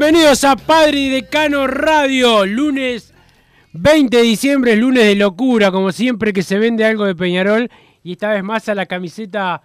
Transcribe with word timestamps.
Bienvenidos 0.00 0.44
a 0.44 0.54
Padre 0.54 0.96
y 0.96 1.08
Decano 1.08 1.66
Radio, 1.66 2.46
lunes 2.46 3.12
20 3.72 4.16
de 4.16 4.22
diciembre, 4.22 4.74
es 4.74 4.78
lunes 4.78 5.04
de 5.04 5.16
locura, 5.16 5.72
como 5.72 5.90
siempre 5.90 6.32
que 6.32 6.44
se 6.44 6.56
vende 6.56 6.84
algo 6.84 7.04
de 7.04 7.16
Peñarol 7.16 7.68
y 8.04 8.12
esta 8.12 8.28
vez 8.28 8.44
más 8.44 8.68
a 8.68 8.76
la 8.76 8.86
camiseta 8.86 9.60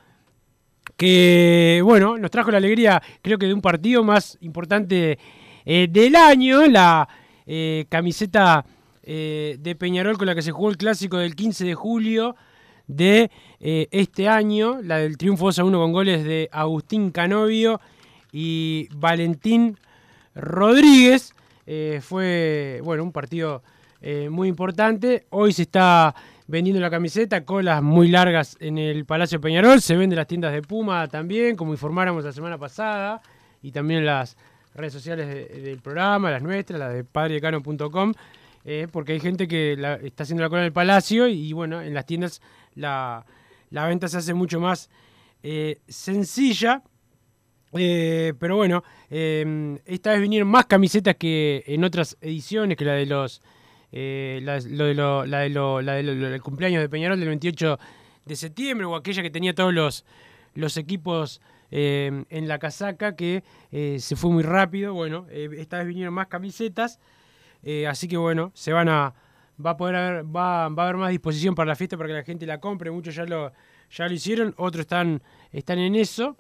que, 0.98 1.82
bueno, 1.84 2.18
nos 2.18 2.32
trajo 2.32 2.50
la 2.50 2.58
alegría 2.58 3.00
creo 3.22 3.38
que 3.38 3.46
de 3.46 3.54
un 3.54 3.62
partido 3.62 4.04
más 4.04 4.40
importante 4.42 5.20
eh, 5.66 5.88
del 5.92 6.16
año, 6.16 6.66
la 6.66 7.08
eh, 7.46 7.86
camiseta 7.88 8.66
eh, 9.04 9.58
de 9.60 9.76
Peñarol 9.76 10.18
con 10.18 10.26
la 10.26 10.34
que 10.34 10.42
se 10.42 10.52
jugó 10.52 10.72
el 10.72 10.78
clásico 10.78 11.20
del 11.20 11.36
15 11.36 11.64
de 11.64 11.76
julio 11.76 12.36
de 12.88 13.30
este 13.60 14.28
año, 14.28 14.80
la 14.82 14.98
del 14.98 15.16
triunfo 15.16 15.46
2 15.46 15.60
a 15.60 15.64
1 15.64 15.78
con 15.78 15.92
goles 15.92 16.24
de 16.24 16.50
Agustín 16.52 17.12
Canovio 17.12 17.80
y 18.32 18.90
Valentín 18.96 19.78
Rodríguez. 20.36 21.34
Eh, 21.66 22.00
fue 22.04 22.82
bueno 22.84 23.04
un 23.04 23.12
partido 23.12 23.64
eh, 24.02 24.30
muy 24.30 24.48
importante. 24.50 25.26
Hoy 25.30 25.54
se 25.54 25.62
está 25.64 26.14
vendiendo 26.48 26.82
la 26.82 26.90
camiseta, 26.90 27.46
colas 27.46 27.82
muy 27.82 28.10
largas 28.10 28.58
en 28.60 28.78
el 28.78 29.06
Palacio 29.06 29.40
Peñarol. 29.40 29.82
Se 29.82 29.96
vende 29.96 30.14
en 30.16 30.18
las 30.18 30.28
tiendas 30.28 30.52
de 30.54 30.62
Puma 30.62 31.08
también, 31.08 31.56
como 31.56 31.72
informáramos 31.72 32.24
la 32.26 32.34
semana 32.34 32.58
pasada, 32.58 33.22
y 33.62 33.72
también 33.72 34.06
las 34.06 34.36
redes 34.76 34.92
sociales 34.92 35.28
de- 35.28 35.46
del 35.62 35.80
programa, 35.80 36.32
las 36.32 36.42
nuestras, 36.42 36.80
las 36.80 36.94
de 36.94 37.04
padredecano.com. 37.04 38.14
eh, 38.66 38.88
porque 38.92 39.12
hay 39.14 39.20
gente 39.20 39.48
que 39.48 39.74
está 40.04 40.24
haciendo 40.24 40.42
la 40.44 40.50
cola 40.50 40.62
en 40.62 40.66
el 40.68 40.74
Palacio 40.74 41.28
y, 41.28 41.52
bueno, 41.54 41.82
en 41.82 41.94
las 41.94 42.06
tiendas 42.06 42.42
la, 42.76 43.26
la 43.72 43.86
venta 43.88 44.08
se 44.08 44.18
hace 44.18 44.34
mucho 44.34 44.60
más 44.62 44.90
sencilla. 45.88 46.82
Eh, 47.76 48.34
pero 48.40 48.56
bueno, 48.56 48.84
eh, 49.10 49.78
esta 49.86 50.12
vez 50.12 50.22
vinieron 50.22 50.48
más 50.48 50.66
camisetas 50.66 51.16
que 51.16 51.64
en 51.68 51.84
otras 51.84 52.18
ediciones, 52.22 52.78
que 52.78 52.86
la 52.86 52.94
de 52.94 53.06
los. 53.06 53.42
eh, 53.92 54.40
lo 54.70 55.24
de 55.24 56.30
la 56.30 56.40
cumpleaños 56.40 56.82
de 56.82 56.90
Peñarol 56.90 57.20
del 57.20 57.30
28 57.30 57.80
de 58.26 58.36
septiembre, 58.36 58.86
o 58.86 58.96
aquella 58.96 59.22
que 59.22 59.30
tenía 59.30 59.54
todos 59.54 59.74
los, 59.74 60.06
los 60.56 60.78
equipos 60.78 61.42
eh, 61.72 62.24
en 62.30 62.48
la 62.48 62.60
casaca, 62.60 63.16
que 63.16 63.44
eh, 63.72 63.98
se 64.00 64.16
fue 64.16 64.30
muy 64.32 64.44
rápido. 64.44 64.94
Bueno, 64.94 65.26
eh, 65.30 65.50
esta 65.58 65.80
vez 65.80 65.88
vinieron 65.88 66.14
más 66.14 66.28
camisetas, 66.28 67.00
así 67.88 68.08
que 68.08 68.18
bueno, 68.18 68.52
se 68.54 68.74
van 68.74 68.90
a. 68.90 69.14
Va 69.64 69.72
a 69.72 69.78
poder 69.78 69.96
haber, 69.96 70.26
va, 70.26 70.68
va 70.70 70.84
a 70.84 70.86
haber 70.88 70.98
más 70.98 71.12
disposición 71.12 71.54
para 71.54 71.68
la 71.70 71.76
fiesta 71.76 71.96
para 71.96 72.08
que 72.08 72.14
la 72.14 72.24
gente 72.24 72.46
la 72.48 72.60
compre. 72.60 72.90
Muchos 72.90 73.14
ya 73.16 73.24
lo, 73.26 73.52
ya 73.92 74.08
lo 74.08 74.14
hicieron, 74.14 74.54
otros 74.58 74.82
están, 74.82 75.22
están 75.52 75.78
en 75.78 75.96
eso. 75.96 76.36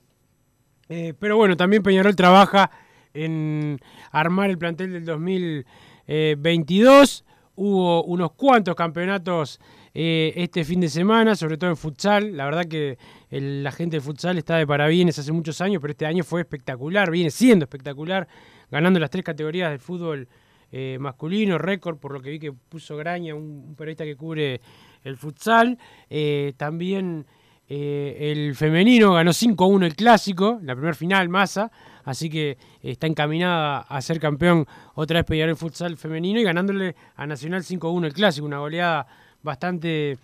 Eh, 0.89 1.13
pero 1.17 1.37
bueno, 1.37 1.55
también 1.57 1.83
Peñarol 1.83 2.15
trabaja 2.15 2.71
en 3.13 3.79
armar 4.11 4.49
el 4.49 4.57
plantel 4.57 4.93
del 4.93 5.05
2022. 5.05 7.25
Hubo 7.55 8.03
unos 8.05 8.31
cuantos 8.31 8.73
campeonatos 8.75 9.59
eh, 9.93 10.33
este 10.35 10.65
fin 10.65 10.79
de 10.79 10.89
semana, 10.89 11.35
sobre 11.35 11.57
todo 11.57 11.69
en 11.69 11.77
futsal. 11.77 12.35
La 12.35 12.45
verdad 12.45 12.65
que 12.65 12.97
la 13.29 13.71
gente 13.71 13.97
de 13.97 14.01
futsal 14.01 14.39
está 14.39 14.57
de 14.57 14.65
parabienes 14.65 15.19
hace 15.19 15.31
muchos 15.31 15.61
años, 15.61 15.79
pero 15.81 15.91
este 15.91 16.05
año 16.05 16.23
fue 16.23 16.41
espectacular, 16.41 17.11
viene 17.11 17.29
siendo 17.29 17.65
espectacular, 17.65 18.27
ganando 18.71 18.99
las 18.99 19.11
tres 19.11 19.23
categorías 19.23 19.69
del 19.69 19.79
fútbol 19.79 20.27
eh, 20.75 20.97
masculino, 20.99 21.59
récord, 21.59 21.99
por 21.99 22.13
lo 22.13 22.19
que 22.19 22.31
vi 22.31 22.39
que 22.39 22.51
puso 22.51 22.97
Graña, 22.97 23.35
un, 23.35 23.75
periodista 23.77 24.05
que 24.05 24.15
cubre 24.15 24.59
el 25.03 25.17
futsal. 25.17 25.77
Eh, 26.09 26.53
también 26.57 27.27
eh, 27.69 28.31
el 28.31 28.55
femenino 28.55 29.13
ganó 29.13 29.31
5-1 29.31 29.85
el 29.85 29.95
clásico, 29.95 30.59
la 30.63 30.75
primera 30.75 30.93
final, 30.93 31.29
Massa, 31.29 31.71
así 32.03 32.29
que 32.29 32.57
está 32.81 33.07
encaminada 33.07 33.79
a 33.79 34.01
ser 34.01 34.19
campeón 34.19 34.67
otra 34.95 35.19
vez 35.19 35.25
Peñarol 35.25 35.55
futsal 35.55 35.97
femenino 35.97 36.39
y 36.39 36.43
ganándole 36.43 36.95
a 37.15 37.25
Nacional 37.25 37.63
5-1 37.63 38.05
el 38.05 38.13
clásico, 38.13 38.45
una 38.45 38.59
goleada 38.59 39.07
bastante 39.41 40.17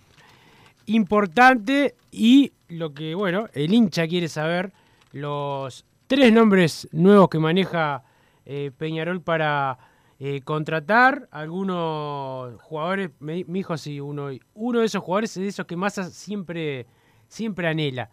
importante 0.86 1.94
y 2.10 2.52
lo 2.68 2.92
que, 2.92 3.14
bueno, 3.14 3.48
el 3.52 3.72
hincha 3.72 4.06
quiere 4.06 4.28
saber, 4.28 4.72
los 5.12 5.84
tres 6.06 6.32
nombres 6.32 6.88
nuevos 6.92 7.28
que 7.28 7.38
maneja 7.38 8.02
eh, 8.44 8.70
Peñarol 8.76 9.22
para 9.22 9.78
eh, 10.18 10.40
contratar, 10.42 11.28
algunos 11.30 12.60
jugadores, 12.62 13.10
me, 13.20 13.44
me 13.46 13.58
dijo 13.60 13.74
uno, 14.02 14.28
uno 14.54 14.80
de 14.80 14.86
esos 14.86 15.02
jugadores 15.02 15.36
es 15.36 15.42
de 15.42 15.48
esos 15.48 15.66
que 15.66 15.76
Massa 15.76 16.10
siempre, 16.10 16.86
siempre 17.30 17.66
anhela. 17.68 18.10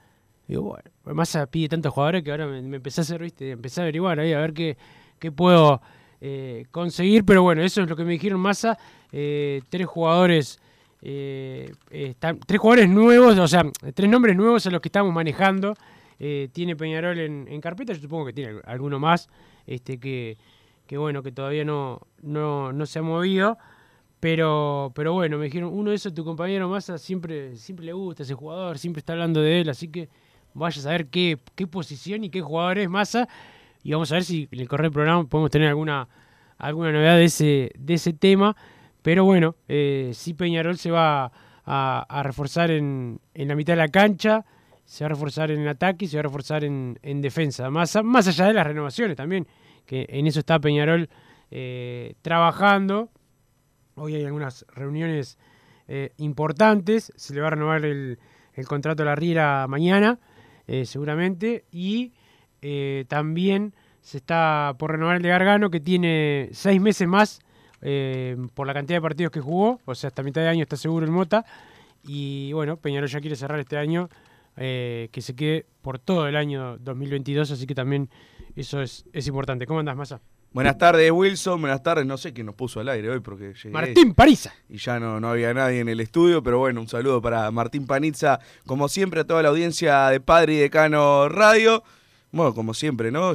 Digo, 0.48 0.62
bueno, 0.62 0.90
Massa 1.04 1.46
pide 1.48 1.68
tantos 1.68 1.92
jugadores 1.94 2.24
que 2.24 2.32
ahora 2.32 2.48
me, 2.48 2.62
me 2.62 2.78
empecé 2.78 3.02
a 3.02 3.04
hacer, 3.04 3.22
viste, 3.22 3.52
empecé 3.52 3.82
a 3.82 3.84
averiguar 3.84 4.18
ahí 4.22 4.32
a 4.32 4.40
ver 4.40 4.54
qué, 4.54 4.78
qué 5.20 5.30
puedo 5.30 5.82
eh, 6.22 6.66
conseguir, 6.72 7.26
pero 7.26 7.44
bueno, 7.44 7.62
eso 7.62 7.82
es 7.82 7.90
lo 7.90 7.96
que 7.98 8.06
me 8.06 8.14
dijeron 8.14 8.40
Massa, 8.40 8.78
eh, 9.12 9.62
tres 9.68 9.86
jugadores 9.88 10.60
eh, 11.02 11.74
tres 12.46 12.60
jugadores 12.60 12.90
nuevos, 12.90 13.38
o 13.38 13.48
sea, 13.48 13.64
tres 13.94 14.10
nombres 14.10 14.36
nuevos 14.36 14.66
a 14.66 14.72
los 14.72 14.82
que 14.82 14.88
estamos 14.88 15.14
manejando. 15.14 15.74
eh, 16.20 16.50
tiene 16.52 16.76
Peñarol 16.76 17.20
en, 17.20 17.48
en 17.50 17.62
carpeta, 17.62 17.94
yo 17.94 18.02
supongo 18.02 18.26
que 18.28 18.34
tiene 18.34 18.60
alguno 18.66 19.00
más, 19.00 19.30
este 19.66 20.00
que, 20.00 20.38
que 20.88 20.98
bueno, 20.98 21.22
que 21.22 21.32
todavía 21.32 21.66
no, 21.66 22.02
no, 22.22 22.72
no 22.74 22.86
se 22.86 23.00
ha 23.00 23.02
movido. 23.02 23.58
Pero, 24.20 24.92
pero 24.96 25.14
bueno, 25.14 25.38
me 25.38 25.46
dijeron, 25.46 25.72
uno 25.72 25.92
de 25.92 25.96
esos, 25.96 26.14
tu 26.14 26.26
compañero 26.26 26.68
Massa, 26.68 26.98
siempre, 26.98 27.56
siempre 27.56 27.86
le 27.86 27.94
gusta 27.94 28.24
ese 28.24 28.34
jugador, 28.34 28.80
siempre 28.80 29.00
está 29.00 29.14
hablando 29.14 29.42
de 29.42 29.62
él, 29.62 29.70
así 29.70 29.90
que 29.90 30.10
vaya 30.54 30.80
a 30.80 30.84
saber 30.84 31.08
qué, 31.08 31.38
qué 31.56 31.68
posición 31.68 32.24
y 32.24 32.30
qué 32.30 32.42
jugador 32.42 32.80
es 32.80 32.90
Massa. 32.90 33.28
Y 33.84 33.92
vamos 33.92 34.12
a 34.12 34.16
ver 34.16 34.24
si 34.24 34.48
en 34.52 34.60
el 34.60 34.68
correo 34.68 34.86
del 34.86 34.94
programa 34.94 35.24
podemos 35.26 35.52
tener 35.52 35.68
alguna, 35.68 36.08
alguna 36.58 36.92
novedad 36.92 37.16
de 37.16 37.26
ese, 37.26 37.72
de 37.78 37.94
ese 37.94 38.14
tema. 38.14 38.56
Pero 39.04 39.24
bueno, 39.24 39.56
eh, 39.68 40.12
sí 40.14 40.34
Peñarol 40.34 40.78
se 40.78 40.92
va 40.92 41.32
a, 41.64 42.22
reforzar 42.24 42.72
en, 42.72 43.20
en 43.34 43.48
la 43.48 43.56
mitad 43.56 43.74
de 43.74 43.78
la 43.78 43.88
cancha, 43.90 44.46
se 44.84 45.04
va 45.04 45.08
a 45.08 45.10
reforzar 45.10 45.52
en 45.52 45.68
ataque 45.68 46.06
y 46.06 46.08
se 46.08 46.18
va 46.18 46.22
a 46.22 46.24
reforzar 46.24 46.64
en, 46.64 46.98
en 47.04 47.22
defensa. 47.22 47.70
Más, 47.70 47.98
más 48.04 48.28
allá 48.28 48.48
de 48.48 48.54
las 48.54 48.66
renovaciones 48.66 49.16
también, 49.16 49.48
que 49.86 50.06
en 50.10 50.28
eso 50.28 50.40
está 50.40 50.60
Peñarol 50.60 51.10
eh, 51.52 52.16
trabajando. 52.22 53.10
Hoy 54.00 54.14
hay 54.14 54.26
algunas 54.26 54.64
reuniones 54.76 55.40
eh, 55.88 56.12
importantes. 56.18 57.12
Se 57.16 57.34
le 57.34 57.42
va 57.42 57.48
a 57.48 57.50
renovar 57.50 57.84
el, 57.84 58.20
contrato 58.68 59.02
a 59.02 59.08
la 59.08 59.16
Riera 59.16 59.66
mañana, 59.68 60.20
eh, 60.68 60.86
seguramente. 60.86 61.66
Y 61.72 62.14
eh, 62.62 63.06
también 63.08 63.74
se 64.02 64.18
está 64.18 64.76
por 64.78 64.92
renovar 64.92 65.16
el 65.16 65.24
de 65.24 65.30
Gargano, 65.30 65.72
que 65.72 65.80
tiene 65.80 66.50
seis 66.52 66.80
meses 66.80 67.08
más 67.08 67.40
por 68.56 68.68
la 68.68 68.74
cantidad 68.74 68.98
de 68.98 69.02
partidos 69.02 69.32
que 69.32 69.42
jugó. 69.42 69.80
O 69.86 69.96
sea, 69.96 70.10
hasta 70.10 70.22
mitad 70.22 70.42
de 70.42 70.50
año 70.50 70.62
está 70.62 70.78
seguro 70.78 71.04
el 71.04 71.12
Mota. 71.12 71.44
Y 72.04 72.54
bueno, 72.54 72.78
Peñarol 72.78 73.10
ya 73.10 73.20
quiere 73.20 73.36
cerrar 73.36 73.60
este 73.60 73.78
año, 73.78 74.10
que 74.56 75.20
se 75.20 75.36
quede 75.36 75.66
por 75.82 75.98
todo 75.98 76.28
el 76.28 76.36
año 76.36 76.78
2022, 76.78 77.50
así 77.52 77.66
que 77.66 77.76
también 77.76 78.10
eso 78.56 78.82
es, 78.82 79.06
es 79.12 79.28
importante. 79.28 79.66
¿Cómo 79.66 79.80
andás, 79.80 79.96
Massa? 79.96 80.22
Buenas 80.54 80.78
tardes, 80.78 81.12
Wilson. 81.12 81.62
Buenas 81.62 81.84
tardes. 81.84 82.06
No 82.06 82.18
sé 82.18 82.34
quién 82.34 82.46
nos 82.48 82.56
puso 82.56 82.80
al 82.80 82.90
aire 82.90 83.10
hoy 83.10 83.20
porque 83.20 83.54
llegué 83.54 83.70
Martín 83.70 84.14
Parisa. 84.14 84.54
y 84.70 84.78
ya 84.78 85.00
no, 85.00 85.20
no 85.20 85.30
había 85.30 85.54
nadie 85.54 85.82
en 85.82 85.90
el 85.90 86.00
estudio, 86.00 86.42
pero 86.42 86.58
bueno, 86.60 86.82
un 86.82 86.88
saludo 86.88 87.22
para 87.22 87.52
Martín 87.52 87.86
Panizza, 87.86 88.40
como 88.66 88.88
siempre, 88.90 89.20
a 89.22 89.24
toda 89.24 89.44
la 89.44 89.50
audiencia 89.50 90.08
de 90.10 90.20
Padre 90.20 90.54
y 90.54 90.58
Decano 90.58 91.30
Radio. 91.30 91.84
Bueno, 92.32 92.54
como 92.56 92.74
siempre, 92.74 93.12
¿no? 93.12 93.34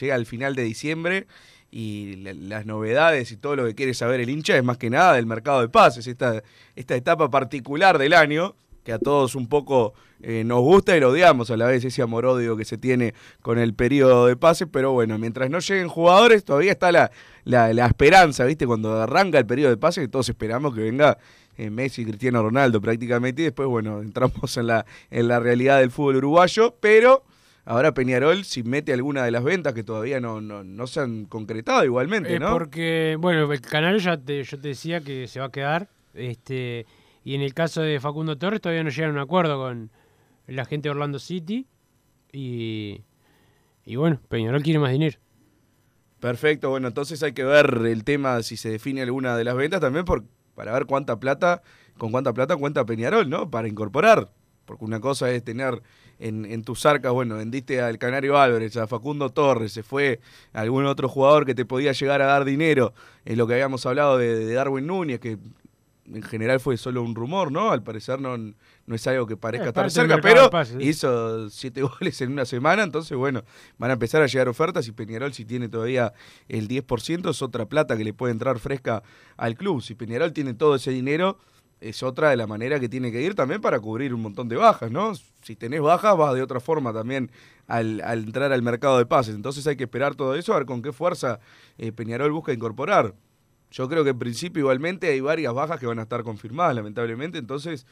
Llega 0.00 0.14
el 0.14 0.24
final 0.26 0.54
de 0.54 0.62
diciembre 0.62 1.26
y 1.70 2.16
la- 2.16 2.32
las 2.34 2.66
novedades 2.66 3.32
y 3.32 3.36
todo 3.36 3.56
lo 3.56 3.64
que 3.66 3.74
quiere 3.74 3.92
saber 3.94 4.20
el 4.20 4.30
hincha 4.30 4.56
es 4.56 4.64
más 4.64 4.78
que 4.78 4.88
nada 4.90 5.14
del 5.14 5.26
mercado 5.26 5.60
de 5.60 5.68
pases, 5.68 6.06
esta, 6.06 6.42
esta 6.74 6.94
etapa 6.96 7.30
particular 7.30 7.98
del 7.98 8.14
año 8.14 8.54
que 8.84 8.92
a 8.92 8.98
todos 8.98 9.34
un 9.34 9.46
poco 9.48 9.94
eh, 10.22 10.44
nos 10.44 10.60
gusta 10.60 10.96
y 10.96 11.00
lo 11.00 11.10
odiamos 11.10 11.50
a 11.50 11.56
la 11.56 11.66
vez, 11.66 11.84
ese 11.84 12.02
amor-odio 12.02 12.56
que 12.56 12.64
se 12.64 12.78
tiene 12.78 13.14
con 13.40 13.58
el 13.58 13.74
periodo 13.74 14.26
de 14.26 14.36
pases, 14.36 14.68
pero 14.70 14.92
bueno, 14.92 15.18
mientras 15.18 15.50
no 15.50 15.58
lleguen 15.58 15.88
jugadores, 15.88 16.44
todavía 16.44 16.72
está 16.72 16.92
la, 16.92 17.10
la, 17.44 17.72
la 17.72 17.86
esperanza, 17.86 18.44
¿viste? 18.44 18.66
Cuando 18.66 19.00
arranca 19.00 19.38
el 19.38 19.46
periodo 19.46 19.70
de 19.70 19.76
pases, 19.76 20.02
que 20.04 20.08
todos 20.08 20.28
esperamos 20.28 20.74
que 20.74 20.80
venga 20.80 21.18
eh, 21.56 21.70
Messi, 21.70 22.04
Cristiano 22.04 22.42
Ronaldo 22.42 22.80
prácticamente, 22.80 23.42
y 23.42 23.44
después, 23.46 23.68
bueno, 23.68 24.00
entramos 24.02 24.56
en 24.56 24.66
la, 24.68 24.86
en 25.10 25.28
la 25.28 25.40
realidad 25.40 25.80
del 25.80 25.90
fútbol 25.90 26.16
uruguayo, 26.16 26.76
pero 26.80 27.24
ahora 27.64 27.92
Peñarol, 27.94 28.44
si 28.44 28.62
mete 28.62 28.92
alguna 28.92 29.24
de 29.24 29.30
las 29.30 29.44
ventas 29.44 29.74
que 29.74 29.84
todavía 29.84 30.20
no, 30.20 30.40
no, 30.40 30.64
no 30.64 30.86
se 30.86 31.00
han 31.00 31.24
concretado 31.26 31.84
igualmente, 31.84 32.34
Eh, 32.36 32.38
¿no? 32.40 32.50
Porque, 32.52 33.16
bueno, 33.20 33.52
el 33.52 33.60
canal 33.60 33.98
ya 34.00 34.16
te, 34.16 34.42
yo 34.42 34.58
te 34.60 34.68
decía 34.68 35.00
que 35.00 35.28
se 35.28 35.40
va 35.40 35.46
a 35.46 35.50
quedar. 35.52 35.88
este 36.14 36.86
Y 37.24 37.34
en 37.34 37.42
el 37.42 37.54
caso 37.54 37.82
de 37.82 38.00
Facundo 38.00 38.36
Torres 38.36 38.60
todavía 38.60 38.82
no 38.82 38.90
llegan 38.90 39.10
a 39.10 39.14
un 39.14 39.18
acuerdo 39.20 39.58
con 39.58 39.90
la 40.46 40.64
gente 40.64 40.88
de 40.88 40.90
Orlando 40.90 41.18
City. 41.18 41.66
Y, 42.32 43.02
y 43.84 43.96
bueno, 43.96 44.20
Peñarol 44.28 44.62
quiere 44.62 44.78
más 44.78 44.92
dinero. 44.92 45.18
Perfecto, 46.20 46.70
bueno, 46.70 46.88
entonces 46.88 47.22
hay 47.22 47.32
que 47.32 47.44
ver 47.44 47.82
el 47.84 48.04
tema 48.04 48.42
si 48.42 48.56
se 48.56 48.70
define 48.70 49.02
alguna 49.02 49.36
de 49.36 49.44
las 49.44 49.56
ventas 49.56 49.80
también 49.80 50.04
por, 50.04 50.24
para 50.54 50.72
ver 50.72 50.86
cuánta 50.86 51.18
plata, 51.18 51.62
con 51.98 52.12
cuánta 52.12 52.32
plata 52.32 52.56
cuenta 52.56 52.86
Peñarol, 52.86 53.28
¿no? 53.28 53.50
Para 53.50 53.66
incorporar. 53.66 54.30
Porque 54.64 54.84
una 54.84 55.00
cosa 55.00 55.28
es 55.32 55.42
tener 55.42 55.82
en, 56.20 56.44
en 56.44 56.62
tus 56.62 56.86
arcas, 56.86 57.12
bueno, 57.12 57.36
vendiste 57.36 57.80
al 57.80 57.98
Canario 57.98 58.38
Álvarez, 58.38 58.76
a 58.76 58.86
Facundo 58.86 59.30
Torres, 59.30 59.72
se 59.72 59.82
fue 59.82 60.20
algún 60.52 60.86
otro 60.86 61.08
jugador 61.08 61.44
que 61.44 61.56
te 61.56 61.64
podía 61.64 61.90
llegar 61.90 62.22
a 62.22 62.26
dar 62.26 62.44
dinero, 62.44 62.94
en 63.24 63.36
lo 63.36 63.48
que 63.48 63.54
habíamos 63.54 63.84
hablado 63.86 64.18
de, 64.18 64.36
de 64.36 64.54
Darwin 64.54 64.86
Núñez, 64.86 65.18
que 65.18 65.38
en 66.06 66.22
general 66.22 66.60
fue 66.60 66.76
solo 66.76 67.02
un 67.02 67.14
rumor, 67.14 67.52
¿no? 67.52 67.70
Al 67.70 67.82
parecer 67.82 68.20
no, 68.20 68.36
no 68.36 68.94
es 68.94 69.06
algo 69.06 69.26
que 69.26 69.36
parezca 69.36 69.66
Es 69.66 69.68
estar 69.68 69.90
cerca, 69.90 70.18
pero 70.20 70.50
¿eh? 70.52 70.76
hizo 70.80 71.48
siete 71.48 71.82
goles 72.00 72.20
en 72.20 72.32
una 72.32 72.44
semana, 72.44 72.82
entonces 72.82 73.16
bueno, 73.16 73.44
van 73.78 73.90
a 73.90 73.94
empezar 73.94 74.22
a 74.22 74.26
llegar 74.26 74.48
ofertas 74.48 74.86
y 74.88 74.92
Peñarol 74.92 75.32
si 75.32 75.44
tiene 75.44 75.68
todavía 75.68 76.12
el 76.48 76.68
10% 76.68 77.30
es 77.30 77.42
otra 77.42 77.66
plata 77.66 77.96
que 77.96 78.04
le 78.04 78.12
puede 78.12 78.32
entrar 78.32 78.58
fresca 78.58 79.02
al 79.36 79.54
club. 79.56 79.82
Si 79.82 79.94
Peñarol 79.94 80.32
tiene 80.32 80.54
todo 80.54 80.74
ese 80.74 80.90
dinero, 80.90 81.38
es 81.80 82.02
otra 82.02 82.30
de 82.30 82.36
la 82.36 82.46
manera 82.46 82.78
que 82.78 82.88
tiene 82.88 83.10
que 83.10 83.22
ir 83.22 83.34
también 83.34 83.60
para 83.60 83.80
cubrir 83.80 84.14
un 84.14 84.22
montón 84.22 84.48
de 84.48 84.56
bajas, 84.56 84.90
¿no? 84.90 85.12
Si 85.42 85.56
tenés 85.56 85.80
bajas, 85.80 86.16
vas 86.16 86.34
de 86.34 86.42
otra 86.42 86.60
forma 86.60 86.92
también 86.92 87.30
al, 87.66 88.00
al 88.02 88.24
entrar 88.24 88.52
al 88.52 88.62
mercado 88.62 88.98
de 88.98 89.06
pases. 89.06 89.34
Entonces 89.34 89.66
hay 89.66 89.76
que 89.76 89.84
esperar 89.84 90.14
todo 90.14 90.34
eso, 90.34 90.52
a 90.52 90.58
ver 90.58 90.66
con 90.66 90.82
qué 90.82 90.92
fuerza 90.92 91.40
eh, 91.78 91.92
Peñarol 91.92 92.32
busca 92.32 92.52
incorporar. 92.52 93.14
Yo 93.72 93.88
creo 93.88 94.04
que 94.04 94.10
en 94.10 94.18
principio 94.18 94.60
igualmente 94.60 95.08
hay 95.08 95.20
varias 95.20 95.52
bajas 95.54 95.80
que 95.80 95.86
van 95.86 95.98
a 95.98 96.02
estar 96.02 96.22
confirmadas, 96.22 96.74
lamentablemente, 96.76 97.38
entonces 97.38 97.86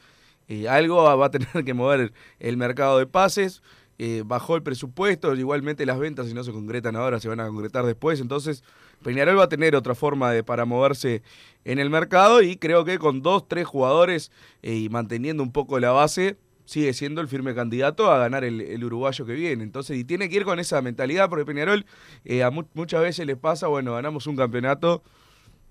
eh, 0.47 0.69
algo 0.69 1.03
va 1.17 1.25
a 1.25 1.31
tener 1.31 1.49
que 1.65 1.73
mover 1.73 2.13
el 2.39 2.57
mercado 2.57 2.99
de 2.99 3.07
pases. 3.07 3.61
eh, 3.97 4.23
bajó 4.25 4.55
el 4.55 4.63
presupuesto, 4.63 5.35
igualmente 5.35 5.85
las 5.85 5.99
ventas 5.99 6.27
si 6.27 6.33
no 6.33 6.43
se 6.43 6.51
concretan 6.51 6.95
ahora 6.95 7.19
se 7.19 7.27
van 7.29 7.39
a 7.39 7.47
concretar 7.47 7.85
después, 7.85 8.19
entonces 8.19 8.63
Peñarol 9.03 9.37
va 9.37 9.43
a 9.43 9.49
tener 9.49 9.75
otra 9.75 9.93
forma 9.95 10.31
de 10.31 10.43
para 10.43 10.65
moverse 10.65 11.21
en 11.65 11.77
el 11.79 11.89
mercado 11.91 12.41
y 12.41 12.55
creo 12.57 12.83
que 12.85 12.97
con 12.99 13.21
dos, 13.21 13.47
tres 13.47 13.67
jugadores 13.67 14.31
eh, 14.63 14.75
y 14.75 14.89
manteniendo 14.89 15.43
un 15.43 15.51
poco 15.51 15.79
la 15.79 15.91
base 15.91 16.37
sigue 16.65 16.93
siendo 16.93 17.21
el 17.21 17.27
firme 17.27 17.53
candidato 17.53 18.09
a 18.11 18.17
ganar 18.19 18.43
el, 18.43 18.61
el 18.61 18.83
uruguayo 18.83 19.25
que 19.25 19.33
viene. 19.33 19.63
Entonces, 19.63 19.97
y 19.97 20.03
tiene 20.05 20.29
que 20.29 20.37
ir 20.37 20.45
con 20.45 20.57
esa 20.59 20.81
mentalidad 20.81 21.29
porque 21.29 21.43
Peñarol 21.45 21.85
eh, 22.23 22.43
a 22.43 22.49
mu- 22.51 22.63
muchas 22.75 23.01
veces 23.01 23.25
les 23.27 23.37
pasa, 23.37 23.67
bueno, 23.67 23.93
ganamos 23.95 24.25
un 24.27 24.35
campeonato, 24.37 25.03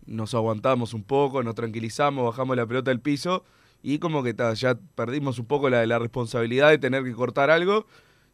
nos 0.07 0.35
aguantamos 0.35 0.95
un 0.95 1.05
poco, 1.05 1.43
nos 1.43 1.55
tranquilizamos, 1.55 2.25
bajamos 2.25 2.57
la 2.57 2.67
pelota 2.67 2.91
del 2.91 3.01
piso 3.01 3.45
y 3.83 3.99
como 3.99 4.23
que 4.23 4.35
ya 4.57 4.79
perdimos 4.95 5.39
un 5.39 5.47
poco 5.47 5.71
la, 5.71 5.99
responsabilidad 5.99 6.71
de 6.71 6.79
tener 6.79 7.05
que 7.05 7.13
cortar 7.13 7.51
algo 7.51 7.87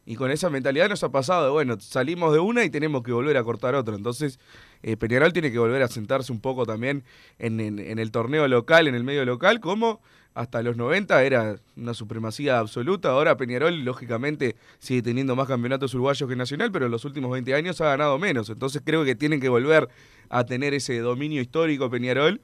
y 0.05 0.15
con 0.15 0.31
esa 0.31 0.49
mentalidad 0.49 0.87
nos 0.89 1.03
ha 1.03 1.09
pasado 1.11 1.51
bueno, 1.53 1.77
salimos 1.79 2.31
de 2.33 2.39
una 2.39 2.63
y 2.63 2.69
tenemos 2.69 3.03
que 3.03 3.11
volver 3.11 3.35
a 3.37 3.43
cortar 3.43 3.75
otra. 3.75 3.95
Entonces, 3.95 4.39
eh, 4.81 4.95
Peñarol 4.95 5.33
tiene 5.33 5.51
que 5.51 5.59
volver 5.59 5.81
a 5.83 5.87
sentarse 5.89 6.31
un 6.31 6.39
poco 6.39 6.65
también 6.65 7.03
en, 7.39 7.59
en- 7.59 7.79
en 7.79 7.99
el 7.99 8.11
torneo 8.11 8.47
local, 8.47 8.87
en 8.87 8.95
el 8.95 9.03
medio 9.03 9.25
local, 9.25 9.59
como 9.59 9.99
hasta 10.33 10.61
los 10.61 10.77
90 10.77 11.23
era 11.23 11.55
una 11.75 11.93
supremacía 11.95 12.59
absoluta. 12.59 13.09
Ahora 13.09 13.35
Peñarol, 13.37 13.83
lógicamente, 13.83 14.55
sigue 14.79 15.01
teniendo 15.01 15.35
más 15.35 15.47
campeonatos 15.47 15.93
uruguayos 15.95 16.29
que 16.29 16.35
Nacional, 16.35 16.71
pero 16.71 16.85
en 16.85 16.91
los 16.91 17.03
últimos 17.05 17.31
20 17.31 17.53
años 17.55 17.81
ha 17.81 17.85
ganado 17.85 18.17
menos. 18.19 18.49
Entonces 18.49 18.83
creo 18.85 19.03
que 19.03 19.15
tienen 19.15 19.41
que 19.41 19.49
volver 19.49 19.89
a 20.29 20.45
tener 20.45 20.73
ese 20.73 20.99
dominio 20.99 21.41
histórico 21.41 21.89
Peñarol. 21.89 22.41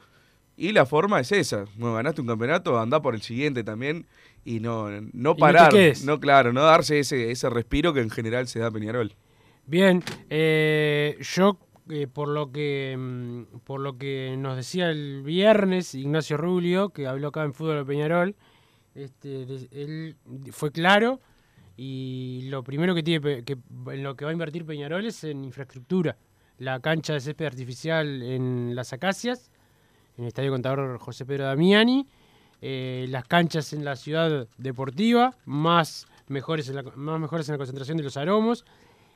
Y 0.55 0.71
la 0.71 0.85
forma 0.85 1.19
es 1.19 1.31
esa. 1.31 1.65
Bueno, 1.77 1.95
ganaste 1.95 2.21
un 2.21 2.27
campeonato, 2.27 2.79
anda 2.79 3.01
por 3.01 3.15
el 3.15 3.21
siguiente 3.21 3.63
también 3.63 4.05
y 4.45 4.59
no, 4.59 4.89
no 5.13 5.35
parar. 5.35 5.73
no, 6.03 6.19
claro, 6.19 6.53
no 6.53 6.61
darse 6.61 6.99
ese, 6.99 7.31
ese 7.31 7.49
respiro 7.49 7.93
que 7.93 8.01
en 8.01 8.09
general 8.09 8.47
se 8.47 8.59
da 8.59 8.67
a 8.67 8.71
Peñarol. 8.71 9.15
Bien, 9.65 10.03
eh, 10.29 11.17
yo 11.21 11.57
eh, 11.89 12.07
por 12.07 12.29
lo 12.29 12.51
que 12.51 12.95
mm, 12.97 13.59
por 13.65 13.81
lo 13.81 13.97
que 13.97 14.35
nos 14.37 14.55
decía 14.55 14.89
el 14.89 15.21
viernes 15.23 15.95
Ignacio 15.95 16.37
Rubio, 16.37 16.89
que 16.89 17.07
habló 17.07 17.29
acá 17.29 17.43
en 17.43 17.53
Fútbol 17.53 17.77
de 17.77 17.85
Peñarol, 17.85 18.35
este, 18.95 19.43
él 19.71 20.15
fue 20.51 20.71
claro 20.71 21.19
y 21.75 22.47
lo 22.49 22.63
primero 22.63 22.93
que 22.93 23.03
tiene 23.03 23.43
que 23.43 23.57
en 23.87 24.03
lo 24.03 24.15
que 24.15 24.25
va 24.25 24.31
a 24.31 24.33
invertir 24.33 24.65
Peñarol 24.65 25.05
es 25.05 25.23
en 25.23 25.43
infraestructura. 25.43 26.17
La 26.63 26.79
cancha 26.79 27.13
de 27.13 27.19
césped 27.19 27.45
artificial 27.45 28.21
en 28.23 28.73
Las 28.75 28.93
Acacias, 28.93 29.51
en 30.17 30.23
el 30.23 30.27
Estadio 30.29 30.51
Contador 30.51 30.97
José 30.99 31.25
Pedro 31.25 31.43
Damiani, 31.45 32.07
eh, 32.61 33.05
las 33.09 33.25
canchas 33.25 33.73
en 33.73 33.83
la 33.83 33.95
ciudad 33.97 34.47
deportiva, 34.57 35.35
más 35.45 36.07
mejores 36.27 36.69
en 36.69 36.75
la, 36.75 36.83
más 36.95 37.19
mejores 37.19 37.49
en 37.49 37.53
la 37.53 37.57
concentración 37.57 37.97
de 37.97 38.03
los 38.03 38.15
aromos. 38.15 38.63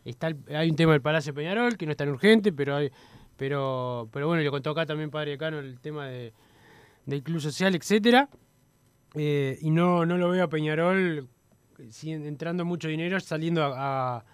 Está 0.04 0.32
hay 0.50 0.70
un 0.70 0.76
tema 0.76 0.92
del 0.92 1.02
Palacio 1.02 1.34
Peñarol 1.34 1.78
que 1.78 1.86
no 1.86 1.92
es 1.92 1.98
tan 1.98 2.10
urgente, 2.10 2.52
pero 2.52 2.76
hay, 2.76 2.92
pero 3.38 4.10
pero 4.12 4.28
bueno, 4.28 4.42
le 4.44 4.50
contó 4.50 4.72
acá 4.72 4.86
también 4.86 5.10
Padre 5.10 5.32
Decano 5.32 5.60
el 5.60 5.80
tema 5.80 6.08
de, 6.08 6.34
del 7.06 7.24
club 7.24 7.40
social, 7.40 7.76
etcétera. 7.76 8.28
Eh, 9.16 9.58
y 9.62 9.70
no, 9.72 10.06
no 10.06 10.18
lo 10.18 10.30
veo 10.30 10.44
a 10.44 10.50
Peñarol 10.50 11.28
eh, 11.80 11.90
entrando 12.04 12.66
mucho 12.66 12.88
dinero, 12.90 13.20
saliendo 13.22 13.64
a- 13.64 14.26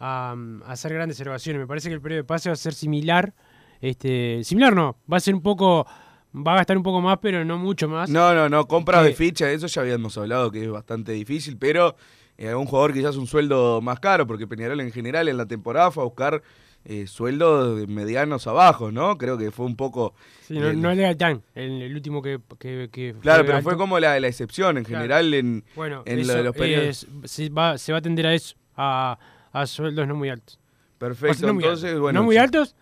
a, 0.00 0.34
a 0.66 0.72
hacer 0.72 0.92
grandes 0.94 1.20
erogaciones. 1.20 1.60
Me 1.60 1.66
parece 1.68 1.88
que 1.88 1.94
el 1.94 2.00
periodo 2.00 2.22
de 2.22 2.24
pase 2.24 2.48
va 2.48 2.54
a 2.54 2.56
ser 2.56 2.74
similar. 2.74 3.32
Este, 3.80 4.42
similar 4.44 4.74
no, 4.74 4.96
va 5.10 5.18
a 5.18 5.20
ser 5.20 5.34
un 5.34 5.42
poco, 5.42 5.86
va 6.34 6.52
a 6.52 6.56
gastar 6.56 6.76
un 6.76 6.82
poco 6.82 7.00
más, 7.00 7.18
pero 7.22 7.44
no 7.44 7.56
mucho 7.58 7.88
más. 7.88 8.10
No, 8.10 8.34
no, 8.34 8.48
no, 8.48 8.66
compras 8.66 9.04
de 9.04 9.10
que- 9.10 9.16
ficha, 9.16 9.50
eso 9.50 9.66
ya 9.68 9.82
habíamos 9.82 10.18
hablado 10.18 10.50
que 10.50 10.62
es 10.64 10.70
bastante 10.70 11.12
difícil, 11.12 11.56
pero 11.56 11.96
eh, 12.36 12.54
un 12.54 12.66
jugador 12.66 12.92
quizás 12.92 13.16
un 13.16 13.26
sueldo 13.26 13.80
más 13.80 14.00
caro, 14.00 14.26
porque 14.26 14.46
Peñarol 14.46 14.80
en 14.80 14.90
general 14.92 15.28
en 15.28 15.36
la 15.36 15.46
temporada 15.46 15.90
fue 15.90 16.02
a 16.02 16.06
buscar 16.06 16.42
eh, 16.86 17.06
sueldos 17.06 17.86
medianos 17.88 18.46
abajo, 18.46 18.90
¿no? 18.90 19.18
Creo 19.18 19.36
que 19.36 19.50
fue 19.50 19.66
un 19.66 19.76
poco... 19.76 20.14
Sí, 20.46 20.58
no, 20.58 20.68
el- 20.70 20.80
no 20.80 20.90
el, 20.90 21.82
el 21.82 21.94
último 21.94 22.22
que, 22.22 22.40
que, 22.58 22.88
que 22.90 23.14
Claro, 23.20 23.44
pero 23.44 23.58
alto. 23.58 23.68
fue 23.68 23.76
como 23.78 23.98
la, 24.00 24.18
la 24.18 24.28
excepción 24.28 24.78
en 24.78 24.84
Claro. 24.84 25.02
general 25.02 25.34
en, 25.34 25.64
Bueno, 25.76 26.02
en 26.06 26.26
lo 26.26 26.34
de 26.34 26.42
los 26.42 26.56
periodos. 26.56 27.06
se, 27.24 27.48
va, 27.50 27.76
se 27.76 27.92
va 27.92 27.98
a 27.98 28.02
tender 28.02 28.26
a 28.26 28.34
eso, 28.34 28.56
a, 28.76 29.18
a 29.52 29.66
sueldos 29.66 30.06
no 30.06 30.14
muy 30.14 30.28
altos. 30.28 30.58
O 30.96 30.98
Perfecto, 30.98 31.38
sea, 31.38 31.46
no 31.48 31.54
muy 31.54 31.64
entonces, 31.64 31.84
altos. 31.90 32.00
bueno... 32.00 32.20
no 32.20 32.24
muy 32.24 32.36
altos, 32.36 32.76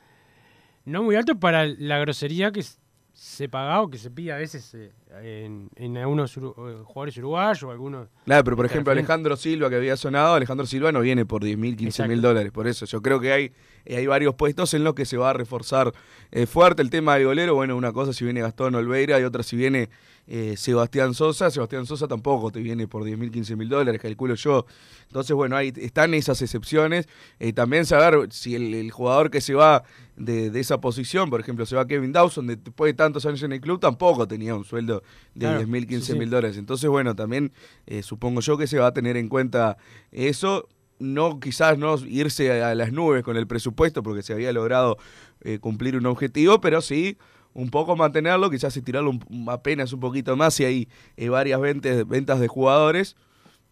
no 0.84 1.02
muy 1.02 1.16
altos 1.16 1.36
para 1.38 1.66
la 1.66 1.98
grosería 1.98 2.50
que 2.52 2.64
se 3.12 3.48
paga 3.48 3.82
o 3.82 3.90
que 3.90 3.98
se 3.98 4.10
pide 4.10 4.32
a 4.32 4.36
veces 4.36 4.74
eh, 4.74 4.92
en, 5.22 5.70
en 5.76 5.96
algunos 5.96 6.36
uru- 6.36 6.54
eh, 6.70 6.82
jugadores 6.84 7.16
uruguayos 7.16 7.62
o 7.62 7.70
algunos. 7.70 8.08
Claro, 8.24 8.44
pero 8.44 8.56
por 8.56 8.66
Este, 8.66 8.74
ejemplo, 8.76 8.92
Alejandro 8.92 9.36
Silva 9.36 9.70
que 9.70 9.76
había 9.76 9.96
sonado, 9.96 10.34
Alejandro 10.34 10.66
Silva 10.66 10.92
no 10.92 11.00
viene 11.00 11.24
por 11.24 11.42
10 11.42 11.56
mil, 11.58 11.76
15 11.76 12.06
mil 12.08 12.20
dólares. 12.20 12.52
Por 12.52 12.66
eso, 12.68 12.84
yo 12.86 13.00
creo 13.02 13.18
que 13.20 13.32
hay, 13.32 13.52
eh, 13.84 13.96
hay 13.96 14.06
varios 14.06 14.34
puestos 14.34 14.74
en 14.74 14.84
los 14.84 14.94
que 14.94 15.04
se 15.06 15.16
va 15.16 15.30
a 15.30 15.32
reforzar 15.32 15.92
eh, 16.30 16.46
fuerte 16.46 16.82
el 16.82 16.90
tema 16.90 17.14
del 17.16 17.24
golero. 17.26 17.54
Bueno, 17.54 17.76
una 17.76 17.92
cosa 17.92 18.12
si 18.12 18.24
viene 18.24 18.40
Gastón 18.40 18.74
Olveira 18.74 19.18
y 19.18 19.24
otra 19.24 19.42
si 19.42 19.56
viene 19.56 19.88
eh, 20.26 20.54
Sebastián 20.58 21.14
Sosa. 21.14 21.50
Sebastián 21.50 21.86
Sosa 21.86 22.06
tampoco 22.06 22.50
te 22.50 22.60
viene 22.60 22.86
por 22.86 23.02
10 23.02 23.16
mil, 23.18 23.30
15 23.30 23.56
mil 23.56 23.68
dólares, 23.70 24.00
calculo 24.00 24.34
yo. 24.34 24.66
Entonces, 25.06 25.34
bueno, 25.34 25.56
ahí 25.56 25.72
están 25.76 26.12
esas 26.12 26.42
excepciones. 26.42 27.08
Eh, 27.38 27.54
también 27.54 27.86
saber 27.86 28.28
si 28.30 28.54
el, 28.54 28.74
el 28.74 28.90
jugador 28.90 29.30
que 29.30 29.40
se 29.40 29.54
va 29.54 29.84
de, 30.16 30.50
de 30.50 30.60
esa 30.60 30.80
posición, 30.82 31.30
por 31.30 31.40
ejemplo, 31.40 31.64
se 31.64 31.76
va 31.76 31.86
Kevin 31.86 32.12
Dawson, 32.12 32.46
de- 32.46 32.56
después 32.56 32.90
de 32.90 32.94
tantos 32.94 33.24
años 33.24 33.42
en 33.44 33.52
el 33.52 33.60
club, 33.62 33.80
tampoco 33.80 34.28
tenía 34.28 34.54
un 34.54 34.64
sueldo 34.64 34.97
de 35.34 35.40
Claro, 35.40 35.58
10 35.58 35.68
mil, 35.68 35.82
sí, 35.82 35.88
15 35.88 36.12
sí. 36.12 36.18
mil 36.18 36.30
dólares. 36.30 36.56
Entonces, 36.56 36.88
bueno, 36.90 37.14
también 37.16 37.52
eh, 37.86 38.02
supongo 38.02 38.40
yo 38.40 38.56
que 38.58 38.66
se 38.66 38.78
va 38.78 38.88
a 38.88 38.92
tener 38.92 39.16
en 39.16 39.28
cuenta 39.28 39.76
eso. 40.12 40.68
No, 41.00 41.38
quizás 41.38 41.78
no 41.78 41.96
irse 42.06 42.60
a 42.62 42.74
las 42.74 42.92
nubes 42.92 43.22
con 43.22 43.36
el 43.36 43.46
presupuesto 43.46 44.02
porque 44.02 44.22
se 44.22 44.32
había 44.32 44.52
logrado 44.52 44.96
eh, 45.42 45.58
cumplir 45.60 45.96
un 45.96 46.06
objetivo, 46.06 46.60
pero 46.60 46.80
sí 46.80 47.16
un 47.54 47.70
poco 47.70 47.94
mantenerlo, 47.96 48.50
quizás 48.50 48.76
estirarlo 48.76 49.10
un- 49.10 49.46
apenas 49.48 49.92
un 49.92 50.00
poquito 50.00 50.36
más 50.36 50.54
si 50.54 50.64
hay 50.64 50.88
eh, 51.16 51.28
varias 51.28 51.60
ventas, 51.60 52.06
ventas 52.06 52.40
de 52.40 52.48
jugadores. 52.48 53.14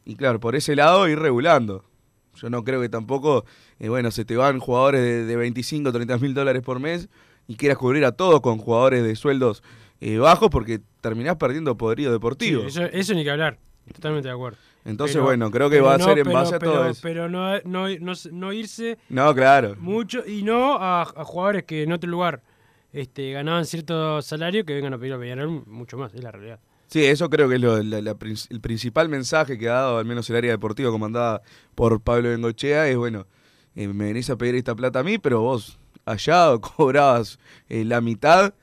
Y 0.04 0.14
claro, 0.14 0.38
por 0.38 0.54
ese 0.54 0.76
lado 0.76 1.08
ir 1.08 1.18
regulando. 1.18 1.84
Yo 2.36 2.48
no 2.50 2.62
creo 2.64 2.80
que 2.80 2.88
tampoco, 2.88 3.44
eh, 3.80 3.88
bueno, 3.88 4.10
se 4.12 4.24
te 4.24 4.36
van 4.36 4.60
jugadores 4.60 5.00
de, 5.00 5.24
de 5.24 5.36
25, 5.36 5.90
30 5.92 6.18
mil 6.18 6.32
dólares 6.34 6.62
por 6.62 6.78
mes 6.80 7.08
y 7.48 7.56
quieras 7.56 7.78
cubrir 7.78 8.04
a 8.04 8.12
todos 8.12 8.40
con 8.40 8.58
jugadores 8.58 9.02
de 9.02 9.16
sueldos 9.16 9.62
eh, 10.00 10.18
bajos 10.18 10.48
porque 10.50 10.80
terminás 11.00 11.36
perdiendo 11.36 11.76
poderío 11.76 12.12
deportivo. 12.12 12.62
Sí, 12.62 12.66
eso, 12.68 12.82
eso 12.84 13.14
ni 13.14 13.24
que 13.24 13.30
hablar. 13.30 13.58
Totalmente 13.92 14.28
de 14.28 14.34
acuerdo. 14.34 14.58
Entonces, 14.84 15.16
Pero- 15.16 15.24
bueno, 15.26 15.50
creo 15.50 15.70
que 15.70 15.80
va 15.80 15.94
a 15.94 15.98
ser 15.98 16.18
en 16.18 16.24
pero- 16.24 16.36
base 16.36 16.54
a 16.54 16.58
todo 16.58 16.72
pero- 16.72 16.86
eso. 16.90 17.00
Pero 17.02 17.28
no, 17.28 17.58
no, 17.64 17.86
no, 18.32 18.52
irse 18.52 18.98
No, 19.08 19.34
claro. 19.34 19.74
mucho 19.78 20.24
y 20.26 20.42
no 20.42 20.74
a, 20.76 21.02
a 21.02 21.24
jugadores 21.24 21.64
que 21.64 21.82
en 21.84 21.92
otro 21.92 22.08
lugar 22.10 22.42
este, 22.92 23.32
ganaban 23.32 23.64
cierto 23.66 24.22
salario 24.22 24.64
que 24.64 24.74
vengan 24.74 24.94
a 24.94 24.98
pedir 24.98 25.12
a 25.12 25.18
Peñarol 25.18 25.64
mucho 25.66 25.98
más, 25.98 26.14
es 26.14 26.22
la 26.22 26.30
realidad. 26.32 26.60
Sí, 26.88 27.04
eso 27.04 27.28
creo 27.28 27.48
que 27.48 27.56
es 27.56 27.60
lo- 27.60 27.82
la- 27.82 28.00
la 28.00 28.14
prin- 28.14 28.36
el 28.50 28.60
principal 28.60 29.08
mensaje 29.08 29.58
que 29.58 29.68
ha 29.68 29.72
dado, 29.74 29.98
al 29.98 30.04
menos 30.04 30.28
el 30.30 30.36
área 30.36 30.52
deportiva 30.52 30.90
comandada 30.90 31.42
por 31.74 32.00
Pablo 32.00 32.28
Bengochea, 32.30 32.88
es 32.88 32.96
bueno, 32.96 33.26
eh, 33.74 33.88
me 33.88 34.06
venís 34.06 34.30
a 34.30 34.36
pedir 34.36 34.54
esta 34.54 34.74
plata 34.74 35.00
a 35.00 35.02
mí, 35.02 35.18
pero 35.18 35.40
vos 35.42 35.78
allá 36.04 36.48
cobrabas 36.76 37.38
eh, 37.68 37.84
la 37.84 38.00
mitad 38.00 38.54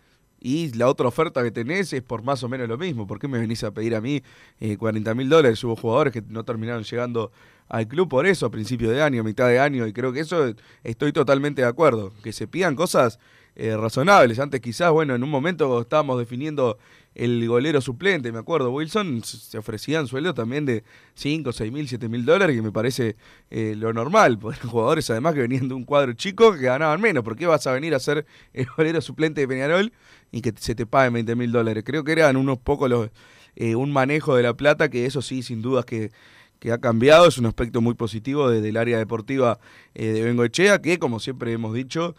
y 0.43 0.73
la 0.73 0.89
otra 0.89 1.07
oferta 1.07 1.41
que 1.41 1.51
tenés 1.51 1.93
es 1.93 2.03
por 2.03 2.21
más 2.21 2.43
o 2.43 2.49
menos 2.49 2.67
lo 2.67 2.77
mismo. 2.77 3.07
¿Por 3.07 3.17
qué 3.17 3.29
me 3.29 3.39
venís 3.39 3.63
a 3.63 3.71
pedir 3.71 3.95
a 3.95 4.01
mí 4.01 4.21
eh, 4.59 4.75
40 4.75 5.15
mil 5.15 5.29
dólares? 5.29 5.63
Hubo 5.63 5.77
jugadores 5.77 6.11
que 6.11 6.21
no 6.27 6.43
terminaron 6.43 6.83
llegando 6.83 7.31
al 7.69 7.87
club 7.87 8.09
por 8.09 8.27
eso 8.27 8.45
a 8.45 8.51
principio 8.51 8.91
de 8.91 9.01
año, 9.01 9.23
mitad 9.23 9.47
de 9.47 9.59
año, 9.59 9.87
y 9.87 9.93
creo 9.93 10.11
que 10.11 10.19
eso 10.19 10.53
estoy 10.83 11.13
totalmente 11.13 11.61
de 11.61 11.67
acuerdo. 11.69 12.11
Que 12.21 12.33
se 12.33 12.45
pidan 12.45 12.75
cosas 12.75 13.19
eh, 13.55 13.75
razonables. 13.77 14.39
Antes 14.39 14.61
quizás, 14.61 14.91
bueno, 14.91 15.15
en 15.15 15.23
un 15.23 15.29
momento 15.29 15.81
estábamos 15.81 16.17
definiendo 16.19 16.77
el 17.15 17.47
golero 17.47 17.79
suplente, 17.79 18.31
me 18.31 18.39
acuerdo, 18.39 18.71
Wilson, 18.71 19.23
se 19.23 19.57
ofrecían 19.59 20.07
sueldos 20.07 20.33
también 20.33 20.65
de 20.65 20.83
5, 21.13 21.51
6 21.53 21.71
mil, 21.71 21.87
7 21.87 22.09
mil 22.09 22.25
dólares, 22.25 22.55
que 22.55 22.61
me 22.63 22.71
parece 22.71 23.15
eh, 23.51 23.75
lo 23.77 23.93
normal, 23.93 24.39
porque 24.41 24.67
jugadores 24.67 25.09
además 25.11 25.35
que 25.35 25.41
venían 25.41 25.67
de 25.67 25.75
un 25.75 25.83
cuadro 25.83 26.13
chico 26.13 26.53
que 26.53 26.61
ganaban 26.61 26.99
menos, 26.99 27.23
¿por 27.23 27.35
qué 27.35 27.45
vas 27.45 27.67
a 27.67 27.73
venir 27.73 27.93
a 27.93 27.99
ser 27.99 28.25
el 28.53 28.65
golero 28.75 28.99
suplente 29.01 29.41
de 29.41 29.47
Peñarol 29.47 29.93
y 30.31 30.41
que 30.41 30.53
se 30.57 30.73
te 30.73 30.87
paguen 30.87 31.13
20 31.13 31.35
mil 31.35 31.51
dólares? 31.51 31.83
Creo 31.85 32.03
que 32.03 32.13
eran 32.13 32.35
unos 32.35 32.57
pocos 32.57 32.89
los, 32.89 33.09
eh, 33.55 33.75
un 33.75 33.91
manejo 33.91 34.35
de 34.35 34.41
la 34.41 34.55
plata 34.55 34.89
que 34.89 35.05
eso 35.05 35.21
sí, 35.21 35.43
sin 35.43 35.61
dudas 35.61 35.85
que 35.85 36.11
que 36.59 36.71
ha 36.71 36.77
cambiado, 36.77 37.27
es 37.27 37.37
un 37.37 37.45
aspecto 37.45 37.81
muy 37.81 37.93
positivo 37.93 38.49
de- 38.49 38.61
del 38.61 38.77
área 38.77 38.97
deportiva 38.97 39.59
de 39.93 40.23
Bengoechea, 40.23 40.81
que 40.81 40.97
como 40.97 41.19
siempre 41.19 41.51
hemos 41.51 41.73
dicho, 41.73 42.15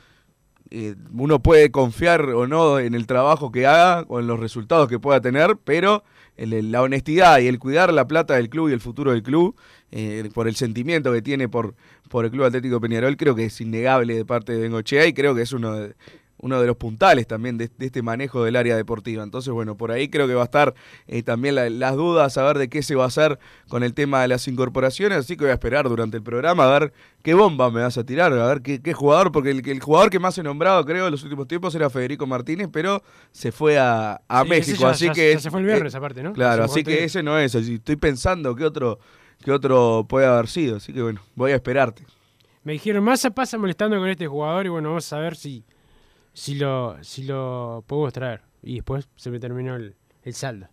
eh, 0.71 0.95
uno 1.13 1.41
puede 1.41 1.71
confiar 1.71 2.23
o 2.31 2.47
no 2.47 2.79
en 2.79 2.95
el 2.95 3.07
trabajo 3.07 3.53
que 3.53 3.67
haga 3.67 4.05
o 4.09 4.21
en 4.21 4.27
los 4.27 4.41
resultados 4.41 4.89
que 4.89 4.99
pueda 4.99 5.21
tener, 5.21 5.57
pero 5.65 6.05
la 6.37 6.83
honestidad 6.83 7.39
y 7.39 7.47
el 7.47 7.59
cuidar 7.59 7.93
la 7.93 8.09
plata 8.09 8.35
del 8.35 8.49
club 8.49 8.69
y 8.69 8.73
el 8.73 8.81
futuro 8.81 9.13
del 9.13 9.23
club, 9.23 9.55
eh, 9.93 10.29
por 10.35 10.49
el 10.49 10.57
sentimiento 10.57 11.13
que 11.13 11.23
tiene 11.23 11.49
por, 11.49 11.75
por 12.09 12.25
el 12.25 12.33
Club 12.33 12.45
Atlético 12.45 12.81
Peñarol, 12.81 13.17
creo 13.17 13.37
que 13.37 13.45
es 13.45 13.61
innegable 13.61 14.17
de 14.17 14.25
parte 14.25 14.53
de 14.53 14.63
Bengochea 14.63 15.07
y 15.07 15.13
creo 15.13 15.35
que 15.35 15.43
es 15.43 15.53
uno 15.53 15.75
de, 15.75 15.95
uno 16.45 16.61
de 16.61 16.67
los 16.67 16.77
puntales 16.77 17.27
también 17.27 17.57
de, 17.57 17.71
de 17.79 17.87
este 17.87 18.03
manejo 18.03 18.45
del 18.45 18.57
área 18.57 18.77
deportiva. 18.77 19.23
Entonces, 19.23 19.51
bueno, 19.53 19.77
por 19.79 19.91
ahí 19.91 20.11
creo 20.11 20.27
que 20.27 20.35
va 20.35 20.43
a 20.43 20.45
estar 20.45 20.75
eh, 21.07 21.23
también 21.23 21.55
la- 21.55 21.71
las 21.71 21.97
dudas, 21.97 22.37
a 22.37 22.43
ver 22.45 22.59
de 22.59 22.69
qué 22.69 22.83
se 22.83 22.95
va 22.95 23.05
a 23.05 23.07
hacer 23.07 23.39
con 23.69 23.83
el 23.83 23.95
tema 23.95 24.21
de 24.21 24.29
las 24.29 24.47
incorporaciones, 24.47 25.19
así 25.19 25.37
que 25.37 25.45
voy 25.45 25.51
a 25.53 25.55
esperar 25.55 25.89
durante 25.89 26.19
el 26.19 26.23
programa 26.23 26.65
a 26.67 26.79
ver 26.79 26.93
qué 27.23 27.33
bomba 27.33 27.71
me 27.71 27.81
vas 27.81 27.97
a 27.97 28.05
tirar, 28.05 28.31
a 28.35 28.47
ver 28.47 28.61
qué, 28.61 28.83
qué 28.83 28.93
jugador, 28.93 29.33
porque 29.33 29.51
el, 29.53 29.67
el 29.67 29.81
jugador 29.81 30.11
que 30.11 30.19
más 30.19 30.37
he 30.37 30.43
nombrado, 30.43 30.85
creo, 30.85 31.07
en 31.07 31.13
los 31.13 31.23
últimos 31.25 31.49
tiempos 31.49 31.75
era 31.75 31.89
Federico 31.89 32.27
Martínez, 32.27 32.69
pero 32.71 33.03
se 33.33 33.51
fue 33.51 33.79
a, 33.79 34.21
a 34.29 34.43
Sí, 34.43 34.49
México, 34.51 34.81
ya- 34.83 34.91
así 34.91 35.07
ya- 35.07 35.13
que... 35.15 35.33
ya 35.33 35.41
se 35.41 35.51
fue 35.51 35.61
el 35.61 35.67
viernes 35.67 35.95
aparte, 35.95 36.23
¿no? 36.23 36.35
Claro, 36.35 36.65
así 36.65 36.85
que 36.85 36.99
es. 37.05 37.13
ese 37.13 37.23
no 37.23 37.39
es, 37.39 37.55
estoy 37.55 37.97
pensando 37.97 38.55
qué 38.55 38.65
otro, 38.67 38.99
qué 39.43 39.51
otro 39.51 40.05
puede 40.07 40.27
haber 40.27 40.49
sido, 40.49 40.77
así 40.77 40.93
que 40.93 41.01
bueno, 41.01 41.23
voy 41.35 41.53
a 41.53 41.55
esperarte. 41.55 42.05
Me 42.65 42.73
dijeron, 42.75 43.05
Massa 43.05 43.31
pasa 43.31 43.59
molestando 43.59 43.99
con 43.99 44.09
este 44.09 44.27
jugador 44.27 44.67
y 44.67 44.69
bueno, 44.71 44.89
vamos 44.91 45.13
a 45.13 45.19
ver 45.19 45.37
si, 45.37 45.65
si, 46.35 46.57
lo, 46.57 47.03
si 47.03 47.23
lo 47.25 47.83
podemos 47.87 48.13
traer. 48.13 48.43
Y 48.63 48.75
después 48.77 49.09
se 49.17 49.31
me 49.31 49.39
terminó 49.41 49.77
el, 49.77 49.95
el 50.23 50.35
saldo. 50.35 50.67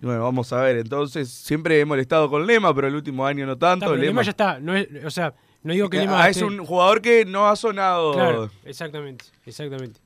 Bueno, 0.00 0.22
vamos 0.22 0.50
a 0.52 0.62
ver, 0.62 0.78
entonces 0.78 1.28
siempre 1.28 1.78
he 1.80 1.84
molestado 1.84 2.30
con 2.30 2.46
Lema, 2.46 2.72
pero 2.74 2.86
el 2.86 2.94
último 2.94 3.26
año 3.26 3.44
no 3.46 3.58
tanto. 3.58 3.86
Está, 3.86 3.96
Lema, 3.96 4.04
Lema 4.06 4.22
ya 4.22 4.30
está. 4.30 4.58
No 4.60 4.74
es, 4.74 4.88
o 5.04 5.10
sea, 5.10 5.34
no 5.62 5.72
digo 5.74 5.90
que 5.90 5.98
Eh, 5.98 6.00
Lema 6.02 6.22
ah, 6.24 6.28
es 6.30 6.38
esté- 6.40 6.46
un 6.46 6.64
jugador 6.64 7.02
que 7.02 7.24
no 7.26 7.48
ha 7.48 7.56
sonado. 7.56 8.12
Claro, 8.14 8.50
exactamente, 8.64 9.26
exactamente. 9.44 10.00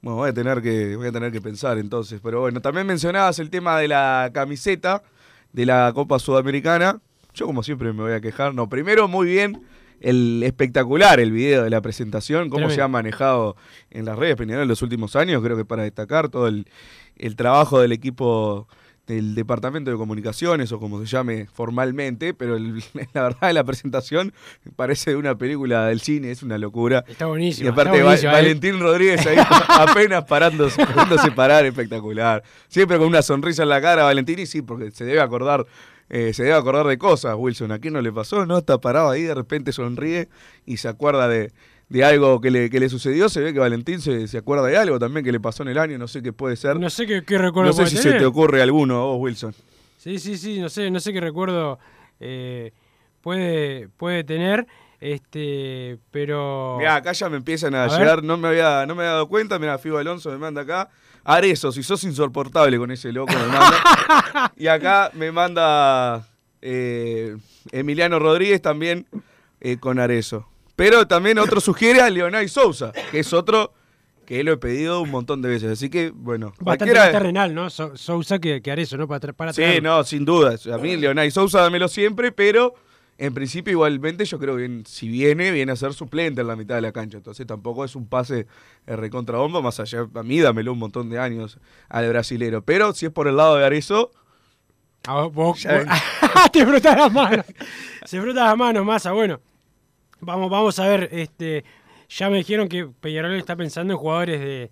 Bueno, 0.00 0.16
voy 0.18 0.30
a 0.30 0.32
tener 0.32 0.62
que, 0.62 0.96
voy 0.96 1.08
a 1.08 1.12
tener 1.12 1.30
que 1.32 1.40
pensar 1.42 1.76
entonces. 1.76 2.20
Pero 2.22 2.40
bueno, 2.40 2.60
también 2.62 2.86
mencionabas 2.86 3.38
el 3.40 3.50
tema 3.50 3.78
de 3.78 3.88
la 3.88 4.30
camiseta 4.32 5.02
de 5.52 5.66
la 5.66 5.90
Copa 5.94 6.18
Sudamericana. 6.18 7.00
Yo 7.34 7.44
como 7.46 7.62
siempre 7.62 7.92
me 7.92 8.02
voy 8.02 8.12
a 8.12 8.20
quejar. 8.20 8.54
No, 8.54 8.68
primero 8.68 9.08
muy 9.08 9.26
bien 9.26 9.62
el 10.00 10.42
espectacular 10.44 11.20
el 11.20 11.32
video 11.32 11.64
de 11.64 11.70
la 11.70 11.80
presentación, 11.80 12.44
cómo 12.50 12.58
Tremendo. 12.66 12.74
se 12.74 12.82
ha 12.82 12.88
manejado 12.88 13.56
en 13.90 14.04
las 14.04 14.18
redes 14.18 14.36
Peñarol 14.36 14.62
en 14.62 14.68
los 14.68 14.82
últimos 14.82 15.16
años, 15.16 15.42
creo 15.42 15.56
que 15.56 15.64
para 15.64 15.82
destacar 15.82 16.28
todo 16.28 16.46
el, 16.48 16.66
el 17.16 17.36
trabajo 17.36 17.80
del 17.80 17.92
equipo 17.92 18.68
del 19.06 19.34
Departamento 19.34 19.90
de 19.90 19.96
Comunicaciones 19.96 20.70
o 20.70 20.78
como 20.78 21.00
se 21.00 21.06
llame 21.06 21.46
formalmente, 21.46 22.34
pero 22.34 22.56
el- 22.56 22.82
la 23.14 23.22
verdad 23.22 23.52
la 23.54 23.64
presentación 23.64 24.34
parece 24.76 25.12
de 25.12 25.16
una 25.16 25.34
película 25.38 25.86
del 25.86 26.00
cine, 26.00 26.30
es 26.30 26.42
una 26.42 26.58
locura. 26.58 27.04
Está 27.08 27.24
buenísimo. 27.24 27.68
Y 27.68 27.72
aparte 27.72 28.02
Va- 28.02 28.14
¿eh? 28.16 28.26
Valentín 28.26 28.78
Rodríguez 28.78 29.26
ahí 29.26 29.38
apenas 29.68 30.24
parándose, 30.24 30.84
parándose 30.84 31.30
parar, 31.30 31.64
espectacular. 31.64 32.42
Siempre 32.68 32.98
con 32.98 33.06
una 33.06 33.22
sonrisa 33.22 33.62
en 33.62 33.70
la 33.70 33.80
cara, 33.80 34.04
Valentín, 34.04 34.40
y 34.40 34.46
sí, 34.46 34.60
porque 34.60 34.90
se 34.90 35.06
debe 35.06 35.22
acordar, 35.22 35.64
eh, 36.10 36.32
se 36.32 36.44
debe 36.44 36.54
acordar 36.56 36.86
de 36.86 36.96
cosas, 36.98 37.34
Wilson. 37.36 37.72
¿A 37.72 37.78
quién 37.78 37.94
no 37.94 38.00
le 38.00 38.12
pasó? 38.12 38.46
No, 38.46 38.58
está 38.58 38.78
parado 38.78 39.10
ahí, 39.10 39.22
de 39.22 39.34
repente 39.34 39.72
sonríe 39.72 40.28
y 40.66 40.78
se 40.78 40.88
acuerda 40.88 41.28
de, 41.28 41.52
de 41.88 42.04
algo 42.04 42.40
que 42.40 42.50
le, 42.50 42.70
que 42.70 42.80
le 42.80 42.88
sucedió. 42.88 43.28
Se 43.28 43.40
ve 43.40 43.52
que 43.52 43.58
Valentín 43.58 44.00
se, 44.00 44.26
se 44.28 44.38
acuerda 44.38 44.66
de 44.66 44.76
algo 44.76 44.98
también 44.98 45.24
que 45.24 45.32
le 45.32 45.40
pasó 45.40 45.62
en 45.62 45.70
el 45.70 45.78
año, 45.78 45.98
no 45.98 46.08
sé 46.08 46.22
qué 46.22 46.32
puede 46.32 46.56
ser. 46.56 46.78
No 46.78 46.90
sé 46.90 47.06
qué, 47.06 47.22
qué 47.24 47.38
recuerdo 47.38 47.70
No 47.70 47.76
sé 47.76 47.86
si 47.86 47.96
se 47.96 48.12
te 48.14 48.24
ocurre 48.26 48.62
alguno, 48.62 48.96
a 48.96 49.04
vos, 49.04 49.18
Wilson. 49.20 49.54
Sí, 49.98 50.18
sí, 50.18 50.36
sí, 50.38 50.60
no 50.60 50.68
sé, 50.68 50.90
no 50.90 51.00
sé 51.00 51.12
qué 51.12 51.20
recuerdo 51.20 51.78
eh, 52.20 52.72
puede, 53.20 53.88
puede 53.88 54.24
tener, 54.24 54.66
este, 55.00 55.98
pero... 56.10 56.76
Mirá, 56.78 56.96
acá 56.96 57.12
ya 57.12 57.28
me 57.28 57.36
empiezan 57.36 57.74
a, 57.74 57.84
A 57.84 57.88
ver. 57.88 57.98
llegar, 57.98 58.22
no 58.24 58.36
me 58.36 58.48
había, 58.48 58.86
no 58.86 58.94
me 58.94 59.02
había 59.02 59.12
dado 59.12 59.28
cuenta, 59.28 59.58
mirá, 59.58 59.76
Fibo 59.78 59.98
Alonso 59.98 60.30
me 60.30 60.38
manda 60.38 60.62
acá. 60.62 60.88
Arezo, 61.28 61.72
si 61.72 61.82
sos 61.82 62.02
insoportable 62.04 62.78
con 62.78 62.90
ese 62.90 63.12
loco, 63.12 63.34
me 63.34 63.46
manda. 63.46 64.52
y 64.56 64.66
acá 64.66 65.10
me 65.12 65.30
manda 65.30 66.26
eh, 66.62 67.36
Emiliano 67.70 68.18
Rodríguez 68.18 68.62
también 68.62 69.06
eh, 69.60 69.76
con 69.76 69.98
Arezo. 69.98 70.48
Pero 70.74 71.06
también 71.06 71.38
otro 71.38 71.60
sugiere 71.60 72.00
a 72.00 72.08
Leonay 72.08 72.48
Sousa, 72.48 72.92
que 73.10 73.18
es 73.18 73.32
otro 73.34 73.74
que 74.24 74.42
lo 74.42 74.52
he 74.52 74.56
pedido 74.56 75.02
un 75.02 75.10
montón 75.10 75.42
de 75.42 75.50
veces. 75.50 75.70
Así 75.72 75.90
que, 75.90 76.10
bueno, 76.14 76.54
Bastante 76.60 76.94
más 76.94 77.12
terrenal, 77.12 77.54
¿no? 77.54 77.68
So- 77.68 77.94
Sousa 77.94 78.38
que, 78.38 78.62
que 78.62 78.70
Arezo, 78.70 78.96
¿no? 78.96 79.06
Para, 79.06 79.34
para 79.34 79.52
Sí, 79.52 79.80
no, 79.82 80.02
sin 80.04 80.24
duda. 80.24 80.56
A 80.72 80.78
mí 80.78 80.96
Leonay 80.96 81.30
Sousa 81.30 81.60
dámelo 81.60 81.88
siempre, 81.88 82.32
pero 82.32 82.74
en 83.18 83.34
principio 83.34 83.72
igualmente 83.72 84.24
yo 84.24 84.38
creo 84.38 84.56
que 84.56 84.82
si 84.86 85.08
viene, 85.08 85.50
viene 85.50 85.72
a 85.72 85.76
ser 85.76 85.92
suplente 85.92 86.40
en 86.40 86.46
la 86.46 86.56
mitad 86.56 86.76
de 86.76 86.80
la 86.82 86.92
cancha. 86.92 87.18
Entonces 87.18 87.46
tampoco 87.46 87.84
es 87.84 87.96
un 87.96 88.06
pase 88.06 88.46
eh, 88.86 88.96
recontra 88.96 89.38
bomba, 89.38 89.60
más 89.60 89.80
allá, 89.80 90.06
a 90.14 90.22
mí 90.22 90.38
dámelo 90.40 90.72
un 90.72 90.78
montón 90.78 91.10
de 91.10 91.18
años 91.18 91.58
al 91.88 92.08
brasilero. 92.08 92.62
Pero 92.62 92.92
si 92.94 93.06
es 93.06 93.12
por 93.12 93.26
el 93.28 93.36
lado 93.36 93.56
de 93.56 93.66
Arezo, 93.66 94.10
Ah, 95.06 95.22
vos- 95.32 95.62
te 96.52 96.66
frotas 96.66 96.96
las 96.96 97.12
manos. 97.12 97.46
Se 98.04 98.20
frotas 98.20 98.44
las 98.48 98.56
manos, 98.56 98.84
masa. 98.84 99.12
Bueno, 99.12 99.40
vamos, 100.20 100.50
vamos 100.50 100.78
a 100.80 100.88
ver. 100.88 101.08
Este, 101.12 101.64
ya 102.08 102.28
me 102.28 102.38
dijeron 102.38 102.68
que 102.68 102.86
Peñarol 103.00 103.34
está 103.34 103.54
pensando 103.56 103.92
en 103.94 103.98
jugadores 103.98 104.40
de, 104.40 104.70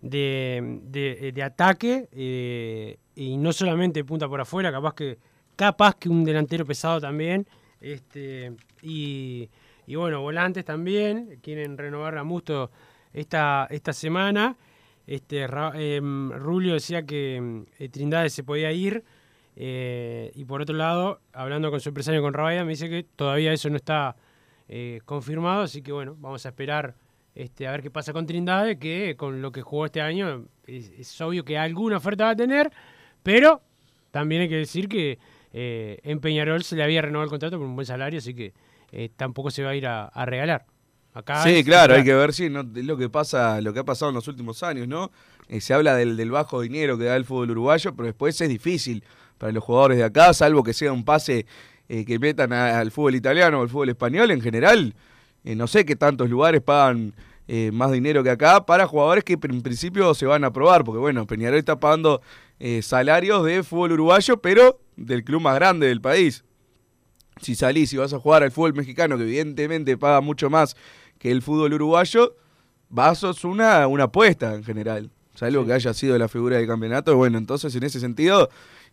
de, 0.00 0.80
de- 0.84 1.32
de 1.32 1.42
ataque 1.42 2.08
eh, 2.12 2.98
y 3.16 3.36
no 3.36 3.52
solamente 3.52 4.04
punta 4.04 4.28
por 4.28 4.40
afuera, 4.40 4.70
capaz 4.70 4.94
que, 4.94 5.18
capaz 5.56 5.96
que 5.96 6.08
un 6.08 6.24
delantero 6.24 6.64
pesado 6.64 7.00
también. 7.00 7.46
Este, 7.80 8.54
y, 8.82 9.48
y 9.86 9.94
bueno, 9.94 10.20
volantes 10.20 10.64
también. 10.64 11.38
Quieren 11.42 11.76
renovar 11.78 12.16
a 12.18 12.24
Musto 12.24 12.70
esta, 13.12 13.66
esta 13.70 13.92
semana. 13.92 14.56
Este, 15.06 15.46
em, 15.74 16.30
Rulio 16.32 16.74
decía 16.74 17.04
que 17.04 17.36
em, 17.36 17.66
eh, 17.78 17.88
Trindade 17.88 18.30
se 18.30 18.42
podía 18.44 18.72
ir. 18.72 19.04
eh, 19.58 20.32
y 20.34 20.44
por 20.44 20.60
otro 20.60 20.76
lado, 20.76 21.20
hablando 21.32 21.70
con 21.70 21.80
su 21.80 21.88
empresario 21.90 22.20
con 22.22 22.34
Rabaya, 22.34 22.64
me 22.64 22.70
dice 22.72 22.90
que 22.90 23.04
todavía 23.04 23.52
eso 23.52 23.70
no 23.70 23.76
está 23.76 24.16
eh, 24.68 25.00
confirmado. 25.04 25.62
Así 25.62 25.82
que 25.82 25.92
bueno, 25.92 26.16
vamos 26.18 26.44
a 26.44 26.48
esperar 26.50 26.94
este, 27.34 27.66
a 27.66 27.70
ver 27.70 27.82
qué 27.82 27.90
pasa 27.90 28.12
con 28.12 28.26
Trindade, 28.26 28.78
que 28.78 29.14
con 29.16 29.40
lo 29.42 29.52
que 29.52 29.62
jugó 29.62 29.86
este 29.86 30.00
año 30.00 30.46
es 30.66 31.20
obvio 31.20 31.44
que 31.44 31.56
alguna 31.58 31.98
oferta 31.98 32.24
va 32.24 32.30
a 32.30 32.36
tener. 32.36 32.70
Pero 33.22 33.62
también 34.10 34.42
hay 34.42 34.48
que 34.48 34.56
decir 34.56 34.88
que 34.88 35.18
eh, 35.52 35.98
en 36.02 36.20
Peñarol 36.20 36.62
se 36.64 36.76
le 36.76 36.82
había 36.82 37.02
renovado 37.02 37.24
el 37.24 37.30
contrato 37.30 37.58
por 37.58 37.66
un 37.66 37.74
buen 37.74 37.86
salario, 37.86 38.18
así 38.18 38.34
que 38.34 38.52
eh, 38.92 39.10
tampoco 39.16 39.50
se 39.50 39.62
va 39.62 39.70
a 39.70 39.74
ir 39.74 39.86
a, 39.86 40.04
a 40.06 40.24
regalar. 40.26 40.66
Acá 41.14 41.42
Sí, 41.42 41.64
claro, 41.64 41.94
hay 41.94 42.04
que 42.04 42.14
ver 42.14 42.32
si 42.34 42.50
no, 42.50 42.60
es 42.60 42.84
lo 42.84 42.96
que 42.96 43.08
pasa, 43.08 43.60
lo 43.62 43.72
que 43.72 43.80
ha 43.80 43.84
pasado 43.84 44.10
en 44.10 44.14
los 44.16 44.28
últimos 44.28 44.62
años, 44.62 44.86
¿no? 44.86 45.10
Eh, 45.48 45.60
se 45.60 45.72
habla 45.72 45.94
del, 45.96 46.16
del 46.16 46.30
bajo 46.30 46.60
dinero 46.60 46.98
que 46.98 47.04
da 47.04 47.16
el 47.16 47.24
fútbol 47.24 47.50
uruguayo, 47.52 47.94
pero 47.94 48.06
después 48.06 48.38
es 48.40 48.48
difícil 48.48 49.02
para 49.38 49.52
los 49.52 49.64
jugadores 49.64 49.96
de 49.98 50.04
acá, 50.04 50.32
salvo 50.34 50.62
que 50.62 50.72
sea 50.74 50.92
un 50.92 51.04
pase 51.04 51.46
que 51.88 52.18
metan 52.18 52.52
a- 52.52 52.80
al 52.80 52.90
fútbol 52.90 53.14
italiano 53.14 53.60
o 53.60 53.62
al 53.62 53.68
fútbol 53.68 53.88
español 53.90 54.30
en 54.32 54.40
general. 54.40 54.94
no 55.44 55.66
sé 55.68 55.84
qué 55.84 55.94
tantos 55.94 56.28
lugares 56.28 56.60
pagan 56.60 57.14
eh, 57.48 57.70
más 57.72 57.92
dinero 57.92 58.24
que 58.24 58.30
acá 58.30 58.66
para 58.66 58.86
jugadores 58.88 59.22
que 59.22 59.34
en 59.40 59.62
principio 59.62 60.12
se 60.14 60.26
van 60.26 60.42
a 60.42 60.52
probar, 60.52 60.82
porque 60.82 60.98
bueno, 60.98 61.24
Peñarol 61.28 61.58
está 61.60 61.78
pagando 61.78 62.20
eh, 62.58 62.82
salarios 62.82 63.44
de 63.44 63.62
fútbol 63.62 63.92
uruguayo, 63.92 64.40
pero 64.40 64.80
del 64.96 65.24
club 65.24 65.42
más 65.42 65.54
grande 65.54 65.88
del 65.88 66.00
país 66.00 66.44
si 67.40 67.54
salís 67.54 67.92
y 67.92 67.96
vas 67.96 68.12
a 68.12 68.18
jugar 68.18 68.42
al 68.42 68.50
fútbol 68.50 68.74
mexicano, 68.74 69.16
que 69.16 69.24
evidentemente 69.24 69.96
paga 69.96 70.20
mucho 70.20 70.50
más 70.50 70.76
que 71.18 71.30
el 71.30 71.42
fútbol 71.42 71.74
uruguayo, 71.74 72.34
vas 72.88 73.18
sos 73.18 73.44
una, 73.44 73.86
una 73.86 74.04
apuesta 74.04 74.54
en 74.54 74.64
general. 74.64 75.10
Salvo 75.34 75.66
que 75.66 75.74
haya 75.74 75.92
sido 75.92 76.16
la 76.16 76.28
figura 76.28 76.56
del 76.56 76.66
campeonato, 76.66 77.14
bueno, 77.16 77.36
entonces 77.36 77.74
en 77.74 77.82
ese 77.82 78.00
sentido 78.00 78.48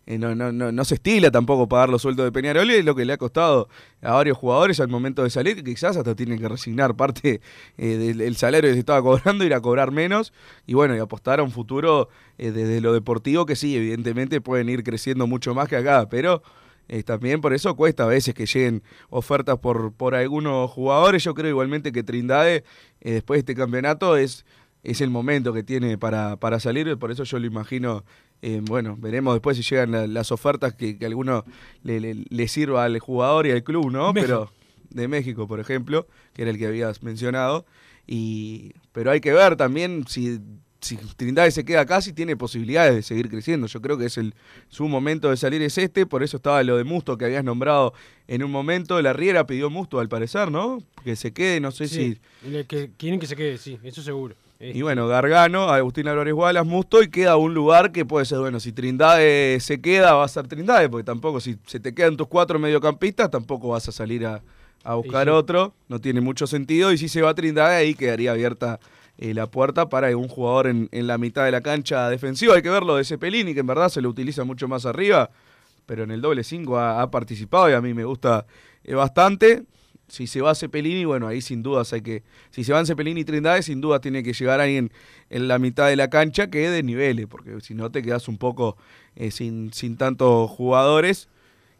no, 0.06 0.34
no, 0.34 0.52
no, 0.52 0.70
no 0.70 0.84
se 0.84 0.96
estila 0.96 1.30
tampoco 1.30 1.68
pagar 1.68 1.88
los 1.88 2.02
sueldos 2.02 2.24
de 2.26 2.32
Peñarol 2.32 2.70
y 2.70 2.74
es 2.74 2.84
lo 2.84 2.94
que 2.94 3.04
le 3.04 3.14
ha 3.14 3.16
costado 3.16 3.68
a 4.02 4.12
varios 4.12 4.36
jugadores 4.36 4.78
al 4.80 4.88
momento 4.88 5.22
de 5.22 5.30
salir, 5.30 5.56
que 5.56 5.64
quizás 5.64 5.96
hasta 5.96 6.14
tienen 6.14 6.38
que 6.38 6.48
resignar 6.48 6.94
parte 6.94 7.40
eh, 7.78 7.96
del 8.14 8.36
salario 8.36 8.68
que 8.68 8.74
se 8.74 8.80
estaba 8.80 9.02
cobrando, 9.02 9.44
ir 9.44 9.54
a 9.54 9.60
cobrar 9.60 9.92
menos 9.92 10.32
y 10.66 10.74
bueno, 10.74 10.94
y 10.94 10.98
apostar 10.98 11.40
a 11.40 11.42
un 11.42 11.50
futuro 11.50 12.08
eh, 12.36 12.50
desde 12.50 12.80
lo 12.80 12.92
deportivo 12.92 13.46
que 13.46 13.56
sí, 13.56 13.76
evidentemente 13.76 14.40
pueden 14.40 14.68
ir 14.68 14.84
creciendo 14.84 15.26
mucho 15.26 15.54
más 15.54 15.68
que 15.68 15.76
acá, 15.76 16.06
pero 16.08 16.42
eh, 16.88 17.02
también 17.02 17.40
por 17.40 17.54
eso 17.54 17.74
cuesta 17.74 18.04
a 18.04 18.08
veces 18.08 18.34
que 18.34 18.44
lleguen 18.44 18.82
ofertas 19.08 19.58
por, 19.58 19.94
por 19.94 20.14
algunos 20.14 20.70
jugadores. 20.70 21.24
Yo 21.24 21.32
creo 21.32 21.48
igualmente 21.48 21.92
que 21.92 22.02
Trindade, 22.02 22.64
después 23.00 23.38
de 23.38 23.40
este 23.40 23.54
campeonato, 23.54 24.18
es, 24.18 24.44
es 24.82 25.00
el 25.00 25.08
momento 25.08 25.54
que 25.54 25.62
tiene 25.62 25.96
para, 25.96 26.36
para 26.36 26.60
salir. 26.60 26.98
Por 26.98 27.10
eso 27.10 27.24
yo 27.24 27.38
lo 27.38 27.46
imagino. 27.46 28.04
Eh, 28.46 28.60
bueno, 28.62 28.96
veremos 29.00 29.34
después 29.34 29.56
si 29.56 29.62
llegan 29.62 29.90
la- 29.92 30.06
las 30.06 30.30
ofertas 30.30 30.74
que, 30.74 30.98
que 30.98 31.06
alguno 31.06 31.44
le, 31.82 31.98
le- 32.00 32.24
le 32.28 32.48
sirva 32.48 32.84
al 32.84 32.98
jugador 32.98 33.46
y 33.46 33.50
al 33.52 33.62
club, 33.64 33.90
¿no? 33.90 34.12
México. 34.12 34.50
Pero 34.50 34.64
de 34.90 35.08
México, 35.08 35.48
por 35.48 35.60
ejemplo, 35.60 36.06
que 36.34 36.42
era 36.42 36.50
el 36.50 36.58
que 36.58 36.66
habías 36.66 37.02
mencionado. 37.02 37.64
Y, 38.06 38.72
pero 38.92 39.10
hay 39.10 39.20
que 39.20 39.32
ver 39.32 39.56
también 39.56 40.04
si, 40.06 40.38
si 40.80 40.96
Trindade 41.16 41.50
se 41.50 41.64
queda 41.64 41.80
acá, 41.80 42.00
si 42.02 42.12
tiene 42.12 42.36
posibilidades 42.36 42.94
de 42.94 43.02
seguir 43.02 43.28
creciendo. 43.30 43.66
Yo 43.66 43.80
creo 43.80 43.96
que 43.96 44.04
es 44.06 44.18
el, 44.18 44.34
su 44.68 44.86
momento 44.88 45.30
de 45.30 45.36
salir 45.38 45.62
es 45.62 45.78
este, 45.78 46.04
por 46.06 46.22
eso 46.22 46.36
estaba 46.36 46.62
lo 46.62 46.76
de 46.76 46.84
Musto 46.84 47.16
que 47.16 47.24
habías 47.24 47.42
nombrado 47.44 47.94
en 48.28 48.44
un 48.44 48.50
momento. 48.50 49.00
La 49.00 49.14
Riera 49.14 49.46
pidió 49.46 49.70
Musto 49.70 50.00
al 50.00 50.08
parecer, 50.08 50.50
¿no? 50.50 50.78
Que 51.02 51.16
se 51.16 51.32
quede, 51.32 51.60
no 51.60 51.70
sé 51.70 51.88
Sí, 51.88 52.18
le- 52.46 52.66
que 52.66 52.90
quieren 52.98 53.18
que 53.18 53.26
se 53.26 53.36
quede, 53.36 53.56
sí, 53.58 53.78
eso 53.82 54.02
seguro. 54.02 54.34
Y 54.60 54.82
bueno, 54.82 55.08
Gargano, 55.08 55.68
Agustín 55.68 56.08
Álvarez 56.08 56.32
Wallace, 56.32 56.66
Musto, 56.66 57.02
y 57.02 57.08
queda 57.08 57.36
un 57.36 57.54
lugar 57.54 57.92
que 57.92 58.04
puede 58.04 58.24
ser, 58.24 58.38
bueno, 58.38 58.60
si 58.60 58.72
Trindade 58.72 59.58
se 59.60 59.80
queda, 59.80 60.14
va 60.14 60.24
a 60.24 60.28
ser 60.28 60.46
Trindade, 60.46 60.88
porque 60.88 61.04
tampoco, 61.04 61.40
si 61.40 61.58
se 61.66 61.80
te 61.80 61.92
quedan 61.94 62.16
tus 62.16 62.28
cuatro 62.28 62.58
mediocampistas, 62.58 63.30
tampoco 63.30 63.68
vas 63.68 63.88
a 63.88 63.92
salir 63.92 64.24
a, 64.24 64.42
a 64.84 64.94
buscar 64.94 65.26
sí. 65.26 65.30
otro, 65.30 65.74
no 65.88 66.00
tiene 66.00 66.20
mucho 66.20 66.46
sentido. 66.46 66.92
Y 66.92 66.98
si 66.98 67.08
se 67.08 67.20
va 67.20 67.34
Trindade, 67.34 67.76
ahí 67.76 67.94
quedaría 67.94 68.30
abierta 68.30 68.78
eh, 69.18 69.34
la 69.34 69.46
puerta 69.48 69.88
para 69.88 70.06
algún 70.08 70.28
jugador 70.28 70.68
en, 70.68 70.88
en 70.92 71.06
la 71.06 71.18
mitad 71.18 71.44
de 71.44 71.50
la 71.50 71.60
cancha 71.60 72.08
defensiva. 72.08 72.54
Hay 72.54 72.62
que 72.62 72.70
verlo 72.70 72.96
de 72.96 73.04
Cepelini, 73.04 73.54
que 73.54 73.60
en 73.60 73.66
verdad 73.66 73.88
se 73.88 74.00
lo 74.00 74.08
utiliza 74.08 74.44
mucho 74.44 74.68
más 74.68 74.86
arriba, 74.86 75.30
pero 75.86 76.04
en 76.04 76.10
el 76.10 76.20
doble 76.20 76.44
5 76.44 76.78
ha, 76.78 77.02
ha 77.02 77.10
participado 77.10 77.68
y 77.68 77.74
a 77.74 77.80
mí 77.80 77.92
me 77.92 78.04
gusta 78.04 78.46
eh, 78.84 78.94
bastante. 78.94 79.64
Si 80.08 80.26
se 80.26 80.40
va 80.42 80.54
Cepelini, 80.54 81.04
bueno, 81.06 81.26
ahí 81.26 81.40
sin 81.40 81.62
dudas 81.62 81.92
hay 81.92 82.02
que. 82.02 82.22
Si 82.50 82.62
se 82.64 82.72
van 82.72 82.86
Cepelini 82.86 83.22
y 83.22 83.24
Trindade, 83.24 83.62
sin 83.62 83.80
duda 83.80 84.00
tiene 84.00 84.22
que 84.22 84.32
llegar 84.32 84.60
alguien 84.60 84.92
en 85.30 85.48
la 85.48 85.58
mitad 85.58 85.88
de 85.88 85.96
la 85.96 86.10
cancha 86.10 86.48
que 86.50 86.68
de 86.70 86.82
niveles, 86.82 87.26
porque 87.26 87.60
si 87.62 87.74
no 87.74 87.90
te 87.90 88.02
quedas 88.02 88.28
un 88.28 88.36
poco 88.38 88.76
eh, 89.16 89.30
sin, 89.30 89.72
sin 89.72 89.96
tantos 89.96 90.50
jugadores. 90.50 91.28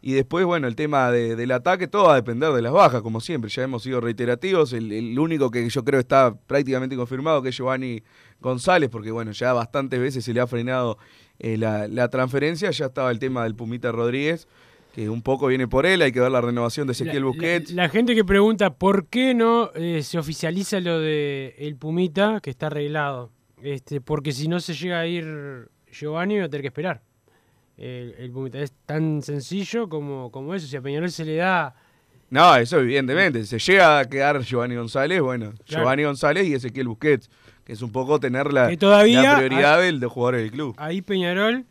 Y 0.01 0.13
después, 0.13 0.45
bueno, 0.45 0.67
el 0.67 0.75
tema 0.75 1.11
de- 1.11 1.35
del 1.35 1.51
ataque, 1.51 1.87
todo 1.87 2.03
va 2.05 2.13
a 2.13 2.15
depender 2.15 2.51
de 2.53 2.61
las 2.61 2.71
bajas, 2.73 3.01
como 3.01 3.21
siempre. 3.21 3.49
Ya 3.49 3.63
hemos 3.63 3.81
sido 3.81 4.01
reiterativos. 4.01 4.71
El, 4.73 4.91
el 4.91 5.17
único 5.17 5.49
que 5.49 5.67
yo 5.67 5.83
creo 5.83 5.99
está 5.99 6.35
prácticamente 6.45 6.95
confirmado 6.95 7.41
que 7.41 7.49
es 7.49 7.55
Giovanni 7.57 8.03
González, 8.39 8.89
porque 8.91 9.09
bueno, 9.09 9.31
ya 9.31 9.53
bastantes 9.53 9.99
veces 9.99 10.23
se 10.23 10.31
le 10.33 10.41
ha 10.41 10.47
frenado 10.47 10.99
eh, 11.39 11.57
la, 11.57 11.87
la 11.87 12.09
transferencia. 12.09 12.69
Ya 12.69 12.85
estaba 12.85 13.09
el 13.09 13.17
tema 13.17 13.43
del 13.45 13.55
Pumita 13.55 13.91
Rodríguez, 13.91 14.47
que 14.95 15.09
un 15.09 15.21
poco 15.21 15.47
viene 15.47 15.67
por 15.67 15.85
él. 15.85 16.01
Hay 16.01 16.13
que 16.13 16.21
ver 16.21 16.31
la 16.31 16.39
renovación 16.39 16.87
de 16.87 16.93
Ezequiel 16.93 17.19
la, 17.19 17.25
Busquets. 17.25 17.71
la- 17.71 17.83
la 17.83 17.89
gente 17.89 18.15
que 18.15 18.23
pregunta 18.23 18.73
por 18.73 19.07
qué 19.07 19.33
no 19.33 19.69
eh, 19.75 20.01
se 20.03 20.17
oficializa 20.17 20.79
lo 20.79 20.99
de 21.01 21.53
el 21.57 21.75
Pumita, 21.75 22.39
que 22.41 22.49
está 22.49 22.67
arreglado. 22.67 23.29
Este, 23.61 23.99
porque 23.99 24.31
si 24.31 24.47
no 24.47 24.59
se 24.61 24.73
llega 24.73 24.99
a 25.01 25.05
ir 25.07 25.67
Giovanni, 25.91 26.39
va 26.39 26.45
a 26.45 26.49
tener 26.49 26.61
que 26.61 26.67
esperar. 26.67 27.01
El, 27.77 28.15
el 28.17 28.31
Pumita 28.31 28.59
es 28.59 28.71
tan 28.85 29.21
sencillo 29.21 29.89
como, 29.89 30.31
como 30.31 30.55
eso. 30.55 30.65
Si 30.65 30.77
a 30.77 30.81
Peñarol 30.81 31.11
se 31.11 31.25
le 31.25 31.35
da. 31.35 31.75
No, 32.29 32.55
eso 32.55 32.79
evidentemente. 32.79 33.45
Se 33.45 33.59
llega 33.59 33.99
a 33.99 34.05
quedar 34.05 34.41
Giovanni 34.43 34.75
González, 34.75 35.19
bueno, 35.21 35.51
Claro. 35.65 35.83
Giovanni 35.83 36.03
González 36.03 36.47
y 36.47 36.53
Ezequiel 36.53 36.87
Busquets, 36.87 37.29
que 37.65 37.73
es 37.73 37.81
un 37.81 37.91
poco 37.91 38.17
tener 38.19 38.53
la, 38.53 38.69
Que 38.69 38.77
todavía 38.77 39.21
la 39.21 39.35
prioridad 39.37 39.81
del 39.81 39.99
de 39.99 40.07
jugadores 40.07 40.41
del 40.41 40.51
club. 40.51 40.73
Ahí 40.77 41.01
Peñarol. 41.01 41.65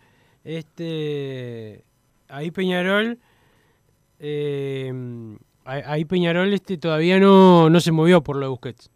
Este. 0.44 1.84
Ahí 2.28 2.50
Peñarol. 2.50 3.18
eh, 4.18 4.92
ahí 5.64 6.04
Peñarol 6.04 6.52
este, 6.52 6.78
todavía 6.78 7.18
no, 7.18 7.70
no 7.70 7.80
se 7.80 7.92
movió 7.92 8.22
por 8.22 8.36
lo 8.36 8.42
de 8.42 8.48
Busquets. 8.48 8.90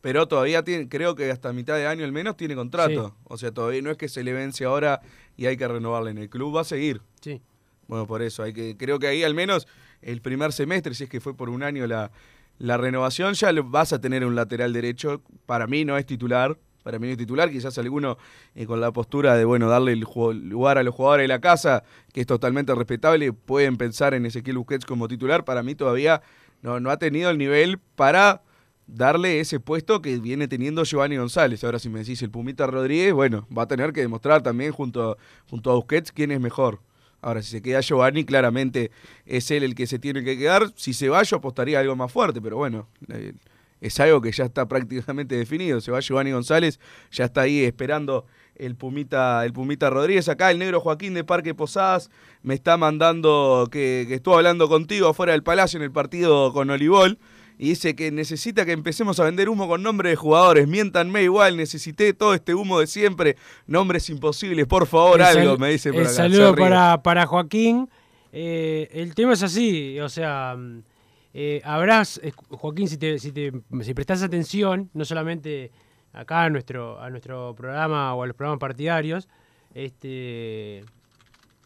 Pero 0.00 0.26
todavía 0.28 0.62
tiene, 0.64 0.88
creo 0.88 1.14
que 1.14 1.30
hasta 1.30 1.52
mitad 1.52 1.76
de 1.76 1.86
año 1.86 2.04
al 2.04 2.12
menos 2.12 2.36
tiene 2.36 2.54
contrato. 2.54 3.08
Sí. 3.08 3.14
O 3.24 3.36
sea, 3.36 3.52
todavía 3.52 3.82
no 3.82 3.90
es 3.90 3.98
que 3.98 4.08
se 4.08 4.24
le 4.24 4.32
vence 4.32 4.64
ahora 4.64 5.02
y 5.36 5.46
hay 5.46 5.56
que 5.58 5.68
renovarle 5.68 6.10
en 6.10 6.18
el 6.18 6.30
club, 6.30 6.56
va 6.56 6.62
a 6.62 6.64
seguir. 6.64 7.02
Sí. 7.20 7.42
Bueno, 7.86 8.06
por 8.06 8.22
eso, 8.22 8.42
hay 8.42 8.52
que, 8.54 8.76
creo 8.78 8.98
que 8.98 9.08
ahí 9.08 9.22
al 9.24 9.34
menos 9.34 9.66
el 10.00 10.22
primer 10.22 10.52
semestre, 10.52 10.94
si 10.94 11.04
es 11.04 11.10
que 11.10 11.20
fue 11.20 11.36
por 11.36 11.50
un 11.50 11.62
año 11.62 11.86
la, 11.86 12.10
la 12.58 12.78
renovación, 12.78 13.34
ya 13.34 13.52
lo- 13.52 13.64
vas 13.64 13.92
a 13.92 14.00
tener 14.00 14.24
un 14.24 14.34
lateral 14.34 14.72
derecho. 14.72 15.20
Para 15.44 15.66
mí 15.66 15.84
no 15.84 15.98
es 15.98 16.06
titular, 16.06 16.56
para 16.82 16.98
mí 16.98 17.06
no 17.06 17.12
es 17.12 17.18
titular, 17.18 17.50
quizás 17.50 17.76
alguno 17.78 18.18
eh, 18.54 18.66
con 18.66 18.80
la 18.80 18.92
postura 18.92 19.36
de, 19.36 19.44
bueno, 19.44 19.68
darle 19.68 19.92
el 19.92 20.00
lugar 20.00 20.78
a 20.78 20.82
los 20.82 20.94
jugadores 20.94 21.24
de 21.24 21.28
la 21.28 21.40
casa, 21.40 21.84
que 22.12 22.22
es 22.22 22.26
totalmente 22.26 22.74
respetable, 22.74 23.32
pueden 23.32 23.76
pensar 23.76 24.14
en 24.14 24.26
Ezequiel 24.26 24.58
Busquets 24.58 24.84
como 24.84 25.08
titular. 25.08 25.44
Para 25.44 25.62
mí 25.62 25.74
todavía 25.74 26.22
no, 26.62 26.80
no 26.80 26.90
ha 26.90 26.98
tenido 26.98 27.30
el 27.30 27.38
nivel 27.38 27.78
para 27.96 28.42
darle 28.86 29.40
ese 29.40 29.60
puesto 29.60 30.02
que 30.02 30.18
viene 30.18 30.48
teniendo 30.48 30.84
Giovanni 30.84 31.16
González. 31.16 31.62
Ahora 31.64 31.78
si 31.78 31.88
me 31.88 32.00
decís 32.00 32.22
el 32.22 32.30
Pumita 32.30 32.66
Rodríguez, 32.66 33.12
bueno, 33.12 33.46
va 33.56 33.62
a 33.62 33.68
tener 33.68 33.92
que 33.92 34.00
demostrar 34.00 34.42
también 34.42 34.72
junto 34.72 35.16
junto 35.48 35.70
a 35.70 35.74
Busquets 35.74 36.12
quién 36.12 36.30
es 36.32 36.40
mejor. 36.40 36.80
Ahora, 37.22 37.42
si 37.42 37.50
se 37.50 37.62
queda 37.62 37.80
Giovanni, 37.80 38.24
claramente 38.24 38.90
es 39.26 39.50
él 39.50 39.62
el 39.62 39.74
que 39.74 39.86
se 39.86 39.98
tiene 39.98 40.24
que 40.24 40.38
quedar. 40.38 40.72
Si 40.74 40.94
se 40.94 41.08
va, 41.08 41.22
yo 41.22 41.36
apostaría 41.36 41.78
a 41.78 41.80
algo 41.82 41.94
más 41.96 42.10
fuerte, 42.10 42.40
pero 42.40 42.56
bueno, 42.56 42.88
eh, 43.08 43.34
es 43.80 43.98
algo 44.00 44.20
que 44.20 44.32
ya 44.32 44.44
está 44.44 44.66
prácticamente 44.68 45.36
definido. 45.36 45.80
Se 45.80 45.90
va 45.90 46.00
Giovanni 46.00 46.32
González, 46.32 46.78
ya 47.10 47.24
está 47.24 47.42
ahí 47.42 47.64
esperando 47.64 48.26
el 48.56 48.76
Pumita, 48.76 49.44
el 49.44 49.52
Pumita 49.52 49.88
Rodríguez. 49.90 50.28
Acá 50.28 50.50
el 50.50 50.58
negro 50.58 50.80
Joaquín 50.80 51.14
de 51.14 51.24
Parque 51.24 51.54
Posadas 51.54 52.10
me 52.42 52.54
está 52.54 52.76
mandando 52.76 53.68
que, 53.70 54.04
que 54.06 54.14
estuvo 54.16 54.36
hablando 54.36 54.68
contigo 54.68 55.08
afuera 55.08 55.32
del 55.32 55.42
Palacio 55.42 55.78
en 55.78 55.84
el 55.84 55.92
partido 55.92 56.52
con 56.52 56.68
Olivol. 56.70 57.18
Y 57.58 57.68
dice 57.70 57.94
que 57.94 58.10
necesita 58.10 58.64
que 58.64 58.72
empecemos 58.72 59.20
a 59.20 59.24
vender 59.24 59.50
humo 59.50 59.68
con 59.68 59.82
nombre 59.82 60.08
de 60.08 60.16
jugadores. 60.16 60.66
Miéntanme 60.66 61.22
igual, 61.22 61.58
necesité 61.58 62.14
todo 62.14 62.32
este 62.32 62.54
humo 62.54 62.80
de 62.80 62.86
siempre. 62.86 63.36
Nombres 63.66 64.08
imposibles, 64.08 64.66
por 64.66 64.86
favor, 64.86 65.20
El 65.20 65.26
algo, 65.26 65.58
me 65.58 65.68
dice 65.70 65.90
por 65.92 66.00
El 66.00 66.06
acá. 66.06 66.14
saludo 66.16 66.54
para, 66.54 67.02
para 67.02 67.26
Joaquín. 67.26 67.90
Eh, 68.32 68.88
el 68.92 69.14
tema 69.14 69.34
es 69.34 69.42
así, 69.42 70.00
o 70.00 70.08
sea, 70.08 70.54
mm, 70.56 70.82
eh, 71.32 71.60
habrás, 71.64 72.20
eh, 72.22 72.32
Joaquín, 72.50 72.88
si 72.88 72.98
te, 72.98 73.18
si 73.18 73.32
te 73.32 73.52
si 73.82 73.94
prestas 73.94 74.22
atención, 74.22 74.90
no 74.94 75.04
solamente 75.04 75.70
acá 76.12 76.44
a 76.44 76.50
nuestro, 76.50 77.00
a 77.00 77.08
nuestro 77.10 77.54
programa 77.54 78.14
o 78.14 78.22
a 78.22 78.26
los 78.26 78.36
programas 78.36 78.58
partidarios, 78.58 79.28
este 79.74 80.84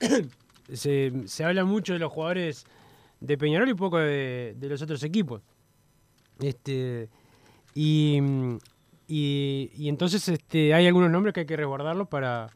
se, 0.73 1.13
se 1.27 1.45
habla 1.45 1.65
mucho 1.65 1.95
de 1.95 1.99
los 1.99 2.13
jugadores 2.13 2.67
de 3.21 3.39
Peñarol 3.39 3.69
y 3.69 3.75
poco 3.75 3.99
de, 3.99 4.55
de 4.57 4.69
los 4.69 4.83
otros 4.83 5.03
equipos. 5.03 5.41
Este 6.41 7.09
y, 7.75 8.21
y, 9.09 9.71
y 9.75 9.89
entonces 9.89 10.29
este, 10.29 10.75
hay 10.75 10.87
algunos 10.87 11.11
nombres 11.11 11.33
que 11.33 11.41
hay 11.41 11.47
que 11.47 11.57
resguardarlos 11.57 12.09
para, 12.09 12.51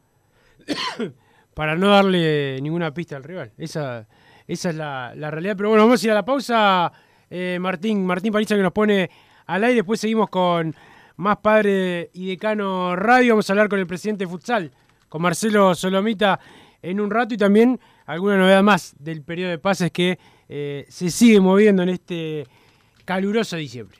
para 1.53 1.75
no 1.75 1.89
darle 1.89 2.59
ninguna 2.61 2.93
pista 2.93 3.15
al 3.15 3.23
rival. 3.23 3.51
Esa, 3.57 4.07
esa 4.49 4.71
es 4.71 4.75
la, 4.75 5.13
la 5.15 5.29
realidad. 5.29 5.55
Pero 5.55 5.69
bueno, 5.69 5.85
vamos 5.85 6.01
a 6.01 6.05
ir 6.05 6.11
a 6.11 6.15
la 6.15 6.25
pausa. 6.25 6.91
Eh, 7.29 7.59
Martín, 7.61 8.03
Martín 8.03 8.33
Pariza 8.33 8.55
que 8.55 8.63
nos 8.63 8.73
pone 8.73 9.09
al 9.45 9.63
aire. 9.63 9.75
Después 9.75 9.99
seguimos 9.99 10.27
con 10.29 10.75
más 11.17 11.37
padre 11.37 12.09
y 12.13 12.29
decano 12.29 12.95
radio. 12.95 13.33
Vamos 13.33 13.47
a 13.47 13.53
hablar 13.53 13.69
con 13.69 13.77
el 13.77 13.85
presidente 13.85 14.25
de 14.25 14.31
futsal, 14.31 14.71
con 15.07 15.21
Marcelo 15.21 15.75
Solomita. 15.75 16.39
en 16.81 16.99
un 16.99 17.11
rato 17.11 17.35
y 17.35 17.37
también 17.37 17.79
alguna 18.07 18.37
novedad 18.37 18.63
más 18.63 18.95
del 18.97 19.21
periodo 19.21 19.51
de 19.51 19.59
pases 19.59 19.91
que 19.91 20.17
eh, 20.47 20.85
se 20.89 21.11
sigue 21.11 21.39
moviendo 21.39 21.83
en 21.83 21.89
este 21.89 22.47
caluroso 23.05 23.55
diciembre. 23.55 23.99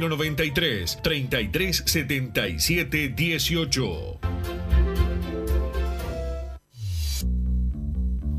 093 0.00 0.96
33 1.02 1.82
77 1.86 3.14
18. 3.14 4.53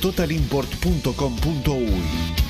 www.totalimport.com.uy. 0.00 2.49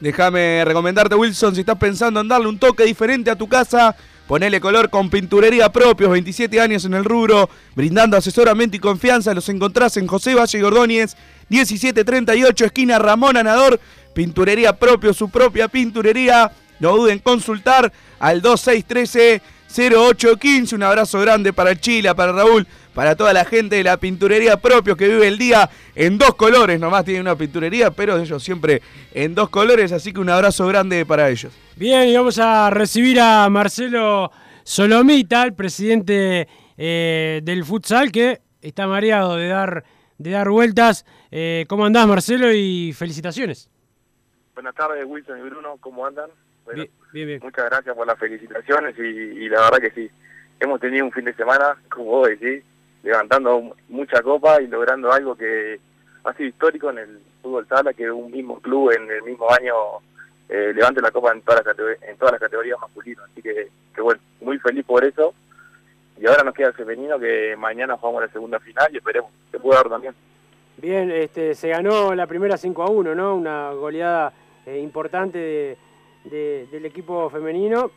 Déjame 0.00 0.64
recomendarte, 0.64 1.14
Wilson, 1.14 1.54
si 1.54 1.60
estás 1.60 1.78
pensando 1.78 2.20
en 2.20 2.28
darle 2.28 2.48
un 2.48 2.58
toque 2.58 2.84
diferente 2.84 3.30
a 3.30 3.36
tu 3.36 3.48
casa, 3.48 3.96
ponele 4.26 4.60
color 4.60 4.90
con 4.90 5.08
pinturería 5.08 5.70
propios, 5.70 6.10
27 6.10 6.60
años 6.60 6.84
en 6.84 6.94
el 6.94 7.04
rubro, 7.04 7.48
brindando 7.74 8.16
asesoramiento 8.16 8.76
y 8.76 8.80
confianza. 8.80 9.32
Los 9.34 9.48
encontrás 9.48 9.96
en 9.96 10.06
José 10.06 10.34
Valle 10.34 10.60
Gordóñez, 10.60 11.16
1738, 11.48 12.64
esquina 12.64 12.98
Ramón 12.98 13.36
Anador. 13.36 13.80
Pinturería 14.14 14.76
propio, 14.76 15.12
su 15.14 15.28
propia 15.28 15.68
pinturería. 15.68 16.52
No 16.80 16.96
duden 16.96 17.14
en 17.14 17.18
consultar 17.20 17.92
al 18.18 18.42
2613 18.42 19.42
0815. 19.74 20.74
Un 20.76 20.82
abrazo 20.82 21.20
grande 21.20 21.52
para 21.52 21.70
el 21.70 21.80
Chile, 21.80 22.14
para 22.14 22.32
Raúl, 22.32 22.66
para 22.94 23.16
toda 23.16 23.32
la 23.32 23.44
gente 23.44 23.76
de 23.76 23.84
la 23.84 23.96
pinturería 23.96 24.56
propio 24.56 24.96
que 24.96 25.08
vive 25.08 25.26
el 25.26 25.38
día 25.38 25.68
en 25.94 26.16
dos 26.18 26.34
colores. 26.34 26.78
Nomás 26.78 27.04
tiene 27.04 27.20
una 27.20 27.36
pinturería, 27.36 27.90
pero 27.90 28.16
ellos 28.18 28.42
siempre 28.42 28.82
en 29.12 29.34
dos 29.34 29.48
colores. 29.48 29.92
Así 29.92 30.12
que 30.12 30.20
un 30.20 30.30
abrazo 30.30 30.66
grande 30.66 31.04
para 31.04 31.28
ellos. 31.28 31.52
Bien, 31.76 32.08
y 32.08 32.16
vamos 32.16 32.38
a 32.38 32.70
recibir 32.70 33.18
a 33.20 33.48
Marcelo 33.50 34.30
Solomita, 34.62 35.42
el 35.42 35.54
presidente 35.54 36.46
eh, 36.76 37.40
del 37.42 37.64
futsal, 37.64 38.12
que 38.12 38.40
está 38.60 38.86
mareado 38.86 39.36
de 39.36 39.48
dar, 39.48 39.84
de 40.18 40.30
dar 40.30 40.48
vueltas. 40.48 41.04
Eh, 41.30 41.64
¿Cómo 41.68 41.84
andás, 41.84 42.06
Marcelo? 42.06 42.52
Y 42.52 42.92
felicitaciones. 42.92 43.68
Buenas 44.54 44.74
tardes, 44.74 45.04
Wilson 45.04 45.38
y 45.38 45.42
Bruno. 45.42 45.76
¿Cómo 45.80 46.06
andan? 46.06 46.30
Bueno, 46.64 46.84
bien, 47.12 47.26
bien. 47.26 47.40
Muchas 47.42 47.66
gracias 47.66 47.94
por 47.94 48.06
las 48.06 48.18
felicitaciones 48.18 48.98
y, 48.98 49.02
y, 49.02 49.48
la 49.48 49.62
verdad 49.62 49.78
que 49.78 49.90
sí, 49.90 50.10
hemos 50.60 50.80
tenido 50.80 51.04
un 51.04 51.12
fin 51.12 51.24
de 51.24 51.34
semana, 51.34 51.76
como 51.90 52.06
vos 52.06 52.28
decís, 52.28 52.64
levantando 53.02 53.76
mucha 53.88 54.22
copa 54.22 54.60
y 54.62 54.66
logrando 54.66 55.12
algo 55.12 55.36
que 55.36 55.78
ha 56.24 56.32
sido 56.34 56.48
histórico 56.48 56.90
en 56.90 56.98
el 56.98 57.20
fútbol 57.42 57.66
sala, 57.68 57.92
que 57.92 58.10
un 58.10 58.30
mismo 58.30 58.58
club 58.60 58.92
en 58.92 59.10
el 59.10 59.22
mismo 59.22 59.50
año 59.50 59.74
eh, 60.48 60.72
levante 60.74 61.02
la 61.02 61.10
copa 61.10 61.32
en 61.32 61.42
todas 61.42 61.64
las, 61.64 61.76
en 62.02 62.16
todas 62.16 62.32
las 62.32 62.40
categorías 62.40 62.78
masculinas. 62.80 63.24
Así 63.30 63.42
que, 63.42 63.68
que 63.94 64.00
bueno, 64.00 64.20
muy 64.40 64.58
feliz 64.58 64.84
por 64.84 65.04
eso. 65.04 65.34
Y 66.18 66.26
ahora 66.26 66.44
nos 66.44 66.54
queda 66.54 66.68
el 66.68 66.74
femenino 66.74 67.18
que 67.18 67.56
mañana 67.56 67.96
jugamos 67.96 68.22
la 68.22 68.28
segunda 68.28 68.60
final 68.60 68.88
y 68.92 68.98
esperemos 68.98 69.30
que 69.50 69.58
pueda 69.58 69.78
dar 69.78 69.90
también. 69.90 70.14
Bien, 70.76 71.10
este, 71.10 71.54
se 71.54 71.68
ganó 71.68 72.14
la 72.14 72.26
primera 72.26 72.56
5 72.56 72.82
a 72.82 72.90
1, 72.90 73.14
¿no? 73.14 73.34
Una 73.36 73.70
goleada 73.70 74.32
eh, 74.66 74.78
importante 74.78 75.38
de 75.38 75.78
de, 76.24 76.66
del 76.70 76.86
equipo 76.86 77.28
femenino, 77.30 77.90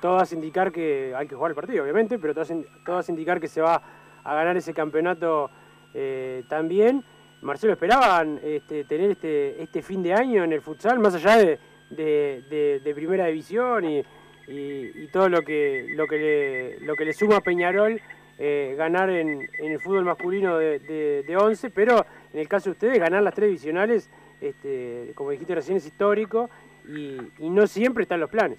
todas 0.00 0.32
indicar 0.32 0.72
que 0.72 1.14
hay 1.16 1.26
que 1.26 1.34
jugar 1.34 1.52
el 1.52 1.56
partido, 1.56 1.82
obviamente, 1.84 2.18
pero 2.18 2.34
todas, 2.34 2.52
todas 2.84 3.08
indicar 3.08 3.40
que 3.40 3.48
se 3.48 3.60
va 3.60 3.82
a 4.24 4.34
ganar 4.34 4.56
ese 4.56 4.74
campeonato 4.74 5.50
eh, 5.94 6.44
también. 6.48 7.04
Marcelo, 7.42 7.72
¿esperaban 7.72 8.38
este, 8.42 8.84
tener 8.84 9.12
este, 9.12 9.60
este 9.62 9.82
fin 9.82 10.02
de 10.02 10.14
año 10.14 10.44
en 10.44 10.52
el 10.52 10.60
futsal, 10.60 10.98
más 10.98 11.14
allá 11.14 11.36
de, 11.36 11.58
de, 11.90 12.92
primera 12.94 13.26
división 13.26 13.84
y, 13.84 14.02
y, 14.48 15.06
todo 15.08 15.28
lo 15.28 15.42
que, 15.42 15.86
lo, 15.90 16.06
que 16.06 16.18
le, 16.18 16.80
lo 16.80 16.94
que 16.94 17.04
le 17.04 17.12
suma 17.12 17.38
a 17.38 17.40
Peñarol 17.40 18.00
eh, 18.38 18.74
ganar 18.76 19.10
en, 19.10 19.48
en, 19.58 19.72
el 19.72 19.80
fútbol 19.80 20.04
masculino 20.04 20.56
de, 20.56 20.78
de, 21.26 21.36
11, 21.36 21.70
pero 21.70 22.04
en 22.32 22.40
el 22.40 22.48
caso 22.48 22.70
de 22.70 22.72
ustedes, 22.72 22.98
ganar 22.98 23.22
las 23.22 23.34
tres 23.34 23.48
divisionales, 23.48 24.10
este, 24.40 25.12
como 25.14 25.30
dijiste 25.30 25.54
recién, 25.54 25.76
es 25.76 25.86
histórico 25.86 26.48
y, 26.86 27.48
no 27.48 27.66
siempre 27.66 28.02
están 28.04 28.20
los 28.20 28.30
planes. 28.30 28.58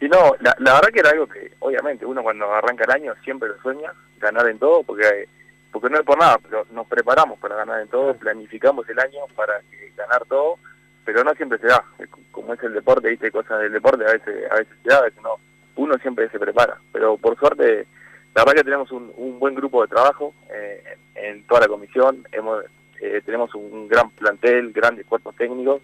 Y 0.00 0.08
no, 0.08 0.34
la, 0.40 0.54
verdad 0.58 0.88
que 0.92 1.00
era 1.00 1.10
algo 1.10 1.26
que 1.26 1.52
obviamente 1.60 2.04
uno 2.04 2.22
cuando 2.22 2.52
arranca 2.52 2.84
el 2.84 2.90
año 2.90 3.14
siempre 3.24 3.48
lo 3.48 3.60
sueña, 3.60 3.92
ganar 4.18 4.48
en 4.48 4.58
todo, 4.58 4.82
porque 4.82 5.28
porque 5.72 5.90
no 5.90 5.98
es 5.98 6.04
por 6.04 6.18
nada, 6.18 6.38
pero 6.38 6.64
nos 6.70 6.86
preparamos 6.86 7.38
para 7.40 7.56
ganar 7.56 7.80
en 7.80 7.88
todo, 7.88 8.14
planificamos 8.14 8.88
el 8.88 8.98
año 9.00 9.26
para 9.34 9.60
ganar 9.96 10.24
todo, 10.26 10.56
pero 11.04 11.24
no 11.24 11.34
siempre 11.34 11.58
se 11.58 11.66
da, 11.66 11.84
como 12.30 12.54
es 12.54 12.62
el 12.62 12.74
deporte, 12.74 13.08
viste, 13.08 13.32
cosas 13.32 13.60
del 13.60 13.72
deporte 13.72 14.04
a 14.04 14.12
veces 14.12 14.50
a 14.52 14.56
veces 14.56 14.74
se 14.82 14.88
da, 14.88 14.98
a 14.98 15.02
veces 15.02 15.20
no, 15.22 15.36
uno 15.76 15.98
siempre 15.98 16.28
se 16.28 16.38
prepara, 16.38 16.78
pero 16.92 17.16
por 17.16 17.36
suerte 17.38 17.86
la 18.34 18.42
verdad 18.42 18.54
que 18.54 18.64
tenemos 18.64 18.90
un, 18.90 19.38
buen 19.38 19.54
grupo 19.54 19.82
de 19.82 19.88
trabajo 19.88 20.34
eh, 20.50 20.96
en, 21.14 21.44
toda 21.46 21.62
la 21.62 21.68
comisión, 21.68 22.26
hemos, 22.32 22.64
eh, 23.00 23.22
tenemos 23.24 23.54
un 23.54 23.86
gran 23.86 24.10
plantel, 24.10 24.72
grandes 24.72 25.06
cuerpos 25.06 25.36
técnicos, 25.36 25.82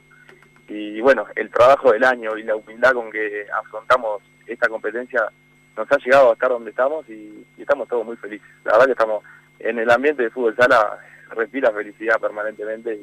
y 0.71 1.01
bueno, 1.01 1.27
el 1.35 1.51
trabajo 1.51 1.91
del 1.91 2.05
año 2.05 2.37
y 2.39 2.45
la 2.45 2.55
humildad 2.55 2.93
con 2.93 3.11
que 3.11 3.45
afrontamos 3.53 4.23
esta 4.47 4.69
competencia 4.69 5.29
nos 5.77 5.91
ha 5.91 5.97
llegado 5.99 6.31
a 6.31 6.33
estar 6.35 6.49
donde 6.49 6.71
estamos 6.71 7.09
y, 7.09 7.45
estamos 7.59 7.89
todos 7.89 8.07
muy 8.07 8.17
felices. 8.17 8.47
La 8.65 8.73
verdad 8.73 8.87
que 8.87 8.93
estamos 8.93 9.25
en 9.59 9.79
el 9.81 9.91
ambiente 9.91 10.23
de 10.23 10.31
fútbol 10.31 10.55
sala, 10.57 10.99
respira 11.31 11.73
felicidad 11.73 12.21
permanentemente 12.21 12.95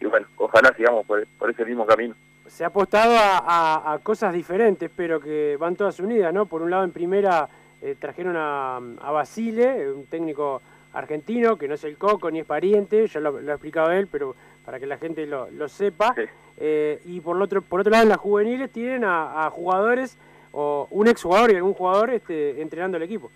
y, 0.00 0.06
bueno, 0.06 0.26
ojalá 0.36 0.72
sigamos 0.76 1.04
por, 1.04 1.26
ese 1.50 1.64
mismo 1.64 1.84
camino. 1.84 2.14
Se 2.46 2.64
ha 2.64 2.68
apostado 2.68 3.14
a, 3.18 3.98
cosas 4.02 4.32
diferentes, 4.32 4.90
pero 4.94 5.20
que 5.20 5.56
van 5.58 5.76
todas 5.76 5.98
unidas, 5.98 6.32
¿no? 6.32 6.46
Por 6.46 6.62
un 6.62 6.70
lado, 6.70 6.84
en 6.84 6.92
primera 6.92 7.48
eh, 7.82 7.96
trajeron 7.98 8.36
a, 8.36 8.76
a, 8.76 9.10
Basile, 9.10 9.90
un 9.90 10.06
técnico 10.06 10.62
argentino 10.92 11.56
que 11.56 11.68
no 11.68 11.74
es 11.74 11.84
el 11.84 11.96
Coco 11.96 12.30
ni 12.30 12.40
es 12.40 12.46
pariente, 12.46 13.06
ya 13.06 13.20
lo, 13.20 13.36
ha 13.36 13.52
explicado 13.52 13.92
él, 13.92 14.08
pero 14.10 14.34
para 14.64 14.78
que 14.78 14.86
la 14.86 14.98
gente 14.98 15.26
lo, 15.26 15.68
sepa. 15.68 16.14
Eh, 16.60 17.00
y 17.06 17.20
por 17.20 17.40
otro, 17.40 17.62
por 17.62 17.80
otro 17.80 17.90
lado, 17.90 18.02
en 18.02 18.10
las 18.10 18.18
juveniles 18.18 18.70
tienen 18.70 19.02
a, 19.04 19.48
jugadores, 19.50 20.16
o 20.52 20.86
un 20.90 21.08
exjugador 21.08 21.50
y 21.50 21.56
algún 21.56 21.74
jugador 21.74 22.10
este, 22.10 22.60
entrenando 22.60 22.98
el 22.98 23.02
equipo. 23.02 23.30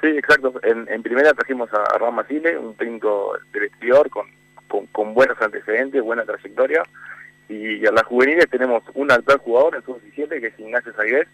Sí, 0.00 0.08
exacto. 0.08 0.54
En, 0.62 1.02
primera 1.02 1.32
trajimos 1.34 1.72
a 1.72 1.98
Ram 1.98 2.26
Sile, 2.26 2.58
un 2.58 2.74
técnico 2.74 3.34
del 3.52 3.64
exterior 3.64 4.08
con, 4.10 4.26
con, 4.90 5.14
buenos 5.14 5.40
antecedentes, 5.40 6.02
buena 6.02 6.24
trayectoria. 6.24 6.82
Y 7.48 7.86
a 7.86 7.92
las 7.92 8.04
juveniles 8.04 8.48
tenemos 8.48 8.82
un 8.94 9.12
actual 9.12 9.38
jugador, 9.38 9.76
el 9.76 9.82
sub-17, 9.84 10.40
que 10.40 10.46
es 10.46 10.58
Ignacio 10.58 10.92
Saigués, 10.94 11.28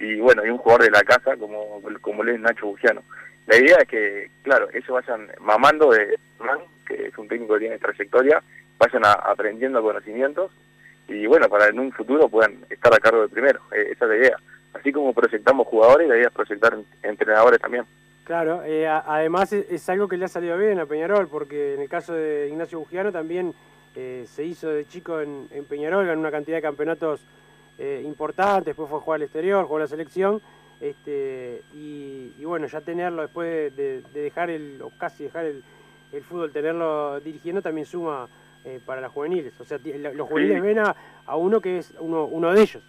y 0.00 0.16
bueno, 0.16 0.44
y 0.44 0.50
un 0.50 0.58
jugador 0.58 0.84
de 0.84 0.90
la 0.90 1.02
casa 1.02 1.36
como, 1.36 1.80
como 2.00 2.24
es 2.24 2.40
Nacho 2.40 2.66
Buciano. 2.66 3.02
La 3.46 3.56
idea 3.56 3.76
es 3.80 3.88
que, 3.88 4.30
claro, 4.42 4.68
ellos 4.72 4.88
vayan 4.88 5.28
mamando 5.40 5.90
de 5.90 6.18
Man, 6.40 6.58
que 6.86 7.06
es 7.06 7.18
un 7.18 7.28
técnico 7.28 7.54
que 7.54 7.60
tiene 7.60 7.78
trayectoria, 7.78 8.42
vayan 8.80 9.02
aprendiendo 9.04 9.82
conocimientos 9.82 10.50
y 11.06 11.26
bueno, 11.26 11.48
para 11.48 11.68
en 11.68 11.78
un 11.78 11.92
futuro 11.92 12.28
puedan 12.28 12.64
estar 12.70 12.92
a 12.94 12.98
cargo 12.98 13.20
del 13.20 13.30
primero, 13.30 13.60
eh, 13.72 13.90
esa 13.92 14.04
es 14.06 14.10
la 14.10 14.16
idea. 14.16 14.36
Así 14.72 14.92
como 14.92 15.12
proyectamos 15.12 15.66
jugadores, 15.66 16.08
la 16.08 16.16
idea 16.16 16.28
es 16.28 16.32
proyectar 16.32 16.78
entrenadores 17.02 17.60
también. 17.60 17.84
Claro, 18.24 18.62
eh, 18.64 18.86
además 18.86 19.52
es, 19.52 19.88
algo 19.88 20.06
que 20.06 20.16
le 20.16 20.26
ha 20.26 20.28
salido 20.28 20.56
bien 20.56 20.78
a 20.78 20.86
Peñarol, 20.86 21.26
porque 21.26 21.74
en 21.74 21.80
el 21.80 21.88
caso 21.88 22.14
de 22.14 22.48
Ignacio 22.48 22.78
Bugiano 22.78 23.10
también 23.10 23.52
eh, 23.96 24.24
se 24.28 24.44
hizo 24.44 24.68
de 24.68 24.86
chico 24.86 25.20
en, 25.20 25.48
Peñarol, 25.68 26.06
ganó 26.06 26.20
una 26.20 26.30
cantidad 26.30 26.58
de 26.58 26.62
campeonatos 26.62 27.20
importantes, 28.04 28.66
después 28.66 28.90
fue 28.90 28.98
a 28.98 29.00
jugar 29.00 29.16
al 29.16 29.22
exterior, 29.22 29.64
jugó 29.64 29.78
a 29.78 29.80
la 29.80 29.86
selección, 29.86 30.42
este, 30.80 31.62
y, 31.72 32.44
bueno, 32.44 32.66
ya 32.66 32.82
tenerlo 32.82 33.22
después 33.22 33.74
de, 33.74 34.02
dejar 34.12 34.50
el, 34.50 34.80
o 34.82 34.90
casi 34.98 35.24
dejar 35.24 35.46
el, 35.46 35.64
fútbol, 36.22 36.52
tenerlo 36.52 37.20
dirigiendo 37.20 37.62
también 37.62 37.86
suma 37.86 38.28
para 38.84 39.00
las 39.00 39.12
juveniles. 39.12 39.58
O 39.60 39.64
sea, 39.64 39.78
los 39.78 40.28
juveniles 40.28 40.62
ven 40.62 40.78
a, 40.78 40.94
a, 41.26 41.36
uno 41.36 41.60
que 41.60 41.78
es 41.78 41.94
uno, 41.98 42.24
uno 42.24 42.52
de 42.52 42.62
ellos. 42.62 42.82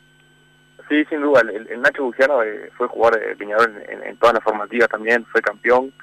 Sí, 0.92 1.06
sin 1.06 1.22
duda. 1.22 1.42
El, 1.42 1.82
Nacho 1.82 2.04
Bugiano 2.04 2.44
eh, 2.44 2.70
fue 2.76 2.88
jugador 2.88 3.20
de 3.20 3.36
Peñarol 3.38 3.82
en, 3.88 4.18
todas 4.18 4.36
las 4.36 4.44
formativas 4.44 4.90
también, 4.90 5.26
fue 5.26 5.42
campeón 5.42 5.94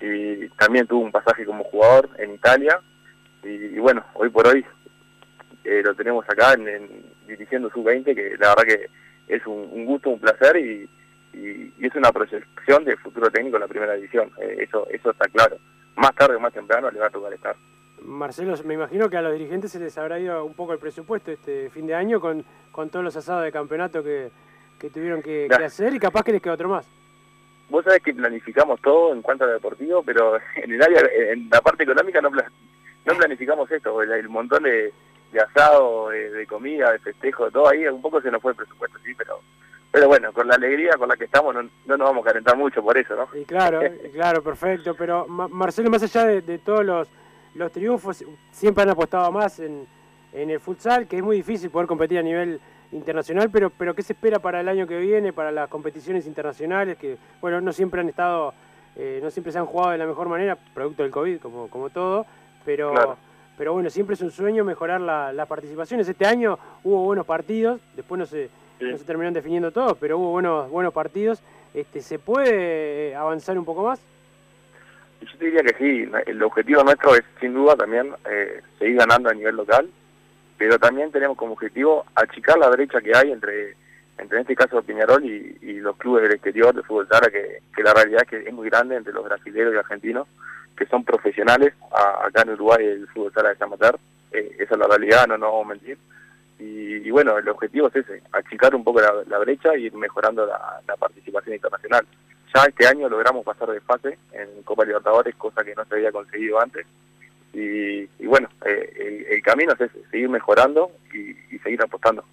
y 0.00 0.48
también 0.50 0.86
tuvo 0.86 1.00
un 1.00 1.12
pasaje 1.12 1.44
como 1.44 1.62
jugador 1.64 2.08
en 2.16 2.32
Italia. 2.32 2.80
Y, 3.42 3.78
bueno, 3.78 4.02
hoy 4.14 4.30
por 4.30 4.46
hoy 4.46 4.64
eh, 5.64 5.82
lo 5.84 5.94
tenemos 5.94 6.24
acá 6.26 6.54
en, 6.54 7.04
dirigiendo 7.26 7.70
Sub-20, 7.70 8.14
que 8.14 8.36
la 8.38 8.54
verdad 8.54 8.64
que 8.64 8.90
es 9.28 9.46
un, 9.46 9.84
gusto, 9.84 10.08
un 10.08 10.20
placer 10.20 10.56
y, 10.56 10.88
es 11.32 11.94
una 11.94 12.10
proyección 12.10 12.84
de 12.84 12.96
futuro 12.96 13.30
técnico 13.30 13.56
en 13.56 13.62
la 13.62 13.68
primera 13.68 13.92
división. 13.92 14.30
Eh, 14.40 14.56
eso, 14.60 14.86
eso 14.90 15.10
está 15.10 15.28
claro. 15.28 15.58
Más 15.96 16.14
tarde 16.14 16.36
o 16.36 16.40
más 16.40 16.54
temprano 16.54 16.90
le 16.90 16.98
va 16.98 17.08
a 17.08 17.10
tocar 17.10 17.32
estar. 17.32 17.56
Marcelo, 18.02 18.54
me 18.64 18.74
imagino 18.74 19.08
que 19.08 19.16
a 19.16 19.22
los 19.22 19.32
dirigentes 19.32 19.72
se 19.72 19.78
les 19.78 19.96
habrá 19.98 20.18
ido 20.18 20.44
un 20.44 20.54
poco 20.54 20.72
el 20.72 20.78
presupuesto 20.78 21.30
este 21.30 21.70
fin 21.70 21.86
de 21.86 21.94
año 21.94 22.20
con, 22.20 22.44
con 22.72 22.88
todos 22.88 23.04
los 23.04 23.16
asados 23.16 23.44
de 23.44 23.52
campeonato 23.52 24.02
que, 24.02 24.30
tuvieron 24.92 25.22
que, 25.22 25.48
hacer 25.64 25.94
y 25.94 25.98
capaz 25.98 26.22
que 26.22 26.32
les 26.32 26.42
queda 26.42 26.54
otro 26.54 26.68
más. 26.68 26.86
Vos 27.68 27.84
sabés 27.84 28.02
que 28.02 28.14
planificamos 28.14 28.80
todo 28.80 29.12
en 29.12 29.22
cuanto 29.22 29.44
a 29.44 29.48
lo 29.48 29.52
deportivo, 29.54 30.02
pero 30.02 30.36
en 30.56 30.72
el 30.72 30.82
área, 30.82 31.02
en 31.32 31.48
la 31.50 31.60
parte 31.60 31.84
económica 31.84 32.20
no, 32.20 32.30
no 32.30 33.14
planificamos 33.16 33.70
esto, 33.70 34.02
el, 34.02 34.28
montón 34.28 34.62
de, 34.64 34.92
de 35.32 35.40
asado, 35.40 36.08
de, 36.08 36.46
comida, 36.46 36.92
de 36.92 36.98
festejo, 36.98 37.50
todo 37.50 37.68
ahí, 37.68 37.86
un 37.86 38.02
poco 38.02 38.20
se 38.20 38.30
nos 38.30 38.42
fue 38.42 38.52
el 38.52 38.56
presupuesto, 38.56 38.98
sí, 39.04 39.14
pero 39.16 39.40
pero 39.92 40.06
bueno, 40.06 40.32
con 40.32 40.46
la 40.46 40.54
alegría 40.54 40.92
con 40.96 41.08
la 41.08 41.16
que 41.16 41.24
estamos 41.24 41.52
no, 41.52 41.62
no 41.62 41.96
nos 41.96 42.08
vamos 42.08 42.24
a 42.24 42.28
calentar 42.28 42.56
mucho 42.56 42.80
por 42.80 42.96
eso, 42.96 43.16
¿no? 43.16 43.28
Y 43.36 43.44
claro, 43.44 43.80
claro, 44.12 44.40
perfecto, 44.40 44.94
pero 44.94 45.26
Marcelo, 45.26 45.90
más 45.90 46.04
allá 46.04 46.26
de 46.26 46.58
todos 46.58 46.84
los 46.84 47.08
los 47.54 47.72
triunfos 47.72 48.24
siempre 48.50 48.82
han 48.82 48.90
apostado 48.90 49.30
más 49.32 49.60
en, 49.60 49.86
el 50.32 50.60
futsal, 50.60 51.08
que 51.08 51.16
es 51.16 51.22
muy 51.22 51.38
difícil 51.38 51.70
poder 51.70 51.88
competir 51.88 52.18
a 52.18 52.22
nivel 52.22 52.60
internacional, 52.92 53.50
pero, 53.50 53.70
pero 53.70 53.94
¿qué 53.94 54.02
se 54.02 54.12
espera 54.12 54.38
para 54.38 54.60
el 54.60 54.68
año 54.68 54.86
que 54.86 54.98
viene, 54.98 55.32
para 55.32 55.50
las 55.50 55.68
competiciones 55.68 56.26
internacionales? 56.26 56.96
Que, 56.98 57.18
bueno, 57.40 57.60
no 57.60 57.72
siempre 57.72 58.00
han 58.00 58.08
estado, 58.08 58.54
eh, 58.94 59.18
no 59.22 59.30
siempre 59.30 59.52
se 59.52 59.58
han 59.58 59.66
jugado 59.66 59.90
de 59.90 59.98
la 59.98 60.06
mejor 60.06 60.28
manera, 60.28 60.56
producto 60.72 61.02
del 61.02 61.10
COVID, 61.10 61.40
como, 61.40 61.68
como 61.68 61.90
todo, 61.90 62.26
pero, 62.64 63.16
pero 63.58 63.72
bueno, 63.72 63.90
siempre 63.90 64.14
es 64.14 64.20
un 64.20 64.30
sueño 64.30 64.64
mejorar 64.64 65.00
las 65.00 65.48
participaciones. 65.48 66.08
Este 66.08 66.26
año 66.26 66.58
hubo 66.84 67.04
buenos 67.04 67.26
partidos, 67.26 67.80
después 67.96 68.18
no 68.18 68.26
se, 68.26 68.50
no 68.80 68.96
se 68.96 69.04
terminaron 69.04 69.34
definiendo 69.34 69.72
todos, 69.72 69.96
pero 69.98 70.18
hubo 70.18 70.30
buenos, 70.30 70.70
buenos 70.70 70.92
partidos. 70.92 71.42
Este, 71.74 72.00
¿Se 72.00 72.18
puede 72.18 73.14
avanzar 73.14 73.58
un 73.58 73.64
poco 73.64 73.84
más? 73.84 74.00
Yo 75.20 75.38
te 75.38 75.44
diría 75.44 75.62
que 75.62 75.76
sí, 75.78 76.10
el 76.26 76.42
objetivo 76.42 76.82
nuestro 76.82 77.14
es 77.14 77.22
sin 77.40 77.52
duda 77.52 77.76
también 77.76 78.14
eh, 78.28 78.62
seguir 78.78 78.96
ganando 78.96 79.28
a 79.28 79.34
nivel 79.34 79.56
local, 79.56 79.88
pero 80.56 80.78
también 80.78 81.12
tenemos 81.12 81.36
como 81.36 81.52
objetivo 81.52 82.06
achicar 82.14 82.58
la 82.58 82.70
brecha 82.70 83.00
que 83.00 83.14
hay 83.14 83.30
entre, 83.30 83.76
entre 84.18 84.38
en 84.38 84.42
este 84.42 84.56
caso 84.56 84.82
Piñarol 84.82 85.24
y, 85.24 85.80
los 85.80 85.96
clubes 85.96 86.24
del 86.24 86.32
exterior 86.32 86.74
de 86.74 86.82
fútbol 86.82 87.08
sala, 87.08 87.30
que, 87.30 87.82
la 87.82 87.94
realidad 87.94 88.22
es 88.22 88.28
que 88.28 88.48
es 88.48 88.52
muy 88.52 88.68
grande 88.68 88.96
entre 88.96 89.14
los 89.14 89.24
brasileños 89.24 89.72
y 89.72 89.78
argentinos, 89.78 90.28
que 90.76 90.86
son 90.86 91.04
profesionales 91.04 91.72
acá 91.90 92.42
en 92.42 92.50
Uruguay 92.50 92.84
el 92.84 93.08
fútbol 93.08 93.32
sala 93.32 93.48
de 93.48 93.56
San 93.56 93.70
eh, 94.32 94.56
esa 94.58 94.74
es 94.74 94.78
la 94.78 94.86
realidad, 94.86 95.26
no 95.26 95.38
nos 95.38 95.50
vamos 95.50 95.66
a 95.66 95.68
mentir. 95.70 95.98
Y, 96.58 97.10
bueno, 97.10 97.38
el 97.38 97.48
objetivo 97.48 97.88
es 97.88 97.96
ese, 97.96 98.22
achicar 98.32 98.74
un 98.74 98.84
poco 98.84 99.00
la, 99.00 99.38
brecha 99.38 99.74
y 99.76 99.86
ir 99.86 99.94
mejorando 99.94 100.44
la 100.44 100.96
participación 100.98 101.54
internacional. 101.54 102.06
Ya 102.54 102.64
este 102.64 102.86
año 102.86 103.08
logramos 103.08 103.44
pasar 103.44 103.70
de 103.70 103.80
fase 103.80 104.18
en 104.32 104.62
Copa 104.64 104.84
Libertadores, 104.84 105.34
cosa 105.36 105.62
que 105.62 105.74
no 105.74 105.84
se 105.84 105.94
había 105.94 106.10
conseguido 106.10 106.60
antes. 106.60 106.86
Y, 107.52 108.06
bueno, 108.26 108.48
eh, 108.64 109.26
el, 109.30 109.42
camino 109.42 109.72
es 109.72 109.90
seguir 110.10 110.28
mejorando 110.28 110.90
y, 111.12 111.58
seguir 111.58 111.82
apostando 111.82 112.24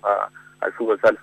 al 0.59 0.73
fútbol 0.73 0.99
sala. 1.01 1.19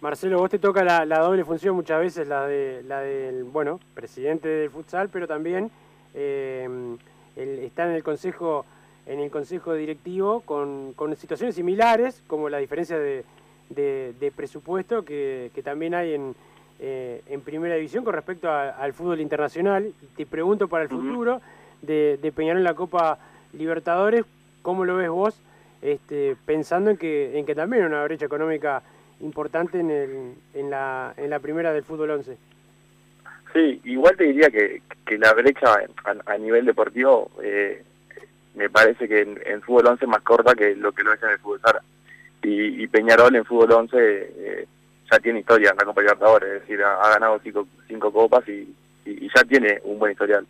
Marcelo, 0.00 0.38
vos 0.38 0.50
te 0.50 0.58
toca 0.58 0.84
la, 0.84 1.18
doble 1.18 1.44
función 1.44 1.74
muchas 1.74 2.00
veces, 2.00 2.28
la 2.28 2.46
de 2.46 2.82
la 2.84 3.00
del, 3.00 3.44
bueno, 3.44 3.80
presidente 3.94 4.48
del 4.48 4.70
futsal, 4.70 5.08
pero 5.08 5.26
también 5.26 5.70
eh, 6.14 6.96
está 7.36 7.86
en 7.86 7.92
el 7.92 8.02
consejo 8.02 8.66
en 9.06 9.20
el 9.20 9.30
consejo 9.30 9.74
directivo 9.74 10.40
con, 10.40 10.94
situaciones 11.16 11.54
similares, 11.54 12.22
como 12.26 12.48
la 12.48 12.58
diferencia 12.58 12.98
de, 12.98 13.24
presupuesto 14.34 15.04
que 15.04 15.50
también 15.62 15.94
hay 15.94 16.14
en, 16.14 16.34
eh, 16.80 17.22
en 17.28 17.40
primera 17.40 17.74
división 17.74 18.04
con 18.04 18.14
respecto 18.14 18.50
al 18.50 18.92
fútbol 18.92 19.20
internacional. 19.20 19.86
Y 19.86 20.06
te 20.16 20.26
pregunto 20.26 20.68
para 20.68 20.84
el 20.84 20.88
futuro 20.88 21.40
de, 21.82 22.18
de, 22.20 22.32
Peñarol 22.32 22.58
en 22.58 22.64
la 22.64 22.74
Copa 22.74 23.18
Libertadores, 23.52 24.24
¿cómo 24.62 24.84
lo 24.84 24.96
ves 24.96 25.08
vos? 25.08 25.40
Este, 25.82 26.36
pensando 26.46 26.90
en 26.90 26.96
que, 26.96 27.38
en 27.38 27.46
que 27.46 27.54
también 27.54 27.82
hay 27.82 27.88
una 27.88 28.04
brecha 28.04 28.26
económica 28.26 28.82
importante 29.20 29.78
en, 29.78 29.90
el, 29.90 30.34
en, 30.54 30.70
la, 30.70 31.14
en 31.16 31.30
la 31.30 31.38
primera 31.38 31.72
del 31.72 31.84
fútbol 31.84 32.10
11. 32.10 32.36
Sí, 33.52 33.80
igual 33.84 34.16
te 34.16 34.24
diría 34.24 34.50
que, 34.50 34.82
que 35.06 35.18
la 35.18 35.32
brecha 35.32 35.66
a, 36.26 36.38
nivel 36.38 36.64
deportivo 36.64 37.30
eh, 37.42 37.84
me 38.54 38.68
parece 38.68 39.06
que 39.06 39.20
en, 39.20 39.62
fútbol 39.62 39.86
11 39.86 40.04
es 40.04 40.08
más 40.08 40.22
corta 40.22 40.54
que 40.54 40.74
lo 40.74 40.92
que 40.92 41.02
lo 41.02 41.12
es 41.12 41.22
en 41.22 41.30
el 41.30 41.38
fútbol 41.38 41.60
Sara. 41.60 41.82
Y, 42.42 42.86
Peñarol 42.88 43.34
en 43.36 43.44
fútbol 43.44 43.72
11 43.72 43.96
eh, 43.96 44.66
ya 45.14 45.20
tiene 45.20 45.40
historia 45.40 45.70
en 45.70 45.76
la 45.76 45.84
Copa 45.84 46.00
Libertadores, 46.00 46.48
es 46.54 46.60
decir, 46.62 46.82
ha, 46.82 47.08
ganado 47.08 47.40
cinco, 47.42 47.66
cinco 47.86 48.12
copas 48.12 48.46
y, 48.48 48.74
ya 49.06 49.44
tiene 49.44 49.80
un 49.84 49.98
buen 49.98 50.12
historial. 50.12 50.46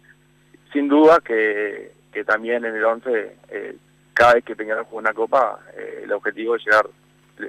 Sin 0.72 0.88
duda 0.88 1.20
que, 1.24 1.92
que 2.12 2.24
también 2.24 2.64
en 2.64 2.76
el 2.76 2.84
11, 2.84 3.36
eh, 3.48 3.76
cada 4.12 4.34
vez 4.34 4.44
que 4.44 4.54
Peñarol 4.54 4.84
juega 4.84 5.10
una 5.10 5.14
copa, 5.14 5.58
eh, 5.76 6.02
el 6.04 6.12
objetivo 6.12 6.54
es 6.54 6.64
llegar 6.64 6.86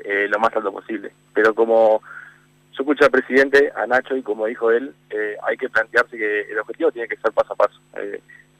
eh, 0.03 0.27
lo 0.29 0.39
más 0.39 0.55
alto 0.55 0.71
posible. 0.71 1.11
Pero 1.33 1.53
como 1.53 2.01
yo 2.71 2.81
escuché 2.81 3.05
al 3.05 3.11
presidente, 3.11 3.71
a 3.75 3.85
Nacho, 3.85 4.15
y 4.15 4.23
como 4.23 4.47
dijo 4.47 4.71
él, 4.71 4.95
hay 5.43 5.57
que 5.57 5.69
plantearse 5.69 6.17
que 6.17 6.41
el 6.41 6.57
objetivo 6.57 6.91
tiene 6.91 7.07
que 7.07 7.17
ser 7.17 7.31
paso 7.31 7.53
a 7.53 7.55
paso. 7.55 7.79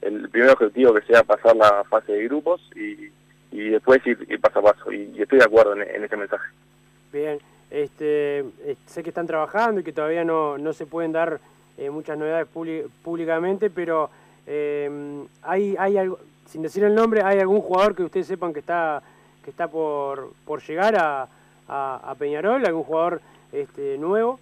el 0.02 0.28
primer 0.28 0.50
objetivo 0.50 0.94
que 0.94 1.06
sea 1.06 1.24
pasar 1.24 1.56
la 1.56 1.82
fase 1.84 2.12
de 2.12 2.24
grupos 2.24 2.60
y, 2.76 3.10
y 3.50 3.70
después 3.70 4.06
ir, 4.06 4.40
paso 4.40 4.60
a 4.60 4.72
paso. 4.72 4.92
Y, 4.92 5.20
estoy 5.20 5.40
de 5.40 5.44
acuerdo 5.44 5.74
en, 5.74 5.82
en 5.82 6.04
ese 6.04 6.16
mensaje. 6.16 6.48
Bien. 7.12 7.40
Este, 7.70 8.44
sé 8.86 9.02
que 9.02 9.08
están 9.08 9.26
trabajando 9.26 9.80
y 9.80 9.84
que 9.84 9.92
todavía 9.92 10.24
no, 10.24 10.56
no 10.56 10.72
se 10.72 10.86
pueden 10.86 11.12
dar 11.12 11.40
eh, 11.78 11.90
muchas 11.90 12.16
novedades 12.16 12.46
públicamente, 13.02 13.70
pero 13.70 14.08
eh, 14.46 15.26
hay, 15.42 15.76
hay 15.78 15.98
algo, 15.98 16.18
sin 16.46 16.62
decir 16.62 16.84
el 16.84 16.94
nombre, 16.94 17.22
¿hay 17.22 17.38
algún 17.40 17.60
jugador 17.60 17.94
que 17.94 18.04
ustedes 18.04 18.26
sepan 18.26 18.52
que 18.52 18.60
está, 18.60 19.02
que 19.44 19.50
está 19.50 19.68
por, 19.68 20.32
por 20.44 20.62
llegar 20.62 20.96
a, 20.96 21.28
a, 21.68 22.14
Peñarol? 22.18 22.64
¿Algún 22.64 22.84
jugador 22.84 23.20
este, 23.52 23.98
nuevo? 23.98 24.38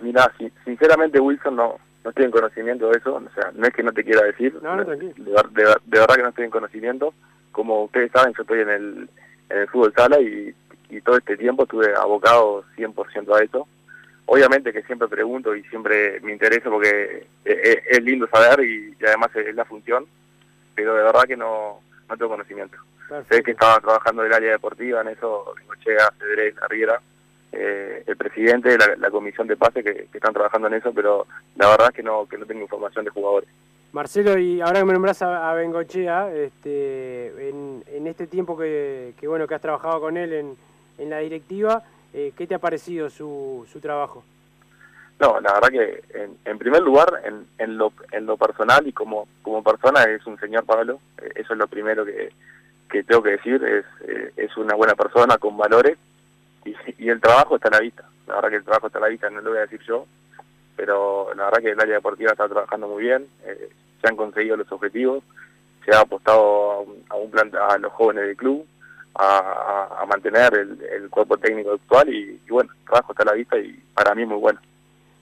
Mira, 0.00 0.32
sinceramente 0.64 1.20
Wilson 1.20 1.56
no, 1.56 1.76
no 2.02 2.10
estoy 2.10 2.24
en 2.24 2.30
conocimiento 2.30 2.88
de 2.88 2.98
eso, 2.98 3.14
o 3.14 3.34
sea, 3.34 3.52
no 3.54 3.66
es 3.66 3.74
que 3.74 3.82
no 3.82 3.92
te 3.92 4.02
quiera 4.02 4.24
decir, 4.24 4.58
no, 4.62 4.74
no, 4.74 4.84
tranquilo. 4.84 5.12
De, 5.52 5.62
verdad 5.86 6.14
que 6.16 6.22
no 6.22 6.28
estoy 6.30 6.44
en 6.46 6.50
conocimiento, 6.50 7.12
como 7.52 7.84
ustedes 7.84 8.10
saben 8.12 8.32
yo 8.34 8.42
estoy 8.42 8.60
en 8.60 8.70
el, 8.70 9.10
en 9.50 9.58
el 9.58 9.68
fútbol 9.68 9.92
sala 9.94 10.18
y 10.20 10.54
y 10.90 11.00
todo 11.00 11.16
este 11.16 11.36
tiempo 11.36 11.64
estuve 11.64 11.94
abocado 11.94 12.64
100% 12.76 13.36
a 13.36 13.42
eso. 13.42 13.66
Obviamente 14.26 14.72
que 14.72 14.82
siempre 14.82 15.08
pregunto 15.08 15.56
y 15.56 15.62
siempre 15.64 16.20
me 16.20 16.32
interesa 16.32 16.70
porque 16.70 17.26
es, 17.44 18.02
lindo 18.02 18.28
saber 18.28 18.64
y, 18.64 18.96
además 19.04 19.30
es 19.34 19.54
la 19.54 19.64
función, 19.64 20.06
pero 20.74 20.94
de 20.94 21.02
verdad 21.02 21.24
que 21.24 21.36
no, 21.36 21.80
no 22.08 22.16
tengo 22.16 22.30
conocimiento. 22.30 22.76
Sé 23.28 23.42
que 23.42 23.50
estaba 23.50 23.80
trabajando 23.80 24.22
en 24.22 24.28
el 24.28 24.34
área 24.34 24.52
deportiva, 24.52 25.00
en 25.00 25.08
eso, 25.08 25.54
Chega, 25.82 26.12
Cedrés, 26.16 26.54
Arriera, 26.62 27.00
eh, 27.50 28.04
el 28.06 28.16
presidente, 28.16 28.78
la, 28.78 28.94
la 28.96 29.10
comisión 29.10 29.48
de 29.48 29.56
pase 29.56 29.82
que, 29.82 30.06
están 30.12 30.32
trabajando 30.32 30.68
en 30.68 30.74
eso, 30.74 30.92
pero 30.94 31.26
la 31.56 31.68
verdad 31.68 31.88
es 31.88 31.94
que 31.96 32.02
no, 32.04 32.26
que 32.26 32.38
no 32.38 32.46
tengo 32.46 32.62
información 32.62 33.04
de 33.04 33.10
jugadores. 33.10 33.48
Marcelo, 33.92 34.38
y 34.38 34.60
ahora 34.60 34.78
que 34.78 34.84
me 34.84 34.92
nombras 34.92 35.20
a, 35.22 35.52
Bengochea, 35.54 36.32
este, 36.32 37.48
en, 37.48 37.82
en 37.88 38.06
este 38.06 38.28
tiempo 38.28 38.56
que, 38.56 39.14
que, 39.18 39.26
bueno 39.26 39.48
que 39.48 39.56
has 39.56 39.60
trabajado 39.60 40.00
con 40.00 40.16
él 40.16 40.32
en, 40.32 40.56
en 41.00 41.10
la 41.10 41.18
directiva. 41.18 41.82
Eh, 42.12 42.32
¿Qué 42.36 42.46
te 42.46 42.54
ha 42.54 42.58
parecido 42.58 43.10
su, 43.10 43.66
su 43.72 43.80
trabajo? 43.80 44.24
No, 45.20 45.38
la 45.40 45.52
verdad 45.52 45.68
que 45.68 46.02
en, 46.44 46.58
primer 46.58 46.82
lugar, 46.82 47.22
en, 47.24 47.46
en, 47.58 47.76
lo, 47.76 47.92
en 48.10 48.24
lo 48.24 48.38
personal 48.38 48.86
y 48.86 48.92
como, 48.92 49.28
como 49.42 49.62
persona 49.62 50.04
es 50.04 50.26
un 50.26 50.38
señor 50.38 50.64
Pablo, 50.64 50.98
eh, 51.18 51.32
eso 51.36 51.52
es 51.52 51.58
lo 51.58 51.68
primero 51.68 52.06
que, 52.06 52.30
que 52.90 53.02
tengo 53.02 53.22
que 53.22 53.32
decir, 53.32 53.62
es, 53.62 53.84
eh, 54.08 54.32
es 54.36 54.56
una 54.56 54.74
buena 54.74 54.94
persona 54.94 55.36
con 55.36 55.58
valores 55.58 55.98
y, 56.64 57.08
el 57.08 57.20
trabajo 57.20 57.56
está 57.56 57.68
a 57.68 57.72
la 57.72 57.80
vista. 57.80 58.04
La 58.26 58.36
verdad 58.36 58.48
que 58.48 58.56
el 58.56 58.64
trabajo 58.64 58.86
está 58.86 58.98
a 58.98 59.02
la 59.02 59.08
vista, 59.08 59.28
no 59.28 59.42
lo 59.42 59.50
voy 59.50 59.58
a 59.58 59.62
decir 59.62 59.80
yo, 59.86 60.06
pero 60.74 61.34
la 61.34 61.44
verdad 61.44 61.60
que 61.60 61.70
el 61.70 61.80
área 61.80 61.96
deportiva 61.96 62.32
está 62.32 62.48
trabajando 62.48 62.88
muy 62.88 63.02
bien, 63.02 63.26
eh, 63.44 63.68
se 64.00 64.08
han 64.08 64.16
conseguido 64.16 64.56
los 64.56 64.72
objetivos, 64.72 65.22
se 65.84 65.94
ha 65.94 66.00
apostado 66.00 66.72
a 66.72 66.80
un, 66.80 67.04
a 67.10 67.16
un 67.16 67.30
plan 67.30 67.50
a 67.68 67.76
los 67.76 67.92
jóvenes 67.92 68.24
del 68.24 68.36
club, 68.36 68.66
a, 69.14 70.04
mantener 70.08 70.52
el, 70.54 71.08
cuerpo 71.10 71.36
técnico 71.36 71.72
actual 71.72 72.08
y, 72.08 72.40
bueno, 72.48 72.70
el 72.72 72.84
trabajo 72.84 73.12
está 73.12 73.22
a 73.22 73.26
la 73.26 73.32
vista 73.32 73.58
y 73.58 73.80
para 73.94 74.14
mí 74.14 74.24
muy 74.26 74.38
bueno. 74.38 74.60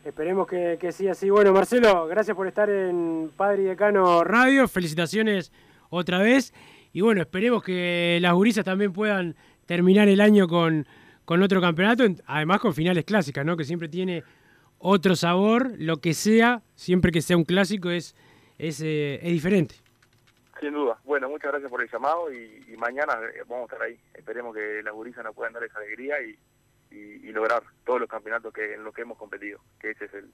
Esperemos 0.05 0.47
que, 0.47 0.79
que 0.81 0.93
siga 0.93 1.13
así. 1.13 1.29
Bueno, 1.29 1.53
Marcelo, 1.53 2.07
gracias 2.07 2.37
por 2.37 2.47
estar 2.47 2.71
en 2.71 3.31
Padre 3.37 3.63
y 3.63 3.67
Decano 3.67 4.25
Radio. 4.25 4.67
Felicitaciones 4.67 5.53
otra 5.91 6.19
vez. 6.19 6.55
Y 6.93 7.03
bueno, 7.03 7.21
esperemos 7.21 7.63
que 7.63 8.19
las 8.23 8.33
gurisas 8.33 8.65
también 8.65 8.93
puedan 8.93 9.37
terminar 9.67 10.09
el 10.09 10.21
año 10.21 10.49
con, 10.49 10.87
con 11.25 11.43
otro 11.43 11.61
campeonato, 11.61 12.05
además 12.27 12.61
con 12.61 12.73
finales 12.73 13.05
clásicas, 13.05 13.45
¿no? 13.45 13.57
Que 13.57 13.65
siempre 13.65 13.89
tiene 13.89 14.25
otro 14.79 15.15
sabor, 15.17 15.73
lo 15.79 15.99
que 15.99 16.15
sea, 16.15 16.63
siempre 16.75 17.13
que 17.13 17.21
sea 17.21 17.37
un 17.37 17.45
clásico 17.45 17.91
es, 17.91 18.15
es, 18.59 18.81
eh, 18.81 19.21
es 19.23 19.33
diferente. 19.33 19.75
Sin 20.61 20.73
duda. 20.73 20.99
Bueno, 21.05 21.29
muchas 21.29 21.51
gracias 21.53 21.71
por 21.71 21.83
el 21.83 21.91
llamado 21.91 22.33
y, 22.33 22.75
mañana 22.79 23.15
eh, 23.35 23.43
vamos 23.49 23.71
a 23.71 23.75
estar 23.75 23.83
ahí. 23.83 23.99
Esperemos 24.15 24.55
que 24.55 24.83
las 24.83 24.93
gurisas 24.95 25.25
nos 25.25 25.35
puedan 25.35 25.53
dar 25.53 25.63
esa 25.65 25.79
alegría 25.79 26.21
y, 26.23 26.37
y- 26.91 27.29
y 27.29 27.33
lograr 27.33 27.63
todos 27.85 28.01
los 28.01 28.09
campeonatos 28.09 28.53
que 28.53 28.75
en 28.75 28.83
los 28.85 28.93
que 28.95 29.03
hemos 29.03 29.19
competido, 29.19 29.61
que 29.81 29.91
ese 29.91 30.07
es 30.07 30.15
el, 30.15 30.31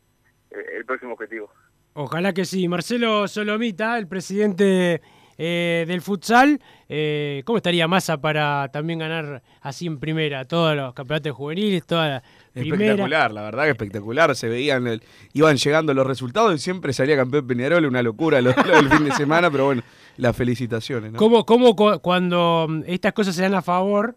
el 0.51 0.85
próximo 0.87 1.13
objetivo. 1.15 1.51
Ojalá 1.95 2.33
que 2.33 2.45
sí. 2.45 2.67
Marcelo 2.69 3.29
Solomita, 3.29 3.99
el 3.99 4.09
presidente 4.09 5.01
eh, 5.39 5.85
del 5.89 6.01
futsal, 6.01 6.61
eh, 6.89 7.43
¿cómo 7.45 7.57
estaría 7.59 7.89
Massa 7.89 8.19
para 8.21 8.69
también 8.73 8.99
ganar 9.01 9.43
así 9.61 9.87
en 9.87 9.99
primera 9.99 10.45
todos 10.45 10.77
los 10.77 10.95
campeonatos 10.95 11.33
juveniles, 11.33 11.85
toda 11.87 12.09
la 12.09 12.23
primera? 12.53 12.85
Espectacular, 12.85 13.33
la 13.33 13.43
verdad 13.43 13.65
que 13.65 13.71
espectacular. 13.71 14.37
Se 14.37 14.49
veían, 14.49 14.87
el- 14.87 15.03
iban 15.33 15.57
llegando 15.57 15.93
los 15.95 16.07
resultados 16.07 16.55
y 16.55 16.59
siempre 16.59 16.93
salía 16.93 17.17
campeón 17.17 17.47
Peñarol, 17.47 17.85
una 17.87 18.03
locura 18.03 18.41
lo, 18.41 18.51
lo 18.53 18.77
del 18.77 18.89
fin 18.91 19.05
de 19.05 19.13
semana, 19.13 19.51
pero 19.51 19.67
bueno, 19.67 19.83
las 20.17 20.37
felicitaciones. 20.37 21.13
¿no? 21.13 21.19
¿Cómo, 21.19 21.45
cómo 21.45 21.75
cu- 21.75 21.99
cuando 22.01 22.67
mm, 22.69 22.83
estas 22.87 23.13
cosas 23.13 23.35
se 23.35 23.43
dan 23.43 23.55
a 23.55 23.63
favor, 23.63 24.15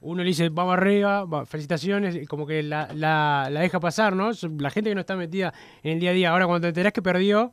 uno 0.00 0.22
le 0.22 0.28
dice, 0.28 0.48
vamos 0.50 0.74
arriba, 0.74 1.24
va, 1.24 1.46
felicitaciones, 1.46 2.26
como 2.28 2.46
que 2.46 2.62
la, 2.62 2.88
la- 2.94 3.48
la 3.50 3.60
deja 3.60 3.80
pasar, 3.80 4.14
¿no? 4.14 4.30
La 4.58 4.70
gente 4.70 4.90
que 4.90 4.94
no 4.94 5.00
está 5.00 5.16
metida 5.16 5.52
en 5.82 5.92
el 5.92 6.00
día 6.00 6.10
a 6.10 6.14
día, 6.14 6.30
ahora 6.30 6.46
cuando 6.46 6.62
te 6.62 6.68
enterás 6.68 6.92
que 6.92 7.00
perdió, 7.02 7.52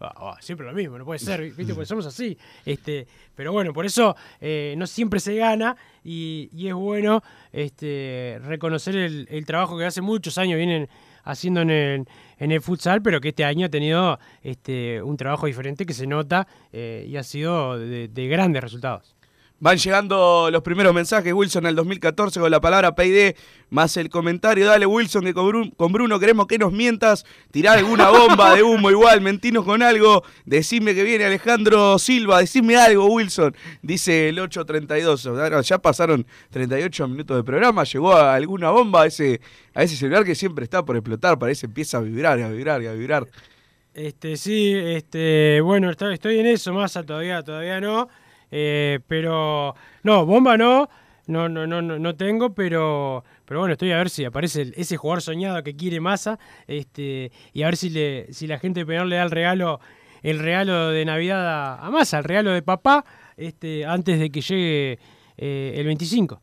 ah, 0.00 0.12
ah, 0.16 0.36
siempre 0.40 0.66
lo 0.66 0.72
mismo, 0.72 0.98
no 0.98 1.04
puede 1.04 1.18
ser, 1.18 1.40
¿viste? 1.56 1.74
Porque 1.74 1.86
somos 1.86 2.06
así. 2.06 2.36
Este, 2.64 3.06
pero 3.34 3.52
bueno, 3.52 3.72
por 3.72 3.86
eso 3.86 4.16
eh, 4.40 4.74
no 4.76 4.86
siempre 4.86 5.20
se 5.20 5.36
gana 5.36 5.76
y, 6.04 6.48
y 6.52 6.68
es 6.68 6.74
bueno 6.74 7.22
este, 7.52 8.38
reconocer 8.44 8.96
el, 8.96 9.28
el 9.30 9.46
trabajo 9.46 9.78
que 9.78 9.84
hace 9.84 10.00
muchos 10.00 10.38
años 10.38 10.56
vienen 10.56 10.88
haciendo 11.24 11.60
en 11.62 11.70
el, 11.70 12.08
en 12.38 12.52
el 12.52 12.60
futsal, 12.60 13.02
pero 13.02 13.20
que 13.20 13.28
este 13.28 13.44
año 13.44 13.66
ha 13.66 13.70
tenido 13.70 14.18
este, 14.42 15.02
un 15.02 15.16
trabajo 15.16 15.46
diferente 15.46 15.86
que 15.86 15.94
se 15.94 16.06
nota 16.06 16.46
eh, 16.72 17.06
y 17.08 17.16
ha 17.16 17.22
sido 17.22 17.78
de, 17.78 18.08
de 18.08 18.28
grandes 18.28 18.62
resultados. 18.62 19.14
Van 19.62 19.76
llegando 19.76 20.48
los 20.50 20.62
primeros 20.62 20.94
mensajes, 20.94 21.34
Wilson, 21.34 21.66
al 21.66 21.74
2014 21.74 22.40
con 22.40 22.50
la 22.50 22.62
palabra 22.62 22.94
PID, 22.94 23.34
más 23.68 23.94
el 23.98 24.08
comentario. 24.08 24.64
Dale, 24.64 24.86
Wilson, 24.86 25.22
que 25.22 25.34
con 25.34 25.92
Bruno, 25.92 26.18
queremos 26.18 26.46
que 26.46 26.56
nos 26.56 26.72
mientas. 26.72 27.26
Tirá 27.50 27.74
alguna 27.74 28.08
bomba 28.08 28.54
de 28.54 28.62
humo 28.62 28.90
igual, 28.90 29.20
mentinos 29.20 29.66
con 29.66 29.82
algo. 29.82 30.24
Decime 30.46 30.94
que 30.94 31.04
viene 31.04 31.26
Alejandro 31.26 31.98
Silva, 31.98 32.40
decime 32.40 32.76
algo, 32.76 33.04
Wilson. 33.04 33.54
Dice 33.82 34.30
el 34.30 34.38
832. 34.38 35.26
Ahora, 35.26 35.60
Ya 35.60 35.76
pasaron 35.76 36.26
38 36.48 37.06
minutos 37.06 37.36
de 37.36 37.44
programa. 37.44 37.84
Llegó 37.84 38.14
a 38.14 38.34
alguna 38.34 38.70
bomba 38.70 39.02
a 39.02 39.06
ese, 39.08 39.42
a 39.74 39.82
ese 39.82 39.94
celular 39.94 40.24
que 40.24 40.34
siempre 40.34 40.64
está 40.64 40.82
por 40.82 40.96
explotar. 40.96 41.38
Parece 41.38 41.66
empieza 41.66 41.98
a 41.98 42.00
vibrar, 42.00 42.40
a 42.40 42.48
vibrar, 42.48 42.80
a 42.80 42.94
vibrar. 42.94 43.26
Este, 43.92 44.38
sí, 44.38 44.72
este, 44.74 45.60
bueno, 45.60 45.90
estoy 45.90 46.38
en 46.38 46.46
eso, 46.46 46.72
masa 46.72 47.02
todavía, 47.02 47.42
todavía 47.42 47.78
no. 47.78 48.08
Eh, 48.50 49.00
pero, 49.06 49.74
no, 50.02 50.26
bomba 50.26 50.56
no, 50.56 50.88
no, 51.26 51.48
no, 51.48 51.66
no, 51.66 51.82
no, 51.82 52.16
tengo, 52.16 52.54
pero, 52.54 53.24
pero 53.44 53.60
bueno, 53.60 53.72
estoy 53.72 53.92
a 53.92 53.98
ver 53.98 54.10
si 54.10 54.24
aparece 54.24 54.72
ese 54.76 54.96
jugador 54.96 55.22
soñado 55.22 55.62
que 55.62 55.76
quiere 55.76 56.00
masa, 56.00 56.38
este, 56.66 57.30
y 57.52 57.62
a 57.62 57.66
ver 57.66 57.76
si 57.76 57.90
le, 57.90 58.32
si 58.32 58.46
la 58.46 58.58
gente 58.58 58.80
de 58.80 58.86
Peñarol 58.86 59.10
le 59.10 59.16
da 59.16 59.22
el 59.22 59.30
regalo, 59.30 59.80
el 60.22 60.38
regalo 60.38 60.90
de 60.90 61.04
Navidad 61.04 61.46
a, 61.46 61.86
a 61.86 61.90
masa, 61.90 62.18
el 62.18 62.24
regalo 62.24 62.50
de 62.50 62.62
papá, 62.62 63.04
este, 63.36 63.86
antes 63.86 64.18
de 64.18 64.30
que 64.30 64.40
llegue 64.40 64.98
eh, 65.42 65.72
el 65.76 65.86
25. 65.86 66.42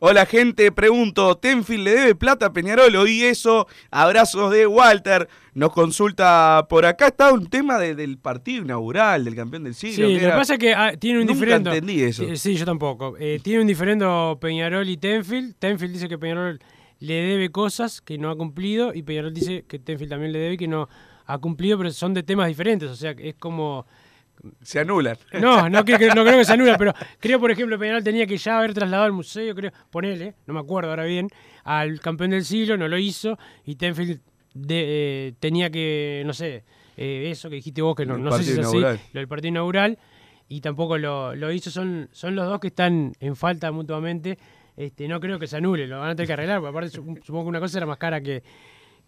Hola 0.00 0.26
gente, 0.26 0.70
pregunto, 0.70 1.36
¿Tenfield 1.36 1.84
le 1.84 1.90
debe 1.92 2.14
plata 2.14 2.46
a 2.46 2.52
Peñarol? 2.52 2.94
Oí 2.96 3.22
eso, 3.22 3.66
abrazos 3.90 4.50
de 4.52 4.66
Walter, 4.66 5.28
nos 5.54 5.72
consulta 5.72 6.66
por 6.68 6.84
acá, 6.84 7.06
está 7.06 7.32
un 7.32 7.46
tema 7.46 7.78
de- 7.78 7.94
del 7.94 8.18
partido 8.18 8.64
inaugural, 8.64 9.24
del 9.24 9.34
campeón 9.34 9.64
del 9.64 9.74
siglo. 9.74 10.06
Sí, 10.08 10.14
lo 10.14 10.20
que 10.20 10.28
pasa 10.28 10.54
es 10.54 10.58
que 10.58 10.74
ah, 10.74 10.92
tiene 10.98 11.20
un 11.20 11.26
Nunca 11.26 11.34
diferendo. 11.40 11.72
entendí 11.72 12.02
eso. 12.02 12.24
Sí, 12.28 12.36
Sí, 12.36 12.54
yo 12.56 12.66
tampoco. 12.66 13.16
Eh, 13.18 13.40
tiene 13.42 13.62
un 13.62 13.66
diferendo 13.66 14.36
Peñarol 14.40 14.86
y 14.90 14.98
Tenfield. 14.98 15.54
Tenfield 15.58 15.94
dice 15.94 16.08
que 16.08 16.18
Peñarol 16.18 16.60
le 16.98 17.14
debe 17.14 17.48
cosas 17.50 18.02
que 18.02 18.18
no 18.18 18.30
ha 18.30 18.36
cumplido 18.36 18.92
y 18.92 19.04
Peñarol 19.04 19.32
dice 19.32 19.64
que 19.66 19.78
Tenfield 19.78 20.10
también 20.10 20.32
le 20.32 20.38
debe 20.38 20.54
y 20.54 20.58
que 20.58 20.68
no 20.68 20.86
ha 21.24 21.38
cumplido, 21.38 21.78
pero 21.78 21.90
son 21.92 22.12
de 22.12 22.22
temas 22.22 22.48
diferentes. 22.48 22.90
O 22.90 22.96
sea, 22.96 23.12
es 23.16 23.36
como... 23.36 23.86
Se 24.62 24.80
anulan. 24.80 25.16
No, 25.40 25.68
no 25.70 25.84
creo, 25.84 25.98
que- 25.98 26.08
no 26.08 26.22
creo 26.24 26.38
que 26.38 26.44
se 26.44 26.52
anula, 26.52 26.76
pero 26.76 26.92
creo, 27.18 27.40
por 27.40 27.50
ejemplo, 27.50 27.78
Peñarol 27.78 28.04
tenía 28.04 28.26
que 28.26 28.36
ya 28.36 28.58
haber 28.58 28.74
trasladado 28.74 29.06
al 29.06 29.12
museo, 29.12 29.54
creo, 29.54 29.72
ponele, 29.90 30.34
no 30.46 30.54
me 30.54 30.60
acuerdo 30.60 30.90
ahora 30.90 31.04
bien, 31.04 31.28
al 31.64 32.00
campeón 32.00 32.30
del 32.30 32.44
siglo, 32.44 32.76
no 32.76 32.88
lo 32.88 32.98
hizo, 32.98 33.38
y 33.64 33.76
Tenfield 33.76 34.20
de- 34.52 34.84
eh, 35.28 35.32
tenía 35.40 35.70
que, 35.70 36.22
no 36.26 36.32
sé, 36.34 36.64
eh, 36.96 37.28
eso 37.30 37.48
que 37.48 37.56
dijiste 37.56 37.80
vos, 37.82 37.96
que 37.96 38.04
no, 38.06 38.18
no 38.18 38.30
sé 38.32 38.44
si 38.44 38.50
es 38.52 38.58
así, 38.58 38.76
inaugural. 38.76 39.00
lo 39.12 39.20
del 39.20 39.28
partido 39.28 39.48
inaugural, 39.48 39.98
y 40.48 40.60
tampoco 40.60 40.98
lo, 40.98 41.34
lo 41.34 41.50
hizo, 41.50 41.70
son, 41.70 42.08
son 42.12 42.36
los 42.36 42.46
dos 42.46 42.60
que 42.60 42.68
están 42.68 43.12
en 43.20 43.34
falta 43.36 43.72
mutuamente, 43.72 44.38
este, 44.76 45.08
no 45.08 45.20
creo 45.20 45.38
que 45.38 45.46
se 45.46 45.56
anule, 45.56 45.86
lo 45.86 46.00
van 46.00 46.10
a 46.10 46.14
tener 46.14 46.26
que 46.26 46.32
arreglar, 46.34 46.58
porque 46.60 46.70
aparte 46.70 46.90
su- 46.90 47.18
supongo 47.24 47.44
que 47.44 47.48
una 47.48 47.60
cosa 47.60 47.78
era 47.78 47.86
más 47.86 47.96
cara 47.98 48.20
que, 48.20 48.42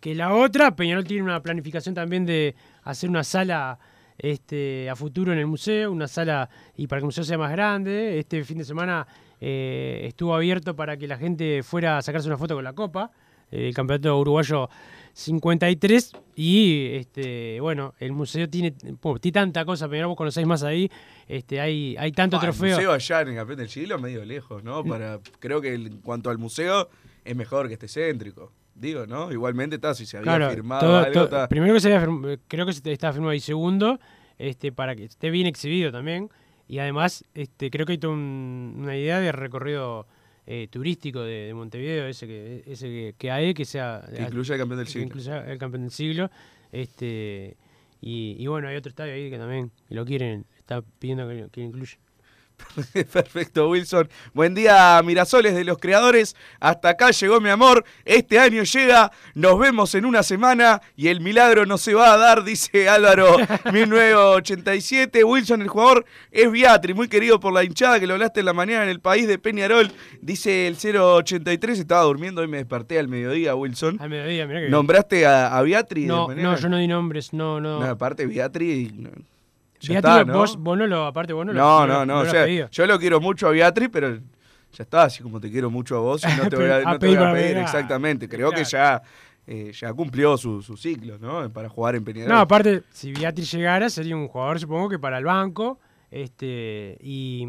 que 0.01 0.15
la 0.15 0.33
otra, 0.33 0.75
Peñarol 0.75 1.05
tiene 1.05 1.23
una 1.25 1.43
planificación 1.43 1.95
también 1.95 2.25
de 2.25 2.55
hacer 2.85 3.11
una 3.11 3.23
sala 3.25 3.79
este, 4.19 4.89
a 4.91 4.97
futuro 4.97 5.33
en 5.33 5.39
el 5.39 5.47
museo, 5.47 5.91
una 5.93 6.09
sala 6.09 6.49
y 6.77 6.87
para 6.87 7.01
que 7.01 7.05
el 7.05 7.07
museo 7.07 7.25
sea 7.25 7.39
más 7.39 7.51
grande. 7.53 8.19
Este 8.19 8.43
fin 8.45 8.59
de 8.59 8.65
semana 8.65 9.07
eh, 9.41 10.05
estuvo 10.09 10.35
abierto 10.35 10.75
para 10.77 10.97
que 10.97 11.07
la 11.07 11.19
gente 11.19 11.63
fuera 11.63 11.99
a 11.99 12.03
sacarse 12.03 12.29
una 12.29 12.39
foto 12.39 12.55
con 12.55 12.65
la 12.65 12.73
copa, 12.73 13.11
eh, 13.51 13.69
el 13.69 13.75
campeonato 13.75 14.19
uruguayo 14.19 14.69
53 15.13 16.13
y 16.37 16.89
este 16.93 17.59
bueno 17.61 17.95
el 17.99 18.13
museo 18.13 18.49
tiene, 18.51 18.73
tiene 18.73 19.33
tanta 19.33 19.65
cosa 19.65 19.89
pero 19.89 20.09
vos 20.09 20.17
conocéis 20.17 20.47
más 20.47 20.63
ahí 20.63 20.91
este 21.27 21.59
hay 21.61 21.97
hay 21.99 22.13
tanto 22.13 22.37
Ah, 22.37 22.41
el 22.41 22.45
trofeo 22.51 22.75
museo 22.77 22.93
allá 22.93 23.21
en 23.23 23.29
el 23.29 23.35
campeón 23.37 23.59
del 23.59 23.69
siglo 23.71 23.99
medio 23.99 24.25
lejos, 24.27 24.63
¿no? 24.63 24.85
Para, 24.85 25.21
creo 25.39 25.61
que 25.63 25.75
el- 25.75 25.87
en 25.87 25.99
cuanto 26.03 26.29
al 26.29 26.37
museo 26.39 26.91
es 27.25 27.35
mejor 27.35 27.69
que 27.69 27.75
esté 27.75 27.89
céntrico. 27.89 28.53
Digo, 28.79 29.07
¿no? 29.07 29.33
Igualmente 29.33 29.77
está, 29.77 29.95
si 29.95 30.05
se 30.05 30.19
había 30.19 30.37
Claro, 30.37 30.51
firmado 30.51 30.81
todo- 30.87 30.99
algo, 30.99 31.13
todo- 31.13 31.25
está- 31.25 31.49
primero 31.49 31.73
que 31.75 31.81
se 31.81 31.93
había 31.95 32.07
firm- 32.07 32.29
eh, 32.35 32.39
creo 32.47 32.67
que 32.67 32.73
se 32.75 32.93
estaba 32.93 33.13
firmado 33.13 33.33
y 33.33 33.41
segundo, 33.41 33.99
este, 34.39 34.71
para 34.71 34.95
que 34.95 35.05
esté 35.05 35.31
bien 35.31 35.47
exhibido 35.47 35.91
también. 35.91 36.29
Y 36.69 36.79
además, 36.79 37.25
este, 37.35 37.71
creo 37.71 37.87
que 37.87 37.93
hay 37.93 37.99
toda 37.99 38.13
un- 38.13 38.75
una 38.79 38.97
idea 38.97 39.19
de 39.21 39.33
recorrido 39.33 40.07
eh, 40.49 40.69
turístico 40.71 41.23
de, 41.23 41.47
de 41.49 41.55
Montevideo, 41.55 42.07
ese 42.07 42.27
que, 42.29 42.63
ese 42.67 42.87
que, 42.87 43.15
que 43.19 43.31
hay, 43.33 43.53
que 43.53 43.65
sea. 43.65 44.05
Que 44.15 44.23
incluya 44.23 44.55
el 44.55 44.61
campeón 44.61 44.79
del 44.79 44.87
siglo. 44.87 45.07
incluya 45.07 45.45
el 45.51 45.59
campeón 45.59 45.83
del 45.83 45.91
siglo. 45.91 46.31
Este, 46.71 47.57
y, 48.01 48.37
y 48.39 48.47
bueno, 48.47 48.69
hay 48.69 48.77
otro 48.77 48.91
estadio 48.91 49.13
ahí 49.15 49.31
que 49.31 49.39
también 49.39 49.73
lo 49.89 50.05
quieren, 50.05 50.45
está 50.57 50.83
pidiendo 50.83 51.27
que, 51.29 51.49
que 51.51 51.61
lo 51.63 51.67
incluya. 51.69 51.97
Perfecto, 53.13 53.69
Wilson. 53.71 54.09
Buen 54.35 54.55
día, 54.55 55.01
Mirasoles 55.05 55.55
de 55.55 55.65
los 55.65 55.79
creadores. 55.79 56.37
Hasta 56.61 56.91
acá 56.91 57.11
llegó 57.11 57.41
mi 57.41 57.49
amor. 57.51 57.85
Este 58.05 58.39
año 58.39 58.63
llega. 58.65 59.11
Nos 59.35 59.59
vemos 59.59 59.95
en 59.95 60.05
una 60.05 60.23
semana 60.23 60.81
y 60.95 61.09
el 61.09 61.21
milagro 61.21 61.65
no 61.67 61.79
se 61.79 61.95
va 61.95 62.13
a 62.13 62.17
dar, 62.17 62.45
dice 62.45 62.89
Álvaro 62.89 63.37
1987. 63.73 65.25
Wilson, 65.25 65.63
el 65.63 65.69
jugador, 65.69 66.05
es 66.31 66.51
Beatri, 66.51 66.95
muy 66.95 67.09
querido 67.09 67.41
por 67.41 67.53
la 67.53 67.65
hinchada 67.65 67.99
que 68.01 68.07
lo 68.07 68.15
hablaste 68.15 68.41
en 68.41 68.47
la 68.47 68.53
mañana 68.53 68.85
en 68.85 68.91
el 68.91 69.01
país 69.01 69.27
de 69.27 69.39
Peñarol. 69.39 69.91
Dice 70.21 70.67
el 70.67 70.77
083. 70.77 71.79
Estaba 71.79 72.03
durmiendo 72.03 72.43
y 72.43 72.49
me 72.49 72.59
desperté 72.59 72.99
al 72.99 73.09
mediodía, 73.09 73.55
Wilson. 73.55 73.97
Al 74.01 74.11
mediodía, 74.11 74.47
mirá 74.47 74.61
que. 74.61 74.69
¿Nombraste 74.69 75.27
a, 75.27 75.57
a 75.57 75.63
Beatri? 75.63 76.03
de 76.03 76.07
no, 76.09 76.29
no, 76.35 76.57
yo 76.57 76.69
no 76.69 76.79
di 76.79 76.89
nombres, 76.89 77.33
no, 77.33 77.61
no. 77.61 77.81
No, 77.81 77.87
aparte, 77.87 78.27
Beatri. 78.27 78.93
no, 78.95 79.11
ya 79.81 80.25
¿no? 80.25 80.39
vos, 80.39 80.57
vos 80.57 80.79
no 80.79 80.87
lo, 80.87 81.07
aparte 81.07 81.33
vos 81.33 81.47
no, 81.47 81.53
lo- 81.53 81.59
No, 81.61 81.87
lo- 81.87 82.07
no, 82.07 82.21
o 82.21 82.27
sea, 82.27 82.47
yo 82.71 82.87
lo 82.87 82.99
quiero 82.99 83.21
mucho 83.21 83.49
a 83.49 83.51
Beatriz, 83.51 83.89
pero 83.93 84.17
ya 84.17 84.83
está, 84.83 85.05
así 85.05 85.23
como 85.23 85.41
te 85.41 85.51
quiero 85.51 85.71
mucho 85.71 85.97
a 85.97 86.01
vos 86.01 86.23
y 86.25 86.27
no 86.37 86.49
te 86.49 86.57
voy 86.57 86.67
a, 86.69 86.77
A 86.77 86.93
no 86.93 86.99
te 86.99 87.07
voy 87.07 87.17
pedir 87.17 87.57
a 87.59 87.63
Exactamente. 87.63 88.29
Creo 88.29 88.51
que 88.53 88.65
ya, 88.65 89.03
eh, 89.47 89.73
ya 89.73 89.93
cumplió 89.93 90.37
su, 90.37 90.61
su 90.63 90.77
ciclo, 90.77 91.19
¿no? 91.19 91.51
Para 91.53 91.69
jugar 91.69 91.95
en 91.97 92.05
Peñarol. 92.05 92.35
No, 92.35 92.41
aparte, 92.41 92.83
si 92.93 93.13
Beatriz 93.13 93.51
llegara, 93.53 93.89
sería 93.91 94.17
un 94.17 94.29
jugador, 94.29 94.59
supongo 94.59 94.89
que 94.89 94.99
para 94.99 95.19
el 95.19 95.25
banco. 95.25 95.79
Este, 96.11 96.97
y, 97.01 97.47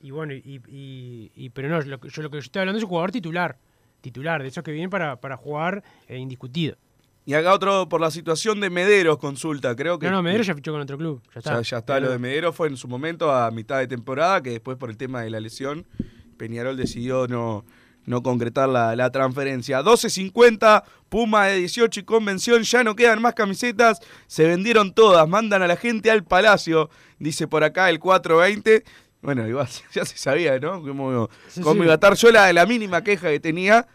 Y 0.00 0.10
bueno, 0.12 0.32
y, 0.32 0.60
y- 0.68 1.32
y- 1.34 1.50
pero 1.50 1.68
no, 1.68 1.80
lo 1.80 2.00
yo 2.00 2.22
lo 2.22 2.30
que 2.30 2.36
yo 2.36 2.40
estoy 2.40 2.60
hablando 2.60 2.78
es 2.78 2.84
un 2.84 2.88
jugador 2.90 3.10
titular. 3.10 3.58
Titular, 4.00 4.42
de 4.42 4.48
esos 4.48 4.62
que 4.62 4.70
vienen 4.70 4.90
para, 4.90 5.16
para 5.20 5.36
jugar 5.36 5.82
eh, 6.06 6.18
indiscutido. 6.18 6.76
Y 7.28 7.34
acá 7.34 7.52
otro 7.52 7.90
por 7.90 8.00
la 8.00 8.10
situación 8.10 8.58
de 8.58 8.70
Mederos 8.70 9.18
consulta, 9.18 9.76
creo 9.76 9.98
que... 9.98 10.06
No, 10.06 10.12
no, 10.12 10.22
Medero 10.22 10.42
ya 10.42 10.54
fichó 10.54 10.72
con 10.72 10.80
otro 10.80 10.96
club. 10.96 11.20
Ya 11.34 11.40
está. 11.40 11.54
Ya, 11.56 11.60
ya 11.60 11.76
está, 11.76 12.00
lo 12.00 12.10
de 12.10 12.18
Medero 12.18 12.54
fue 12.54 12.68
en 12.68 12.78
su 12.78 12.88
momento 12.88 13.30
a 13.30 13.50
mitad 13.50 13.76
de 13.80 13.86
temporada, 13.86 14.42
que 14.42 14.48
después 14.48 14.78
por 14.78 14.88
el 14.88 14.96
tema 14.96 15.20
de 15.20 15.28
la 15.28 15.38
lesión, 15.38 15.86
Peñarol 16.38 16.78
decidió 16.78 17.28
no, 17.28 17.66
no 18.06 18.22
concretar 18.22 18.70
la, 18.70 18.96
la 18.96 19.10
transferencia. 19.10 19.82
12.50, 19.82 20.84
Puma 21.10 21.48
de 21.48 21.56
18 21.58 22.00
y 22.00 22.02
convención, 22.04 22.62
ya 22.62 22.82
no 22.82 22.96
quedan 22.96 23.20
más 23.20 23.34
camisetas, 23.34 24.00
se 24.26 24.46
vendieron 24.46 24.94
todas, 24.94 25.28
mandan 25.28 25.60
a 25.60 25.66
la 25.66 25.76
gente 25.76 26.10
al 26.10 26.24
Palacio, 26.24 26.88
dice 27.18 27.46
por 27.46 27.62
acá 27.62 27.90
el 27.90 27.98
420. 27.98 28.84
Bueno, 29.20 29.46
igual 29.46 29.68
ya 29.92 30.06
se 30.06 30.16
sabía, 30.16 30.58
¿no? 30.60 30.80
Cómo, 30.80 31.28
Sí, 31.48 31.60
cómo 31.60 31.74
sí. 31.74 31.84
iba 31.84 31.92
a 31.92 31.96
estar. 31.96 32.14
Yo 32.14 32.30
la, 32.30 32.50
la 32.54 32.64
mínima 32.64 33.04
queja 33.04 33.28
que 33.28 33.38
tenía 33.38 33.86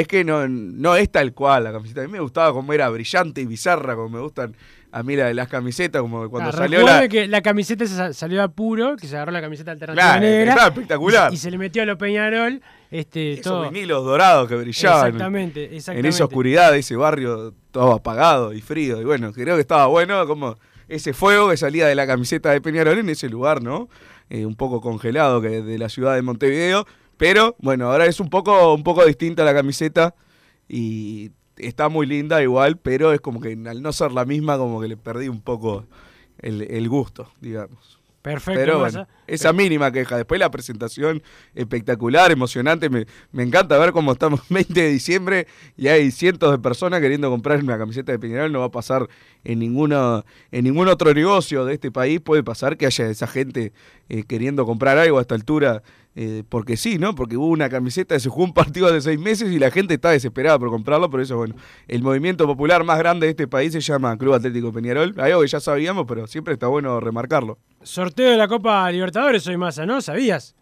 es 0.00 0.08
que 0.08 0.24
no, 0.24 0.48
no 0.48 0.96
es 0.96 1.10
tal 1.10 1.32
cual 1.34 1.64
la 1.64 1.72
camiseta. 1.72 2.02
A 2.02 2.04
mí 2.06 2.10
me 2.12 2.20
gustaba 2.20 2.52
como 2.52 2.72
era 2.72 2.88
brillante 2.88 3.40
y 3.40 3.46
bizarra, 3.46 3.94
como 3.94 4.08
me 4.08 4.20
gustan 4.20 4.56
a 4.90 5.02
mí 5.02 5.16
la 5.16 5.34
las 5.34 5.48
camisetas, 5.48 6.00
como 6.02 6.30
cuando 6.30 6.50
Ah, 6.50 6.52
salió 6.52 6.82
la... 6.82 7.08
que 7.08 7.26
la 7.26 7.42
camiseta 7.42 7.84
se 7.86 7.96
sa- 7.96 8.12
salió 8.12 8.42
a 8.42 8.48
puro, 8.48 8.96
que 8.96 9.08
se 9.08 9.16
agarró 9.16 9.32
la 9.32 9.40
camiseta 9.40 9.72
alternativa 9.72 10.06
Claro, 10.18 10.20
negra. 10.20 10.50
estaba 10.52 10.68
espectacular. 10.68 11.32
Y, 11.32 11.34
y 11.34 11.38
se 11.38 11.50
le 11.50 11.58
metió 11.58 11.82
a 11.82 11.86
los 11.86 11.96
Peñarol. 11.98 12.60
Este, 12.92 13.32
Esos 13.32 13.44
todo. 13.44 13.70
vinilos 13.70 14.04
dorados 14.04 14.48
que 14.48 14.54
brillaban. 14.54 15.06
Exactamente, 15.08 15.64
En 15.66 15.74
exactamente. 15.74 16.08
esa 16.10 16.24
oscuridad 16.24 16.70
de 16.72 16.78
ese 16.78 16.94
barrio 16.94 17.54
todo 17.72 17.92
apagado 17.92 18.52
y 18.52 18.60
frío. 18.60 19.00
Y 19.00 19.04
bueno, 19.04 19.32
creo 19.32 19.56
que 19.56 19.62
estaba 19.62 19.86
bueno 19.86 20.24
como 20.28 20.56
ese 20.88 21.12
fuego 21.12 21.50
que 21.50 21.56
salía 21.56 21.86
de 21.88 21.94
la 21.96 22.06
camiseta 22.06 22.52
de 22.52 22.60
Peñarol 22.60 22.98
en 22.98 23.08
ese 23.08 23.28
lugar, 23.28 23.62
¿no? 23.62 23.88
Eh, 24.30 24.46
un 24.46 24.54
poco 24.54 24.80
congelado 24.80 25.40
que 25.42 25.60
de 25.62 25.76
la 25.78 25.88
ciudad 25.88 26.14
de 26.14 26.22
Montevideo. 26.22 26.86
Pero 27.16 27.56
bueno, 27.58 27.90
ahora 27.90 28.06
es 28.06 28.20
un 28.20 28.30
poco, 28.30 28.74
un 28.74 28.82
poco 28.82 29.04
distinta 29.04 29.44
la 29.44 29.54
camiseta 29.54 30.14
y 30.68 31.30
está 31.56 31.88
muy 31.88 32.06
linda 32.06 32.42
igual, 32.42 32.78
pero 32.78 33.12
es 33.12 33.20
como 33.20 33.40
que 33.40 33.52
al 33.52 33.82
no 33.82 33.92
ser 33.92 34.12
la 34.12 34.24
misma, 34.24 34.58
como 34.58 34.80
que 34.80 34.88
le 34.88 34.96
perdí 34.96 35.28
un 35.28 35.40
poco 35.40 35.86
el, 36.38 36.62
el 36.62 36.88
gusto, 36.88 37.30
digamos. 37.40 38.04
Perfecto, 38.24 38.58
Pero 38.58 39.06
esa 39.26 39.52
mínima 39.52 39.92
queja. 39.92 40.16
Después 40.16 40.40
la 40.40 40.50
presentación 40.50 41.22
espectacular, 41.54 42.32
emocionante. 42.32 42.88
Me, 42.88 43.04
me 43.32 43.42
encanta 43.42 43.76
ver 43.76 43.92
cómo 43.92 44.12
estamos 44.12 44.40
20 44.48 44.72
de 44.72 44.88
diciembre 44.88 45.46
y 45.76 45.88
hay 45.88 46.10
cientos 46.10 46.50
de 46.50 46.58
personas 46.58 47.02
queriendo 47.02 47.28
comprar 47.28 47.62
una 47.62 47.76
camiseta 47.76 48.12
de 48.12 48.18
Peñarol. 48.18 48.50
No 48.50 48.60
va 48.60 48.66
a 48.66 48.70
pasar 48.70 49.10
en, 49.44 49.58
ninguno, 49.58 50.24
en 50.52 50.64
ningún 50.64 50.88
otro 50.88 51.12
negocio 51.12 51.66
de 51.66 51.74
este 51.74 51.90
país. 51.90 52.18
Puede 52.18 52.42
pasar 52.42 52.78
que 52.78 52.86
haya 52.86 53.10
esa 53.10 53.26
gente 53.26 53.74
eh, 54.08 54.22
queriendo 54.22 54.64
comprar 54.64 54.96
algo 54.96 55.18
a 55.18 55.20
esta 55.20 55.34
altura. 55.34 55.82
Eh, 56.16 56.44
porque 56.48 56.76
sí, 56.76 56.98
¿no? 56.98 57.14
Porque 57.14 57.36
hubo 57.36 57.48
una 57.48 57.68
camiseta, 57.68 58.18
se 58.20 58.28
jugó 58.28 58.44
un 58.44 58.54
partido 58.54 58.92
de 58.92 59.00
seis 59.00 59.18
meses 59.18 59.50
y 59.52 59.58
la 59.58 59.70
gente 59.70 59.94
está 59.94 60.10
desesperada 60.10 60.58
por 60.58 60.70
comprarlo. 60.70 61.10
Por 61.10 61.20
eso, 61.20 61.36
bueno, 61.36 61.54
el 61.88 62.02
movimiento 62.02 62.46
popular 62.46 62.84
más 62.84 62.98
grande 62.98 63.26
de 63.26 63.30
este 63.30 63.48
país 63.48 63.72
se 63.72 63.80
llama 63.80 64.16
Club 64.16 64.34
Atlético 64.34 64.72
Peñarol. 64.72 65.14
Algo 65.18 65.40
que 65.42 65.48
ya 65.48 65.58
sabíamos, 65.60 66.04
pero 66.06 66.26
siempre 66.26 66.54
está 66.54 66.68
bueno 66.68 67.00
remarcarlo. 67.00 67.58
Sorteo 67.82 68.30
de 68.30 68.36
la 68.36 68.46
Copa 68.48 68.90
Libertadores 68.92 69.46
hoy, 69.48 69.56
Massa, 69.56 69.84
¿no? 69.86 70.00
¿Sabías? 70.00 70.54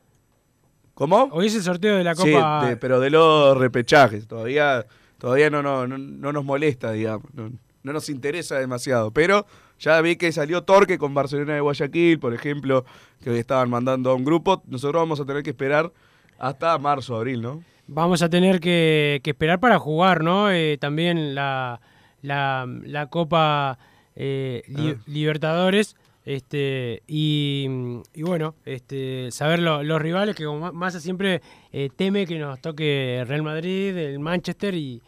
¿Cómo? 0.94 1.28
Hoy 1.32 1.46
es 1.46 1.54
el 1.54 1.62
sorteo 1.62 1.96
de 1.96 2.04
la 2.04 2.14
Sí, 2.14 2.32
Copa. 2.32 2.66
de- 2.68 2.76
pero 2.76 3.00
de 3.00 3.10
los 3.10 3.56
repechajes. 3.56 4.26
Todavía, 4.26 4.86
todavía 5.18 5.50
no, 5.50 5.62
no, 5.62 5.86
no, 5.86 5.96
no 5.98 6.32
nos 6.32 6.44
molesta, 6.44 6.92
digamos. 6.92 7.26
No, 7.34 7.50
no 7.82 7.92
nos 7.92 8.08
interesa 8.08 8.58
demasiado. 8.58 9.10
Pero 9.10 9.46
ya 9.82 10.00
vi 10.00 10.16
que 10.16 10.32
salió 10.32 10.62
Torque 10.62 10.96
con 10.96 11.12
Barcelona 11.12 11.54
de 11.54 11.60
Guayaquil, 11.60 12.18
por 12.18 12.32
ejemplo, 12.32 12.84
que 13.22 13.30
hoy 13.30 13.38
estaban 13.38 13.68
mandando 13.68 14.10
a 14.10 14.14
un 14.14 14.24
grupo. 14.24 14.62
Nosotros 14.66 15.02
vamos 15.02 15.20
a 15.20 15.24
tener 15.26 15.42
que 15.42 15.50
esperar 15.50 15.92
hasta 16.38 16.78
marzo, 16.78 17.16
abril, 17.16 17.42
¿no? 17.42 17.62
Vamos 17.88 18.22
a 18.22 18.28
tener 18.30 18.60
que, 18.60 19.20
que 19.22 19.30
esperar 19.30 19.58
para 19.60 19.78
jugar, 19.78 20.22
¿no? 20.22 20.50
Eh, 20.50 20.78
también 20.80 21.34
la, 21.34 21.80
la, 22.22 22.66
la 22.84 23.06
Copa 23.08 23.78
eh, 24.16 24.62
Li- 24.68 24.94
Ah. 24.98 25.02
Libertadores. 25.06 25.96
Este, 26.24 27.02
y, 27.08 27.66
y 28.14 28.22
bueno, 28.22 28.54
este, 28.64 29.32
saber 29.32 29.58
lo- 29.58 29.82
los 29.82 30.00
rivales 30.00 30.36
que 30.36 30.44
como 30.44 30.72
Massa 30.72 31.00
siempre 31.00 31.42
eh, 31.72 31.90
teme 31.96 32.26
que 32.26 32.38
nos 32.38 32.60
toque 32.60 33.24
Real 33.26 33.42
Madrid, 33.42 33.96
el 33.96 34.20
Manchester 34.20 34.72
y, 34.74 35.02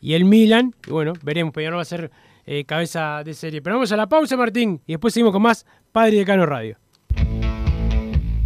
y 0.00 0.14
el 0.14 0.24
Milan. 0.24 0.72
Y 0.86 0.90
bueno, 0.92 1.14
veremos, 1.24 1.52
Peñarol 1.52 1.78
va 1.78 1.82
a 1.82 1.84
ser 1.84 2.12
eh, 2.46 2.64
cabeza 2.64 3.22
de 3.24 3.34
serie. 3.34 3.62
Pero 3.62 3.76
vamos 3.76 3.92
a 3.92 3.96
la 3.96 4.08
pausa, 4.08 4.36
Martín, 4.36 4.80
y 4.86 4.92
después 4.92 5.14
seguimos 5.14 5.32
con 5.32 5.42
más 5.42 5.66
Padre 5.92 6.18
de 6.18 6.24
Cano 6.24 6.46
Radio. 6.46 6.81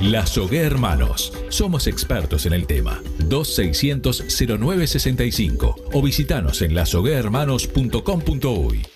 Lazogué 0.00 0.60
Hermanos. 0.60 1.32
Somos 1.48 1.86
expertos 1.86 2.44
en 2.46 2.52
el 2.52 2.66
tema. 2.66 3.00
2600-0965 3.20 5.74
o 5.92 6.02
visitanos 6.02 6.60
en 6.62 6.74
lazoguehermanos.com.uy. 6.74 8.95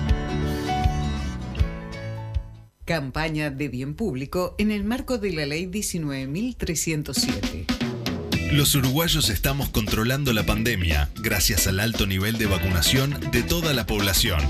Campaña 2.91 3.51
de 3.51 3.69
bien 3.69 3.93
público 3.93 4.53
en 4.57 4.69
el 4.69 4.83
marco 4.83 5.17
de 5.17 5.31
la 5.31 5.45
Ley 5.45 5.67
19.307. 5.67 8.51
Los 8.51 8.75
uruguayos 8.75 9.29
estamos 9.29 9.69
controlando 9.69 10.33
la 10.33 10.45
pandemia 10.45 11.09
gracias 11.21 11.67
al 11.67 11.79
alto 11.79 12.05
nivel 12.05 12.37
de 12.37 12.47
vacunación 12.47 13.17
de 13.31 13.43
toda 13.43 13.73
la 13.73 13.85
población. 13.85 14.41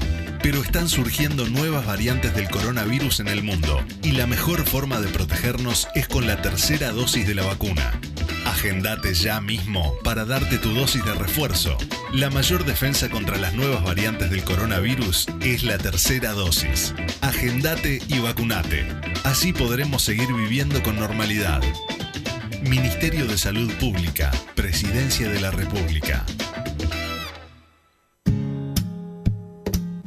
Pero 0.41 0.63
están 0.63 0.89
surgiendo 0.89 1.45
nuevas 1.45 1.85
variantes 1.85 2.33
del 2.33 2.49
coronavirus 2.49 3.19
en 3.19 3.27
el 3.27 3.43
mundo 3.43 3.79
y 4.01 4.13
la 4.13 4.25
mejor 4.25 4.65
forma 4.65 4.99
de 5.01 5.09
protegernos 5.09 5.87
es 5.93 6.07
con 6.07 6.25
la 6.25 6.41
tercera 6.41 6.93
dosis 6.93 7.27
de 7.27 7.35
la 7.35 7.45
vacuna. 7.45 8.01
Agendate 8.51 9.13
ya 9.13 9.39
mismo 9.39 9.95
para 10.03 10.25
darte 10.25 10.57
tu 10.57 10.73
dosis 10.73 11.03
de 11.05 11.13
refuerzo. 11.13 11.77
La 12.11 12.29
mayor 12.29 12.65
defensa 12.65 13.09
contra 13.09 13.37
las 13.37 13.53
nuevas 13.53 13.81
variantes 13.81 14.29
del 14.29 14.43
coronavirus 14.43 15.27
es 15.39 15.63
la 15.63 15.77
tercera 15.77 16.33
dosis. 16.33 16.93
Agendate 17.21 18.01
y 18.09 18.19
vacunate. 18.19 18.85
Así 19.23 19.53
podremos 19.53 20.03
seguir 20.03 20.27
viviendo 20.33 20.83
con 20.83 20.97
normalidad. 20.97 21.61
Ministerio 22.61 23.25
de 23.25 23.37
Salud 23.37 23.71
Pública, 23.79 24.31
Presidencia 24.53 25.29
de 25.29 25.39
la 25.39 25.51
República. 25.51 26.25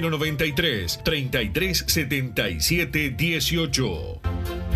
093 0.00 0.98
33 1.04 1.84
77 1.86 3.16
18. 3.16 4.75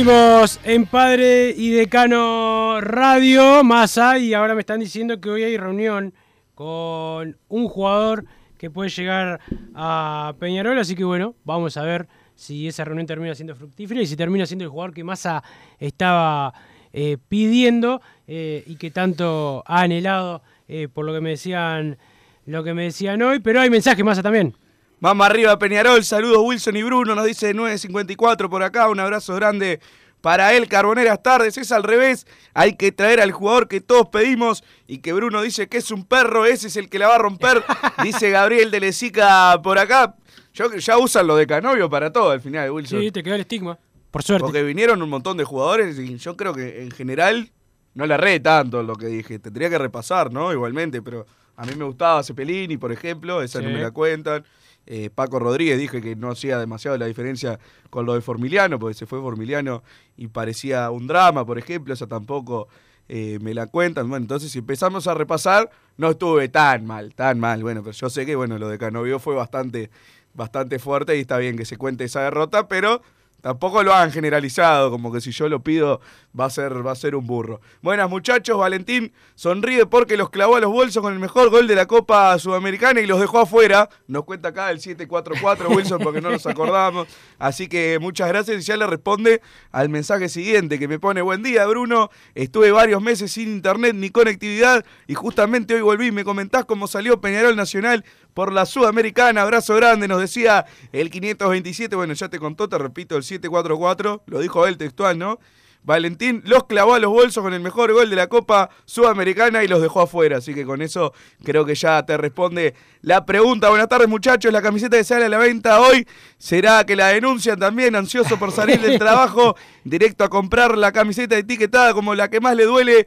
Seguimos 0.00 0.58
en 0.64 0.86
Padre 0.86 1.50
y 1.54 1.72
Decano 1.72 2.80
Radio, 2.80 3.62
Massa, 3.62 4.16
y 4.18 4.32
ahora 4.32 4.54
me 4.54 4.60
están 4.60 4.80
diciendo 4.80 5.20
que 5.20 5.28
hoy 5.28 5.42
hay 5.42 5.58
reunión 5.58 6.14
con 6.54 7.36
un 7.50 7.68
jugador 7.68 8.24
que 8.56 8.70
puede 8.70 8.88
llegar 8.88 9.40
a 9.74 10.32
Peñarol, 10.38 10.78
así 10.78 10.94
que 10.94 11.04
bueno, 11.04 11.34
vamos 11.44 11.76
a 11.76 11.82
ver 11.82 12.08
si 12.34 12.66
esa 12.66 12.82
reunión 12.86 13.06
termina 13.06 13.34
siendo 13.34 13.54
fructífera 13.54 14.00
y 14.00 14.06
si 14.06 14.16
termina 14.16 14.46
siendo 14.46 14.64
el 14.64 14.70
jugador 14.70 14.94
que 14.94 15.04
Massa 15.04 15.44
estaba 15.78 16.54
eh, 16.94 17.18
pidiendo 17.28 18.00
eh, 18.26 18.64
y 18.66 18.76
que 18.76 18.90
tanto 18.90 19.62
ha 19.66 19.82
anhelado 19.82 20.40
eh, 20.66 20.88
por 20.88 21.04
lo 21.04 21.12
que 21.12 21.20
me 21.20 21.28
decían 21.28 21.98
lo 22.46 22.64
que 22.64 22.72
me 22.72 22.84
decían 22.84 23.20
hoy, 23.20 23.40
pero 23.40 23.60
hay 23.60 23.68
mensaje 23.68 24.02
Massa 24.02 24.22
también. 24.22 24.54
Vamos 25.00 25.26
arriba, 25.26 25.58
Peñarol. 25.58 26.04
Saludos, 26.04 26.42
Wilson 26.42 26.76
y 26.76 26.82
Bruno. 26.82 27.14
Nos 27.14 27.24
dice 27.24 27.54
954 27.54 28.50
por 28.50 28.62
acá. 28.62 28.90
Un 28.90 29.00
abrazo 29.00 29.34
grande 29.34 29.80
para 30.20 30.52
él. 30.54 30.68
Carboneras 30.68 31.22
tardes. 31.22 31.56
Es 31.56 31.72
al 31.72 31.84
revés. 31.84 32.26
Hay 32.52 32.76
que 32.76 32.92
traer 32.92 33.22
al 33.22 33.32
jugador 33.32 33.66
que 33.66 33.80
todos 33.80 34.08
pedimos 34.10 34.62
y 34.86 34.98
que 34.98 35.14
Bruno 35.14 35.40
dice 35.40 35.68
que 35.68 35.78
es 35.78 35.90
un 35.90 36.04
perro. 36.04 36.44
Ese 36.44 36.66
es 36.66 36.76
el 36.76 36.90
que 36.90 36.98
la 36.98 37.08
va 37.08 37.14
a 37.14 37.18
romper. 37.18 37.64
dice 38.04 38.28
Gabriel 38.28 38.70
de 38.70 38.80
Lesica 38.80 39.58
por 39.62 39.78
acá. 39.78 40.16
Yo, 40.52 40.70
ya 40.74 40.98
usan 40.98 41.26
lo 41.26 41.34
de 41.34 41.46
Canovio 41.46 41.88
para 41.88 42.12
todo 42.12 42.30
al 42.30 42.42
final, 42.42 42.70
Wilson. 42.70 43.00
Sí, 43.00 43.10
te 43.10 43.22
queda 43.22 43.36
el 43.36 43.40
estigma. 43.40 43.78
Por 44.10 44.22
suerte. 44.22 44.44
Porque 44.44 44.62
vinieron 44.62 45.00
un 45.00 45.08
montón 45.08 45.38
de 45.38 45.44
jugadores 45.44 45.98
y 45.98 46.18
yo 46.18 46.36
creo 46.36 46.52
que 46.52 46.82
en 46.82 46.90
general 46.90 47.50
no 47.94 48.04
la 48.04 48.18
re 48.18 48.38
tanto 48.40 48.82
lo 48.82 48.96
que 48.96 49.06
dije. 49.06 49.38
Tendría 49.38 49.70
que 49.70 49.78
repasar, 49.78 50.30
¿no? 50.30 50.52
Igualmente, 50.52 51.00
pero 51.00 51.24
a 51.56 51.64
mí 51.64 51.72
me 51.74 51.84
gustaba 51.84 52.22
Cepelini, 52.22 52.76
por 52.76 52.92
ejemplo, 52.92 53.40
esa 53.40 53.62
no 53.62 53.70
me 53.70 53.80
la 53.80 53.92
cuentan. 53.92 54.44
Eh, 54.86 55.10
Paco 55.14 55.38
Rodríguez 55.38 55.78
dije 55.78 56.00
que 56.00 56.16
no 56.16 56.30
hacía 56.30 56.58
demasiado 56.58 56.96
la 56.98 57.06
diferencia 57.06 57.58
con 57.90 58.06
lo 58.06 58.14
de 58.14 58.20
Formiliano, 58.20 58.78
porque 58.78 58.94
se 58.94 59.06
fue 59.06 59.20
Formiliano 59.20 59.82
y 60.16 60.28
parecía 60.28 60.90
un 60.90 61.06
drama, 61.06 61.46
por 61.46 61.58
ejemplo, 61.58 61.94
esa 61.94 62.06
tampoco 62.06 62.68
eh, 63.08 63.38
me 63.40 63.54
la 63.54 63.66
cuentan. 63.66 64.08
Bueno, 64.08 64.24
entonces 64.24 64.52
si 64.52 64.60
empezamos 64.60 65.06
a 65.06 65.14
repasar, 65.14 65.70
no 65.96 66.10
estuve 66.10 66.48
tan 66.48 66.86
mal, 66.86 67.14
tan 67.14 67.38
mal. 67.40 67.62
Bueno, 67.62 67.82
pero 67.82 67.92
yo 67.92 68.10
sé 68.10 68.24
que 68.24 68.36
bueno, 68.36 68.58
lo 68.58 68.68
de 68.68 68.78
Canovio 68.78 69.18
fue 69.18 69.34
bastante, 69.34 69.90
bastante 70.34 70.78
fuerte 70.78 71.16
y 71.16 71.20
está 71.20 71.36
bien 71.38 71.56
que 71.56 71.64
se 71.64 71.76
cuente 71.76 72.04
esa 72.04 72.22
derrota, 72.22 72.68
pero 72.68 73.02
tampoco 73.40 73.82
lo 73.82 73.94
han 73.94 74.12
generalizado, 74.12 74.90
como 74.90 75.12
que 75.12 75.20
si 75.20 75.32
yo 75.32 75.48
lo 75.48 75.62
pido 75.62 76.00
va 76.38 76.46
a 76.46 76.50
ser, 76.50 76.86
va 76.86 76.92
a 76.92 76.96
ser 76.96 77.14
un 77.14 77.26
burro. 77.26 77.60
Buenas 77.82 78.08
muchachos, 78.08 78.58
Valentín 78.58 79.12
sonríe 79.34 79.86
porque 79.86 80.16
los 80.16 80.30
clavó 80.30 80.56
a 80.56 80.60
los 80.60 80.70
bolsos 80.70 81.02
con 81.02 81.12
el 81.12 81.18
mejor 81.18 81.50
gol 81.50 81.66
de 81.66 81.74
la 81.74 81.86
Copa 81.86 82.38
Sudamericana 82.38 83.00
y 83.00 83.06
los 83.06 83.20
dejó 83.20 83.40
afuera. 83.40 83.88
Nos 84.06 84.24
cuenta 84.24 84.50
acá 84.50 84.70
el 84.70 84.80
744 84.80 85.70
Wilson 85.76 86.00
porque 86.02 86.20
no 86.20 86.30
nos 86.30 86.46
acordamos. 86.46 87.08
Así 87.38 87.68
que 87.68 87.98
muchas 88.00 88.28
gracias 88.28 88.62
y 88.62 88.64
ya 88.64 88.76
le 88.76 88.86
responde 88.86 89.40
al 89.72 89.88
mensaje 89.88 90.28
siguiente 90.28 90.78
que 90.78 90.88
me 90.88 90.98
pone 90.98 91.22
buen 91.22 91.42
día 91.42 91.66
Bruno, 91.66 92.10
estuve 92.34 92.70
varios 92.70 93.02
meses 93.02 93.32
sin 93.32 93.48
internet 93.48 93.94
ni 93.94 94.10
conectividad 94.10 94.84
y 95.06 95.14
justamente 95.14 95.74
hoy 95.74 95.80
volví, 95.80 96.12
me 96.12 96.24
comentás 96.24 96.64
cómo 96.64 96.86
salió 96.86 97.20
Peñarol 97.20 97.56
Nacional 97.56 98.04
por 98.34 98.52
la 98.52 98.66
Sudamericana, 98.66 99.42
abrazo 99.42 99.74
grande, 99.76 100.08
nos 100.08 100.20
decía 100.20 100.66
el 100.92 101.10
527, 101.10 101.94
bueno 101.96 102.14
ya 102.14 102.28
te 102.28 102.38
contó, 102.38 102.68
te 102.68 102.78
repito, 102.78 103.16
el 103.16 103.22
744, 103.22 104.22
lo 104.26 104.40
dijo 104.40 104.66
él 104.66 104.76
textual, 104.76 105.18
¿no? 105.18 105.38
Valentín 105.82 106.42
los 106.44 106.64
clavó 106.64 106.94
a 106.94 106.98
los 106.98 107.10
bolsos 107.10 107.42
con 107.42 107.54
el 107.54 107.60
mejor 107.60 107.92
gol 107.92 108.10
de 108.10 108.16
la 108.16 108.26
Copa 108.26 108.68
Sudamericana 108.84 109.64
y 109.64 109.68
los 109.68 109.80
dejó 109.80 110.02
afuera. 110.02 110.38
Así 110.38 110.54
que 110.54 110.64
con 110.66 110.82
eso 110.82 111.14
creo 111.42 111.64
que 111.64 111.74
ya 111.74 112.04
te 112.04 112.16
responde 112.16 112.74
la 113.02 113.24
pregunta. 113.24 113.70
Buenas 113.70 113.88
tardes, 113.88 114.08
muchachos. 114.08 114.52
La 114.52 114.60
camiseta 114.60 114.96
que 114.98 115.04
sale 115.04 115.24
a 115.24 115.28
la 115.28 115.38
venta 115.38 115.80
hoy 115.80 116.06
será 116.36 116.84
que 116.84 116.96
la 116.96 117.08
denuncian 117.08 117.58
también, 117.58 117.96
ansioso 117.96 118.38
por 118.38 118.52
salir 118.52 118.80
del 118.80 118.98
trabajo, 118.98 119.56
directo 119.84 120.24
a 120.24 120.28
comprar 120.28 120.76
la 120.76 120.92
camiseta 120.92 121.36
etiquetada 121.36 121.94
como 121.94 122.14
la 122.14 122.28
que 122.28 122.40
más 122.40 122.54
le 122.54 122.64
duele. 122.64 123.06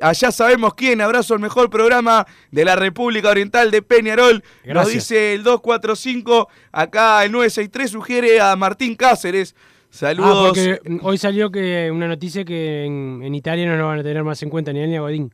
Allá 0.00 0.32
sabemos 0.32 0.74
quién. 0.74 1.00
Abrazo 1.00 1.34
al 1.34 1.40
mejor 1.40 1.70
programa 1.70 2.26
de 2.50 2.64
la 2.64 2.74
República 2.74 3.30
Oriental 3.30 3.70
de 3.70 3.80
Peñarol. 3.80 4.42
Nos 4.64 4.74
Gracias. 4.74 4.94
dice 4.94 5.34
el 5.34 5.44
245. 5.44 6.48
Acá 6.72 7.24
el 7.24 7.30
963 7.30 7.90
sugiere 7.92 8.40
a 8.40 8.56
Martín 8.56 8.96
Cáceres. 8.96 9.54
Saludos. 9.90 10.58
Ah, 10.58 10.78
hoy 11.02 11.18
salió 11.18 11.50
que 11.50 11.90
una 11.90 12.06
noticia 12.06 12.44
que 12.44 12.84
en, 12.84 13.20
en 13.22 13.34
Italia 13.34 13.66
no 13.66 13.76
lo 13.76 13.86
van 13.86 14.00
a 14.00 14.02
tener 14.02 14.22
más 14.22 14.42
en 14.42 14.50
cuenta 14.50 14.72
ni 14.72 14.80
él 14.80 14.90
ni 14.90 14.96
a 14.96 15.00
Godín. 15.00 15.32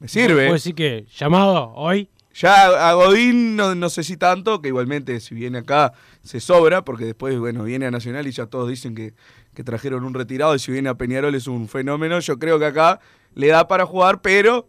Me 0.00 0.08
sirve. 0.08 0.34
Puedo 0.34 0.52
decir 0.52 0.74
que 0.74 1.06
llamado 1.16 1.72
hoy. 1.74 2.08
Ya 2.34 2.88
a 2.88 2.92
Godín 2.92 3.56
no, 3.56 3.74
no 3.74 3.90
sé 3.90 4.04
si 4.04 4.16
tanto, 4.16 4.62
que 4.62 4.68
igualmente 4.68 5.18
si 5.18 5.34
viene 5.34 5.58
acá 5.58 5.92
se 6.22 6.38
sobra, 6.38 6.84
porque 6.84 7.04
después, 7.04 7.36
bueno, 7.38 7.64
viene 7.64 7.86
a 7.86 7.90
Nacional 7.90 8.28
y 8.28 8.30
ya 8.30 8.46
todos 8.46 8.68
dicen 8.68 8.94
que, 8.94 9.14
que 9.54 9.64
trajeron 9.64 10.04
un 10.04 10.14
retirado 10.14 10.54
y 10.54 10.60
si 10.60 10.70
viene 10.70 10.88
a 10.88 10.94
Peñarol 10.94 11.34
es 11.34 11.48
un 11.48 11.68
fenómeno. 11.68 12.20
Yo 12.20 12.38
creo 12.38 12.60
que 12.60 12.66
acá 12.66 13.00
le 13.34 13.48
da 13.48 13.66
para 13.66 13.86
jugar, 13.86 14.20
pero 14.20 14.68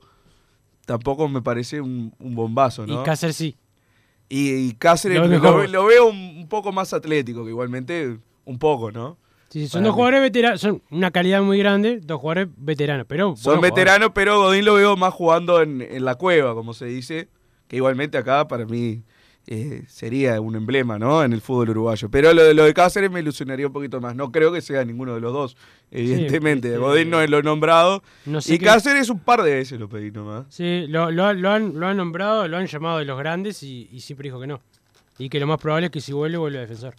tampoco 0.85 1.27
me 1.27 1.43
parece 1.43 1.79
un, 1.79 2.11
un 2.17 2.33
bombazo, 2.33 2.87
¿no? 2.87 3.01
Y 3.01 3.05
Cáceres 3.05 3.35
sí. 3.35 3.55
Y, 4.29 4.53
y 4.53 4.73
Cáceres 4.73 5.17
Lo 5.17 5.23
lo, 5.27 5.29
mejor. 5.29 5.69
lo 5.69 5.85
veo 5.85 6.07
un, 6.07 6.47
poco 6.47 6.71
más 6.71 6.93
atlético, 6.93 7.43
que 7.43 7.49
igualmente 7.49 8.17
un 8.45 8.59
poco, 8.59 8.91
¿no? 8.91 9.17
Sí, 9.49 9.67
son 9.67 9.79
Para 9.79 9.85
dos 9.85 9.93
mí. 9.93 9.95
jugadores 9.95 10.21
veteranos, 10.21 10.61
son 10.61 10.81
una 10.91 11.09
calidad 11.09 11.41
muy 11.41 11.57
grande, 11.57 11.99
dos 12.03 12.19
jugadores 12.21 12.49
veteranos, 12.57 13.07
pero 13.09 13.35
Son 13.35 13.59
veteranos, 13.61 14.11
pero 14.13 14.39
Godín 14.39 14.65
lo 14.65 14.75
veo 14.75 14.95
más 14.95 15.13
jugando 15.13 15.61
en, 15.63 15.81
en 15.81 16.05
la 16.05 16.13
cueva, 16.15 16.53
como 16.53 16.73
se 16.75 16.85
dice, 16.85 17.29
que 17.67 17.77
igualmente 17.77 18.17
acá 18.19 18.47
para 18.47 18.65
mí 18.65 19.01
eh, 19.51 19.83
sería 19.87 20.39
un 20.39 20.55
emblema, 20.55 20.99
¿no? 20.99 21.23
En 21.23 21.33
el 21.33 21.41
fútbol 21.41 21.71
uruguayo. 21.71 22.07
Pero 22.09 22.31
lo 22.33 22.43
de, 22.43 22.53
lo 22.53 22.65
de 22.65 22.73
Cáceres 22.75 23.09
me 23.09 23.19
ilusionaría 23.19 23.65
un 23.65 23.73
poquito 23.73 23.99
más. 23.99 24.15
No 24.15 24.31
creo 24.31 24.51
que 24.51 24.61
sea 24.61 24.85
ninguno 24.85 25.15
de 25.15 25.21
los 25.21 25.33
dos, 25.33 25.57
evidentemente. 25.89 26.67
este, 26.67 26.77
Godín 26.79 27.09
no 27.09 27.19
es 27.19 27.29
lo 27.31 27.41
nombrado. 27.41 28.03
No 28.27 28.41
sé 28.41 28.53
y 28.53 28.59
qué- 28.59 28.65
Cáceres 28.65 29.09
un 29.09 29.19
par 29.19 29.41
de 29.41 29.55
veces 29.55 29.79
lo 29.79 29.89
pedí 29.89 30.11
nomás. 30.11 30.45
Sí, 30.49 30.85
lo, 30.87 31.09
lo, 31.09 31.33
lo 31.33 31.49
han, 31.49 31.79
lo 31.79 31.87
han 31.87 31.97
nombrado, 31.97 32.47
lo 32.47 32.57
han 32.57 32.67
llamado 32.67 32.99
de 32.99 33.05
los 33.05 33.17
grandes 33.17 33.63
y, 33.63 33.89
y 33.91 34.01
siempre 34.01 34.25
dijo 34.27 34.39
que 34.39 34.45
no. 34.47 34.61
Y 35.17 35.29
que 35.29 35.39
lo 35.39 35.47
más 35.47 35.57
probable 35.59 35.87
es 35.87 35.91
que 35.91 35.99
si 36.01 36.13
vuelve, 36.13 36.37
vuelve 36.37 36.59
a 36.59 36.61
defensor. 36.61 36.93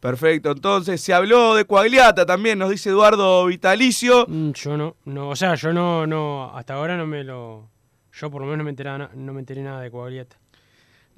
Perfecto, 0.00 0.52
entonces 0.52 1.00
se 1.00 1.12
habló 1.14 1.54
de 1.54 1.64
Coagliata 1.64 2.26
también, 2.26 2.58
nos 2.58 2.70
dice 2.70 2.90
Eduardo 2.90 3.46
Vitalicio. 3.46 4.26
Mm, 4.28 4.50
Yo 4.52 4.76
no, 4.76 4.96
no, 5.06 5.30
o 5.30 5.36
sea, 5.36 5.54
yo 5.56 5.72
no, 5.72 6.06
no, 6.06 6.52
hasta 6.56 6.74
ahora 6.74 6.96
no 6.96 7.06
me 7.06 7.24
lo, 7.24 7.68
yo 8.12 8.30
por 8.30 8.40
lo 8.42 8.46
menos 8.46 8.58
no 8.58 8.64
me 8.64 8.70
enteré, 8.70 8.90
no 9.14 9.32
me 9.32 9.40
enteré 9.40 9.62
nada 9.62 9.80
de 9.80 9.90
Coagliata. 9.90 10.36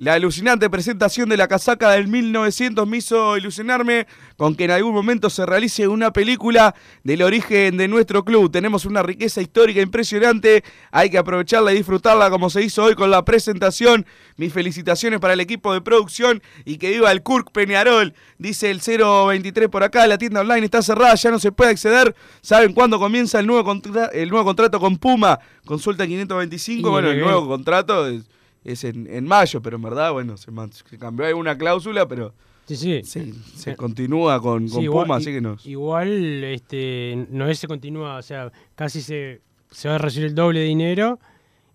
La 0.01 0.15
alucinante 0.15 0.71
presentación 0.71 1.29
de 1.29 1.37
la 1.37 1.49
casaca 1.49 1.91
del 1.91 2.07
1900 2.07 2.87
me 2.87 2.99
hizo 2.99 3.37
ilusionarme 3.37 4.07
con 4.37 4.55
que 4.55 4.63
en 4.67 4.71
algún 4.71 4.95
momento 4.95 5.29
se 5.29 5.45
realice 5.45 5.89
una 5.89 6.13
película 6.13 6.73
del 7.03 7.21
origen 7.23 7.77
de 7.77 7.89
nuestro 7.89 8.25
club. 8.25 8.49
Tenemos 8.49 8.85
una 8.85 9.03
riqueza 9.03 9.41
histórica 9.43 9.81
impresionante, 9.81 10.63
hay 10.93 11.11
que 11.11 11.19
aprovecharla 11.19 11.73
y 11.73 11.79
disfrutarla 11.79 12.31
como 12.31 12.49
se 12.49 12.63
hizo 12.63 12.85
hoy 12.85 12.95
con 12.95 13.11
la 13.11 13.25
presentación. 13.25 14.07
Mis 14.37 14.53
felicitaciones 14.53 15.19
para 15.19 15.33
el 15.33 15.41
equipo 15.41 15.75
de 15.75 15.81
producción 15.81 16.41
y 16.65 16.77
que 16.79 16.91
viva 16.91 17.11
el 17.11 17.25
Kirk 17.25 17.51
Peñarol. 17.51 18.15
Dice 18.39 18.71
el 18.71 18.79
023 18.81 19.69
por 19.69 19.83
acá, 19.83 20.07
la 20.07 20.17
tienda 20.17 20.43
online 20.43 20.65
está 20.65 20.81
cerrada, 20.81 21.17
ya 21.17 21.33
no 21.33 21.41
se 21.41 21.51
puede 21.51 21.73
acceder. 21.73 22.15
¿Saben 22.41 22.73
cuándo 22.73 23.01
comienza 23.01 23.41
el 23.41 23.49
nuevo, 23.49 23.73
el 24.13 24.29
nuevo 24.29 24.45
contrato 24.45 24.79
con 24.79 24.97
Puma? 24.97 25.41
Consulta 25.65 26.07
525. 26.07 26.87
Y 26.87 26.89
bueno, 26.89 27.11
el- 27.11 27.19
nuevo 27.19 27.49
contrato 27.49 28.07
es, 28.07 28.23
es 28.65 28.85
en, 28.85 29.07
en 29.09 29.25
mayo, 29.25 29.63
pero 29.63 29.77
en 29.77 29.83
verdad, 29.83 30.13
bueno, 30.13 30.37
se, 30.37 30.51
se 30.89 30.99
cambió 30.99 31.27
alguna 31.27 31.57
cláusula, 31.57 32.07
pero 32.07 32.35
Sí, 32.67 32.77
sí. 32.77 33.03
se, 33.03 33.33
se 33.57 33.77
continúa 33.77 34.43
con, 34.43 34.69
con 34.69 34.85
Puma, 34.85 35.17
así 35.17 35.27
que 35.33 35.41
nos... 35.41 35.65
Igual, 35.65 36.45
este, 36.45 37.27
no 37.31 37.53
se 37.55 37.67
continúa, 37.67 38.17
o 38.19 38.23
sea, 38.23 38.53
casi 38.75 39.01
se, 39.01 39.41
se 39.71 39.89
va 39.89 39.95
a 39.95 39.99
recibir 39.99 40.29
el 40.29 40.35
doble 40.35 40.61
de 40.61 40.67
dinero 40.67 41.19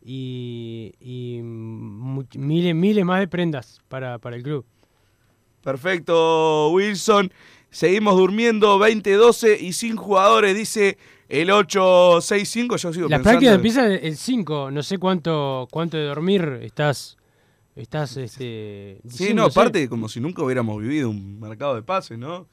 y, 0.05 0.91
y 0.99 1.39
miles, 1.41 2.75
miles 2.75 3.05
más 3.05 3.19
de 3.21 3.27
prendas 3.27 3.81
para, 3.87 4.19
para 4.19 4.35
el 4.35 4.43
club. 4.43 4.65
Perfecto, 5.63 6.69
Wilson. 6.71 7.31
Seguimos 7.69 8.15
durmiendo 8.15 8.77
20-12 8.77 9.59
y 9.61 9.73
sin 9.73 9.95
jugadores, 9.95 10.55
dice 10.55 10.97
el 11.41 11.49
865. 11.51 12.77
Yo 12.77 12.93
sigo 12.93 13.09
La 13.09 13.17
pensando... 13.17 13.39
práctica 13.39 13.53
empieza 13.53 13.87
el 13.87 14.15
5, 14.17 14.71
no 14.71 14.83
sé 14.83 14.97
cuánto 14.97 15.67
cuánto 15.71 15.97
de 15.97 16.03
dormir 16.05 16.59
estás 16.61 17.17
estás 17.75 18.17
este 18.17 18.99
Sí, 19.09 19.33
no, 19.33 19.45
aparte 19.45 19.89
como 19.89 20.07
si 20.09 20.19
nunca 20.19 20.43
hubiéramos 20.43 20.79
vivido 20.81 21.09
un 21.09 21.39
mercado 21.39 21.75
de 21.75 21.81
pases, 21.81 22.17
¿no? 22.17 22.47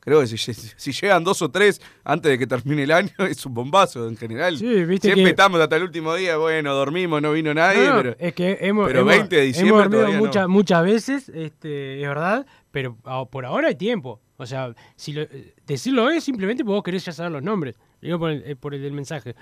Creo 0.00 0.18
que 0.20 0.26
si, 0.26 0.36
si 0.36 0.92
llegan 0.92 1.22
dos 1.22 1.42
o 1.42 1.50
tres 1.50 1.80
antes 2.02 2.32
de 2.32 2.36
que 2.38 2.46
termine 2.46 2.82
el 2.82 2.90
año 2.90 3.10
es 3.30 3.44
un 3.46 3.54
bombazo 3.54 4.08
en 4.08 4.16
general. 4.16 4.56
Sí, 4.58 4.84
viste 4.84 5.08
Siempre 5.08 5.24
que- 5.24 5.30
estamos 5.30 5.60
hasta 5.60 5.76
el 5.76 5.82
último 5.84 6.14
día, 6.14 6.38
bueno, 6.38 6.74
dormimos, 6.74 7.22
no 7.22 7.32
vino 7.32 7.54
nadie, 7.54 7.86
No, 7.86 7.90
no, 7.96 8.02
pero, 8.02 8.16
es 8.18 8.32
que 8.34 8.58
hemos, 8.62 8.86
pero 8.88 9.00
hemos- 9.02 9.14
20 9.14 9.36
de 9.36 9.42
diciembre 9.42 9.76
hemos 9.76 9.90
dormido 9.92 10.12
no. 10.12 10.18
muchas, 10.26 10.48
muchas 10.48 10.82
veces, 10.84 11.28
este, 11.28 12.02
es 12.02 12.08
verdad, 12.08 12.46
pero 12.72 12.96
por 13.30 13.44
ahora 13.46 13.68
hay 13.68 13.76
tiempo. 13.76 14.20
O 14.38 14.46
sea, 14.46 14.74
si 14.96 15.12
lo- 15.12 15.26
decirlo 15.66 16.04
hoy 16.06 16.16
es 16.16 16.24
simplemente 16.24 16.64
porque 16.64 16.74
vos 16.74 16.82
querés 16.82 17.04
ya 17.04 17.12
saber 17.12 17.30
los 17.30 17.42
nombres. 17.42 17.76
Digo 18.02 18.18
por 18.18 18.30
el, 18.30 18.42
eh, 18.44 18.56
por 18.56 18.74
el 18.74 18.82
del 18.82 18.92
mensaje. 18.92 19.34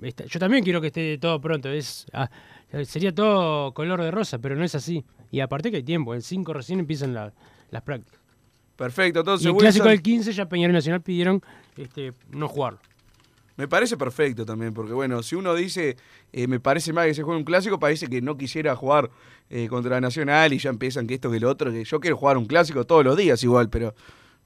Está- 0.00 0.24
yo 0.24 0.40
también 0.40 0.64
quiero 0.64 0.80
que 0.80 0.86
esté 0.88 1.18
todo 1.18 1.40
pronto. 1.40 1.68
Es, 1.68 2.06
ah, 2.12 2.30
sería 2.84 3.14
todo 3.14 3.72
color 3.74 4.02
de 4.02 4.10
rosa, 4.10 4.38
pero 4.38 4.56
no 4.56 4.64
es 4.64 4.74
así. 4.74 5.04
Y 5.30 5.40
aparte 5.40 5.70
que 5.70 5.78
hay 5.78 5.82
tiempo. 5.82 6.14
El 6.14 6.22
5 6.22 6.52
recién 6.52 6.80
empiezan 6.80 7.12
la- 7.14 7.32
las 7.70 7.82
prácticas. 7.82 8.20
Perfecto, 8.76 9.20
entonces 9.20 9.44
y 9.44 9.48
el 9.48 9.54
Wilson- 9.54 9.60
clásico 9.60 9.88
del 9.88 10.02
15 10.02 10.32
ya 10.32 10.48
Peñarol 10.48 10.72
y 10.72 10.78
Nacional 10.78 11.00
pidieron 11.02 11.42
este, 11.76 12.12
no 12.30 12.48
jugarlo. 12.48 12.80
Me 13.56 13.68
parece 13.68 13.96
perfecto 13.96 14.44
también, 14.44 14.74
porque 14.74 14.92
bueno, 14.92 15.22
si 15.22 15.36
uno 15.36 15.54
dice, 15.54 15.96
eh, 16.32 16.48
me 16.48 16.58
parece 16.58 16.92
mal 16.92 17.06
que 17.06 17.14
se 17.14 17.22
juegue 17.22 17.38
un 17.38 17.44
clásico, 17.44 17.78
parece 17.78 18.08
que 18.08 18.20
no 18.20 18.36
quisiera 18.36 18.74
jugar 18.74 19.10
eh, 19.48 19.68
contra 19.68 20.00
Nacional 20.00 20.52
y 20.52 20.58
ya 20.58 20.70
empiezan 20.70 21.06
que 21.06 21.14
esto, 21.14 21.30
que 21.30 21.38
lo 21.38 21.48
otro, 21.50 21.70
que 21.70 21.84
yo 21.84 22.00
quiero 22.00 22.16
jugar 22.16 22.36
un 22.36 22.46
clásico 22.46 22.84
todos 22.84 23.04
los 23.04 23.16
días 23.16 23.40
igual, 23.44 23.68
pero 23.70 23.94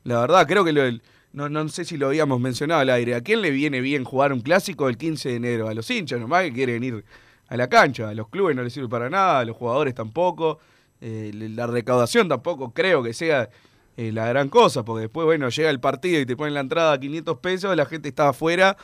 la 0.05 0.21
verdad 0.21 0.47
creo 0.47 0.63
que 0.63 0.73
lo, 0.75 0.83
el- 0.83 1.01
no, 1.33 1.49
no 1.49 1.69
sé 1.69 1.85
si 1.85 1.97
lo 1.97 2.09
habíamos 2.09 2.41
mencionado 2.41 2.81
al 2.81 2.91
aire, 2.91 3.15
¿a 3.15 3.21
quién 3.21 3.43
le 3.43 3.51
viene 3.51 3.81
bien 3.81 4.05
jugar 4.05 4.33
un 4.33 4.41
clásico 4.41 4.89
el 4.89 4.97
15 4.97 5.29
de 5.29 5.37
enero? 5.37 5.69
A 5.69 5.75
los 5.75 5.91
hinchas 5.91 6.21
nomás 6.21 6.45
que 6.45 6.53
quieren 6.53 6.83
ir 6.83 7.05
a 7.49 7.57
la 7.57 7.69
cancha, 7.69 8.09
a 8.09 8.15
los 8.15 8.29
clubes 8.29 8.57
no 8.57 8.63
les 8.63 8.73
sirve 8.73 8.89
para 8.89 9.09
nada, 9.09 9.41
a 9.41 9.45
los 9.45 9.57
jugadores 9.57 9.95
tampoco, 9.95 10.59
eh, 11.01 11.31
la 11.35 11.67
recaudación 11.67 12.29
tampoco 12.29 12.73
creo 12.73 13.03
que 13.03 13.13
sea 13.13 13.49
eh, 13.97 14.13
la 14.13 14.29
gran 14.29 14.49
cosa, 14.49 14.85
porque 14.85 15.03
después, 15.03 15.25
bueno, 15.25 15.49
llega 15.49 15.71
el 15.71 15.81
partido 15.81 16.21
y 16.21 16.27
te 16.27 16.37
ponen 16.37 16.55
la 16.55 16.61
entrada 16.61 16.93
a 16.93 17.01
500 17.01 17.39
pesos, 17.39 17.77
la 17.77 17.87
gente 17.87 18.09
está 18.09 18.29
afuera 18.29 18.77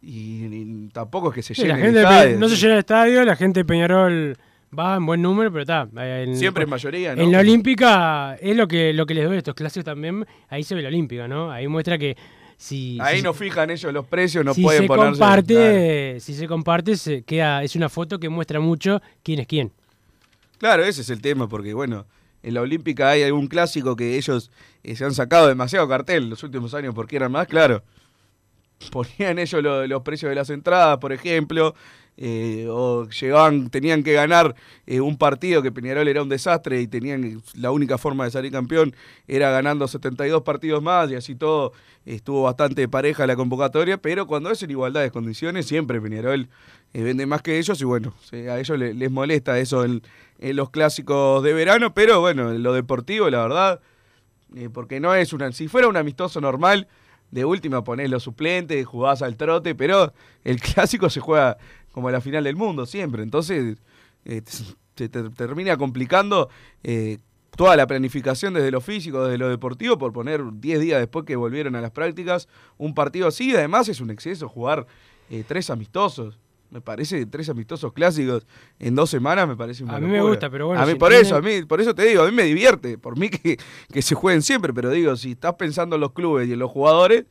y, 0.00 0.44
y 0.46 0.88
tampoco 0.92 1.28
es 1.30 1.34
que 1.34 1.42
se 1.42 1.54
llene 1.54 1.80
la 1.80 1.86
el 1.86 1.96
estadio. 1.96 2.38
No 2.38 2.48
se 2.48 2.56
llena 2.56 2.74
el 2.74 2.78
estadio, 2.80 3.24
la 3.24 3.36
gente 3.36 3.60
de 3.60 3.64
Peñarol 3.64 4.36
va 4.78 4.96
en 4.96 5.06
buen 5.06 5.20
número, 5.22 5.50
pero 5.52 5.62
está. 5.62 5.88
en- 6.22 6.36
Siempre 6.36 6.64
es 6.64 6.70
mayoría, 6.70 7.14
¿no? 7.14 7.22
En 7.22 7.32
la 7.32 7.40
Olímpica 7.40 8.34
es 8.40 8.56
lo 8.56 8.66
que, 8.66 8.92
lo 8.92 9.06
que 9.06 9.14
les 9.14 9.24
doy 9.24 9.36
a 9.36 9.38
estos 9.38 9.54
clásicos 9.54 9.84
también. 9.84 10.26
Ahí 10.48 10.62
se 10.64 10.74
ve 10.74 10.82
la 10.82 10.88
Olímpica, 10.88 11.28
¿no? 11.28 11.50
Ahí 11.50 11.68
muestra 11.68 11.98
que 11.98 12.16
si. 12.56 12.98
Ahí 13.00 13.18
si- 13.18 13.22
no 13.22 13.34
fijan 13.34 13.70
ellos 13.70 13.92
los 13.92 14.06
precios, 14.06 14.44
no 14.44 14.54
si 14.54 14.62
pueden 14.62 14.82
se 14.82 14.86
ponerse. 14.88 15.10
comparte, 15.20 16.16
si 16.20 16.34
se 16.34 16.46
comparte, 16.48 16.96
se 16.96 17.22
queda, 17.22 17.62
es 17.62 17.76
una 17.76 17.88
foto 17.88 18.18
que 18.18 18.28
muestra 18.28 18.60
mucho 18.60 19.00
quién 19.22 19.40
es 19.40 19.46
quién. 19.46 19.72
Claro, 20.58 20.84
ese 20.84 21.00
es 21.02 21.10
el 21.10 21.20
tema, 21.20 21.48
porque 21.48 21.74
bueno, 21.74 22.06
en 22.42 22.54
la 22.54 22.60
Olímpica 22.60 23.10
hay 23.10 23.22
algún 23.24 23.48
clásico 23.48 23.96
que 23.96 24.16
ellos 24.16 24.50
eh, 24.84 24.94
se 24.96 25.04
han 25.04 25.12
sacado 25.14 25.48
demasiado 25.48 25.88
cartel 25.88 26.30
los 26.30 26.42
últimos 26.44 26.72
años 26.74 26.94
porque 26.94 27.16
eran 27.16 27.32
más, 27.32 27.46
claro. 27.46 27.82
Ponían 28.90 29.38
ellos 29.38 29.62
lo- 29.62 29.86
los 29.86 30.02
precios 30.02 30.28
de 30.30 30.34
las 30.36 30.50
entradas, 30.50 30.98
por 30.98 31.12
ejemplo, 31.12 31.74
eh, 32.18 32.66
o 32.70 33.08
llegaban, 33.08 33.70
tenían 33.70 34.02
que 34.02 34.12
ganar 34.12 34.54
eh, 34.86 35.00
un 35.00 35.16
partido 35.16 35.62
que 35.62 35.72
Peñarol 35.72 36.06
era 36.08 36.22
un 36.22 36.28
desastre 36.28 36.80
y 36.82 36.86
tenían 36.86 37.42
la 37.54 37.70
única 37.70 37.96
forma 37.96 38.24
de 38.24 38.30
salir 38.30 38.52
campeón 38.52 38.94
era 39.26 39.50
ganando 39.50 39.88
72 39.88 40.42
partidos 40.42 40.82
más 40.82 41.10
y 41.10 41.14
así 41.14 41.34
todo 41.34 41.72
estuvo 42.04 42.42
bastante 42.42 42.86
pareja 42.86 43.26
la 43.26 43.34
convocatoria, 43.34 43.96
pero 43.96 44.26
cuando 44.26 44.50
es 44.50 44.62
en 44.62 44.70
igualdad 44.70 45.00
de 45.00 45.10
condiciones 45.10 45.64
siempre 45.66 46.02
Peñarol 46.02 46.48
eh, 46.92 47.02
vende 47.02 47.24
más 47.24 47.40
que 47.40 47.58
ellos 47.58 47.80
y 47.80 47.84
bueno, 47.84 48.12
a 48.50 48.58
ellos 48.58 48.78
le- 48.78 48.92
les 48.92 49.10
molesta 49.10 49.58
eso 49.58 49.82
en, 49.84 50.02
en 50.38 50.56
los 50.56 50.68
clásicos 50.68 51.42
de 51.42 51.54
verano, 51.54 51.94
pero 51.94 52.20
bueno, 52.20 52.50
en 52.52 52.62
lo 52.62 52.74
deportivo 52.74 53.30
la 53.30 53.40
verdad, 53.42 53.80
porque 54.74 55.00
no 55.00 55.14
es 55.14 55.32
una, 55.32 55.50
si 55.52 55.66
fuera 55.68 55.88
un 55.88 55.96
amistoso 55.96 56.40
normal, 56.42 56.88
de 57.32 57.44
última 57.44 57.82
ponés 57.82 58.08
los 58.10 58.22
suplentes, 58.22 58.86
jugás 58.86 59.22
al 59.22 59.36
trote, 59.36 59.74
pero 59.74 60.12
el 60.44 60.60
clásico 60.60 61.10
se 61.10 61.18
juega 61.18 61.56
como 61.90 62.10
la 62.10 62.20
final 62.20 62.44
del 62.44 62.54
mundo 62.54 62.86
siempre, 62.86 63.24
entonces 63.24 63.78
eh, 64.24 64.42
se 64.94 65.08
te 65.08 65.30
termina 65.30 65.76
complicando 65.76 66.50
eh, 66.84 67.18
toda 67.56 67.74
la 67.74 67.86
planificación 67.86 68.54
desde 68.54 68.70
lo 68.70 68.80
físico, 68.80 69.24
desde 69.24 69.38
lo 69.38 69.48
deportivo, 69.48 69.98
por 69.98 70.12
poner 70.12 70.42
10 70.52 70.80
días 70.80 71.00
después 71.00 71.24
que 71.24 71.34
volvieron 71.34 71.74
a 71.74 71.80
las 71.80 71.90
prácticas 71.90 72.48
un 72.78 72.94
partido 72.94 73.26
así, 73.26 73.54
además 73.54 73.88
es 73.88 74.00
un 74.00 74.10
exceso 74.10 74.48
jugar 74.48 74.86
eh, 75.30 75.44
tres 75.46 75.70
amistosos. 75.70 76.38
Me 76.72 76.80
parece 76.80 77.26
tres 77.26 77.50
amistosos 77.50 77.92
clásicos 77.92 78.46
en 78.78 78.94
dos 78.94 79.10
semanas 79.10 79.46
me 79.46 79.56
parece 79.56 79.84
una 79.84 79.96
A 79.96 80.00
mí 80.00 80.06
me 80.06 80.22
gusta, 80.22 80.48
pero 80.48 80.68
bueno, 80.68 80.80
A 80.80 80.86
mí 80.86 80.92
si 80.92 80.98
por 80.98 81.12
eso, 81.12 81.36
a 81.36 81.42
mí, 81.42 81.62
por 81.66 81.82
eso 81.82 81.94
te 81.94 82.02
digo, 82.06 82.22
a 82.22 82.30
mí 82.30 82.32
me 82.34 82.44
divierte, 82.44 82.96
por 82.96 83.18
mí 83.18 83.28
que, 83.28 83.58
que 83.92 84.00
se 84.00 84.14
jueguen 84.14 84.40
siempre, 84.40 84.72
pero 84.72 84.88
digo, 84.88 85.14
si 85.16 85.32
estás 85.32 85.52
pensando 85.56 85.96
en 85.96 86.00
los 86.00 86.12
clubes 86.12 86.48
y 86.48 86.54
en 86.54 86.58
los 86.58 86.70
jugadores, 86.70 87.26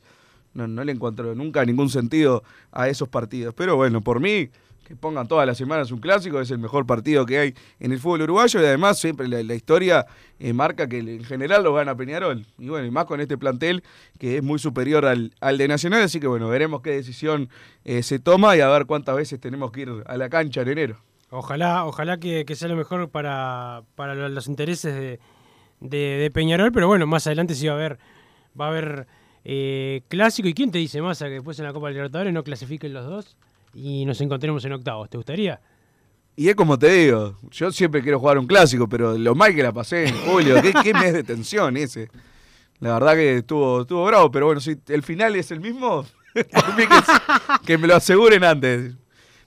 no, 0.54 0.68
no 0.68 0.84
le 0.84 0.92
encuentro 0.92 1.34
nunca 1.34 1.64
ningún 1.64 1.88
sentido 1.88 2.44
a 2.70 2.88
esos 2.88 3.08
partidos. 3.08 3.52
Pero 3.54 3.74
bueno, 3.74 4.00
por 4.00 4.20
mí, 4.20 4.48
que 4.86 4.96
pongan 4.96 5.28
todas 5.28 5.46
las 5.46 5.56
semanas 5.56 5.90
un 5.92 6.00
clásico, 6.00 6.40
es 6.40 6.50
el 6.50 6.58
mejor 6.58 6.86
partido 6.86 7.24
que 7.24 7.38
hay 7.38 7.54
en 7.80 7.92
el 7.92 7.98
fútbol 8.00 8.22
uruguayo 8.22 8.60
y 8.60 8.64
además 8.64 8.98
siempre 8.98 9.28
la, 9.28 9.54
historia 9.54 10.06
eh, 10.38 10.52
marca 10.52 10.88
que 10.88 10.98
en 10.98 11.24
general 11.24 11.62
lo 11.62 11.72
gana 11.74 11.94
Peñarol. 11.96 12.46
Y 12.58 12.68
bueno, 12.68 12.86
y 12.86 12.90
más 12.90 13.04
con 13.04 13.20
este 13.20 13.38
plantel 13.38 13.82
que 14.18 14.38
es 14.38 14.42
muy 14.42 14.58
superior 14.58 15.06
al, 15.06 15.32
al 15.40 15.58
de 15.58 15.68
Nacional, 15.68 16.02
así 16.02 16.18
que 16.20 16.26
bueno, 16.26 16.48
veremos 16.48 16.82
qué 16.82 16.90
decisión 16.90 17.48
eh, 17.84 18.02
se 18.02 18.18
toma 18.18 18.56
y 18.56 18.60
a 18.60 18.68
ver 18.68 18.86
cuántas 18.86 19.16
veces 19.16 19.38
tenemos 19.40 19.70
que 19.72 19.82
ir 19.82 19.92
a 20.06 20.16
la 20.16 20.28
cancha 20.28 20.62
en 20.62 20.68
enero. 20.68 20.98
Ojalá, 21.30 21.86
ojalá 21.86 22.18
que, 22.18 22.44
que 22.44 22.54
sea 22.56 22.68
lo 22.68 22.76
mejor 22.76 23.08
para, 23.08 23.82
para 23.94 24.14
lo- 24.14 24.28
los 24.28 24.48
intereses 24.48 24.94
de, 24.94 25.20
de, 25.80 25.98
de 25.98 26.30
Peñarol, 26.30 26.72
pero 26.72 26.88
bueno, 26.88 27.06
más 27.06 27.26
adelante 27.26 27.54
sí 27.54 27.66
va 27.68 27.72
a 27.72 27.76
haber, 27.76 27.98
va 28.60 28.66
a 28.66 28.68
haber 28.68 29.06
eh, 29.44 30.02
clásico. 30.08 30.48
¿Y 30.48 30.54
quién 30.54 30.70
te 30.70 30.78
dice, 30.78 31.00
Massa, 31.00 31.26
que 31.26 31.34
después 31.34 31.58
en 31.58 31.64
la 31.64 31.72
Copa 31.72 31.88
Libertadores 31.90 32.34
no 32.34 32.44
clasifiquen 32.44 32.92
los 32.92 33.06
dos 33.06 33.36
y 33.74 34.04
nos 34.04 34.20
encontremos 34.20 34.64
en 34.64 34.72
octavos? 34.72 35.08
¿Te 35.10 35.16
gustaría? 35.16 35.60
Y 36.34 36.48
es 36.48 36.54
como 36.54 36.78
te 36.78 36.90
digo, 36.90 37.36
yo 37.50 37.70
siempre 37.70 38.02
quiero 38.02 38.18
jugar 38.18 38.38
un 38.38 38.46
clásico, 38.46 38.88
pero 38.88 39.18
lo 39.18 39.34
mal 39.34 39.54
que 39.54 39.62
la 39.62 39.72
pasé 39.72 40.08
en 40.08 40.16
julio, 40.16 40.56
qué, 40.82 40.94
mes 40.94 41.12
de 41.12 41.22
tensión 41.22 41.76
ese. 41.76 42.08
La 42.80 42.94
verdad 42.94 43.14
que 43.14 43.38
estuvo, 43.38 43.82
estuvo 43.82 44.04
bravo, 44.06 44.30
pero 44.30 44.46
bueno, 44.46 44.60
si 44.60 44.76
el 44.88 45.02
final 45.02 45.36
es 45.36 45.50
el 45.50 45.60
mismo, 45.60 46.06
que, 47.66 47.76
me 47.76 47.86
lo 47.86 47.96
aseguren 47.96 48.44
antes. 48.44 48.94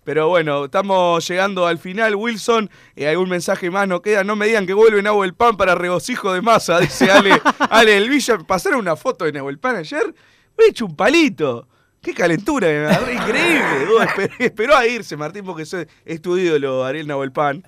Pero 0.03 0.30
bueno, 0.30 0.65
estamos 0.65 1.28
llegando 1.28 1.65
al 1.65 1.80
final, 1.80 2.15
Wilson. 2.15 2.69
Eh, 2.95 3.07
¿Algún 3.07 3.30
mensaje 3.30 3.71
más 3.71 3.88
no 3.88 4.03
queda? 4.03 4.23
No 4.23 4.36
me 4.36 4.45
digan 4.45 4.67
que 4.67 4.73
vuelve 4.73 5.01
Nahuel 5.01 5.34
Pan 5.34 5.57
para 5.57 5.73
regocijo 5.73 6.32
de 6.32 6.43
masa, 6.43 6.80
dice 6.80 7.09
Ale, 7.09 7.41
Ale 7.71 7.93
del 7.93 8.09
Villa. 8.09 8.38
¿Pasaron 8.38 8.80
una 8.80 8.95
foto 8.95 9.26
de 9.26 9.32
Nahuel 9.32 9.57
Pan 9.57 9.78
ayer? 9.78 10.13
Me 10.55 10.65
he 10.65 10.69
hecho 10.69 10.86
un 10.86 10.95
palito. 10.95 11.67
Qué 12.05 12.13
calentura, 12.13 12.67
me 12.67 12.85
agarré, 12.85 13.13
increíble. 13.15 14.29
Esperó 14.39 14.75
a 14.77 14.85
irse 14.85 15.17
Martín 15.17 15.43
porque 15.43 15.63
es, 15.63 15.75
es 16.05 16.21
tu 16.21 16.37
ídolo, 16.37 16.85
Ariel 16.85 17.07
Nahuel 17.07 17.31
Pan. 17.31 17.63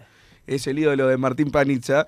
Es 0.46 0.68
el 0.68 0.78
ídolo 0.78 1.08
de 1.08 1.18
Martín 1.18 1.50
Panizza. 1.50 2.06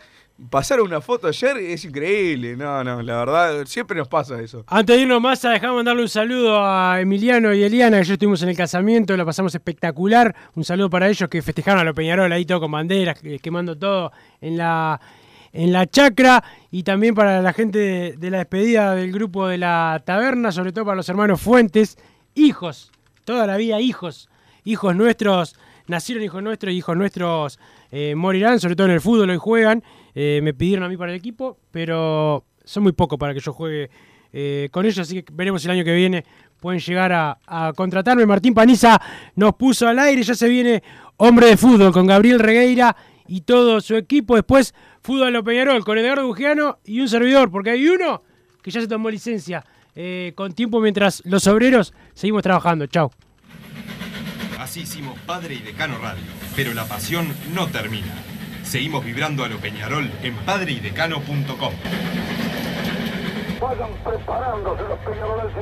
Pasaron 0.50 0.86
una 0.88 1.02
foto 1.02 1.28
ayer, 1.28 1.58
es 1.58 1.84
increíble. 1.84 2.56
No, 2.56 2.84
no, 2.84 3.02
la 3.02 3.18
verdad, 3.18 3.66
siempre 3.66 3.98
nos 3.98 4.08
pasa 4.08 4.40
eso. 4.42 4.64
Antes 4.68 4.96
de 4.96 5.02
irnos 5.02 5.20
más, 5.20 5.42
dejamos 5.42 5.78
mandarle 5.78 6.04
un 6.04 6.08
saludo 6.08 6.64
a 6.64 7.02
Emiliano 7.02 7.52
y 7.54 7.64
Eliana, 7.64 8.02
que 8.02 8.14
estuvimos 8.14 8.42
en 8.44 8.50
el 8.50 8.56
casamiento, 8.56 9.18
la 9.18 9.26
pasamos 9.26 9.54
espectacular. 9.56 10.34
Un 10.56 10.64
saludo 10.64 10.90
para 10.90 11.10
ellos 11.10 11.28
que 11.30 11.42
festejaron 11.42 11.82
a 11.82 11.84
los 11.84 11.94
Peñarol 11.96 12.32
ahí 12.32 12.46
todo 12.46 12.62
con 12.62 12.72
banderas, 12.72 13.20
que- 13.20 13.40
quemando 13.40 13.76
todo 13.78 14.14
en 14.40 14.56
la, 14.56 15.02
en 15.52 15.74
la 15.74 15.88
chacra. 15.88 16.42
Y 16.72 16.84
también 16.84 17.16
para 17.16 17.42
la 17.42 17.52
gente 17.52 18.14
de 18.18 18.30
la 18.30 18.38
despedida 18.38 18.96
del 18.96 19.12
grupo 19.12 19.48
de 19.48 19.58
la 19.58 20.02
taberna, 20.06 20.54
sobre 20.54 20.72
todo 20.72 20.86
para 20.86 20.96
los 20.96 21.10
hermanos 21.10 21.42
Fuentes, 21.42 21.98
hijos, 22.40 22.92
toda 23.26 23.46
la 23.46 23.58
vida 23.58 23.80
hijos, 23.80 24.30
hijos 24.64 24.96
nuestros, 24.96 25.56
nacieron 25.88 26.24
hijos 26.24 26.42
nuestros 26.44 26.74
hijos 26.74 26.96
nuestros 26.96 27.60
eh, 27.92 28.14
morirán, 28.16 28.60
sobre 28.60 28.76
todo 28.76 28.88
en 28.88 28.94
el 28.94 29.02
fútbol 29.02 29.30
hoy 29.30 29.38
juegan. 29.38 29.84
Eh, 30.14 30.40
me 30.44 30.54
pidieron 30.54 30.86
a 30.86 30.90
mí 30.90 30.98
para 30.98 31.12
el 31.12 31.18
equipo, 31.18 31.58
pero 31.72 32.46
son 32.64 32.84
muy 32.84 32.92
pocos 32.92 33.18
para 33.18 33.34
que 33.34 33.40
yo 33.40 33.54
juegue 33.54 33.90
eh, 34.32 34.70
con 34.72 34.86
ellos, 34.86 35.00
así 35.00 35.24
que 35.24 35.34
veremos 35.34 35.64
el 35.66 35.72
año 35.72 35.84
que 35.84 35.94
viene. 35.94 36.24
Pueden 36.60 36.80
llegar 36.80 37.14
a, 37.14 37.40
a 37.48 37.74
contratarme. 37.74 38.26
Martín 38.26 38.54
Paniza 38.54 39.00
nos 39.36 39.56
puso 39.56 39.88
al 39.88 39.98
aire, 39.98 40.24
ya 40.24 40.36
se 40.36 40.50
viene 40.50 40.84
hombre 41.18 41.48
de 41.48 41.58
fútbol 41.58 41.92
con 41.92 42.06
Gabriel 42.06 42.40
Regueira 42.40 42.96
y 43.28 43.42
todo 43.42 43.80
su 43.82 43.96
equipo. 43.96 44.36
Después, 44.36 44.74
fútbol 45.02 45.36
a 45.36 45.42
Peñarol 45.42 45.84
con 45.86 45.98
Edgardo 45.98 46.28
Bugiano 46.28 46.80
y 46.84 47.00
un 47.00 47.08
servidor, 47.08 47.50
porque 47.50 47.72
hay 47.72 47.88
uno 47.88 48.24
que 48.62 48.72
ya 48.72 48.82
se 48.82 48.88
tomó 48.88 49.10
licencia 49.10 49.64
eh, 49.96 50.34
con 50.36 50.54
tiempo 50.54 50.80
mientras 50.80 51.22
los 51.26 51.48
obreros 51.48 51.94
seguimos 52.14 52.44
trabajando. 52.44 52.86
Chau. 52.88 53.12
Así 54.60 54.82
hicimos 54.82 55.18
Padre 55.26 55.56
y 55.56 55.60
Decano 55.60 55.98
Radio, 56.00 56.24
pero 56.56 56.74
la 56.74 56.86
pasión 56.86 57.34
no 57.54 57.68
termina. 57.68 58.14
Seguimos 58.64 59.04
vibrando 59.04 59.44
a 59.44 59.48
lo 59.48 59.58
Peñarol 59.58 60.12
en 60.22 60.36
padreidecano.com. 60.46 61.74
Vayan 63.60 63.90
preparándose 64.04 64.84
los 64.84 65.00
peñaroles. 65.00 65.54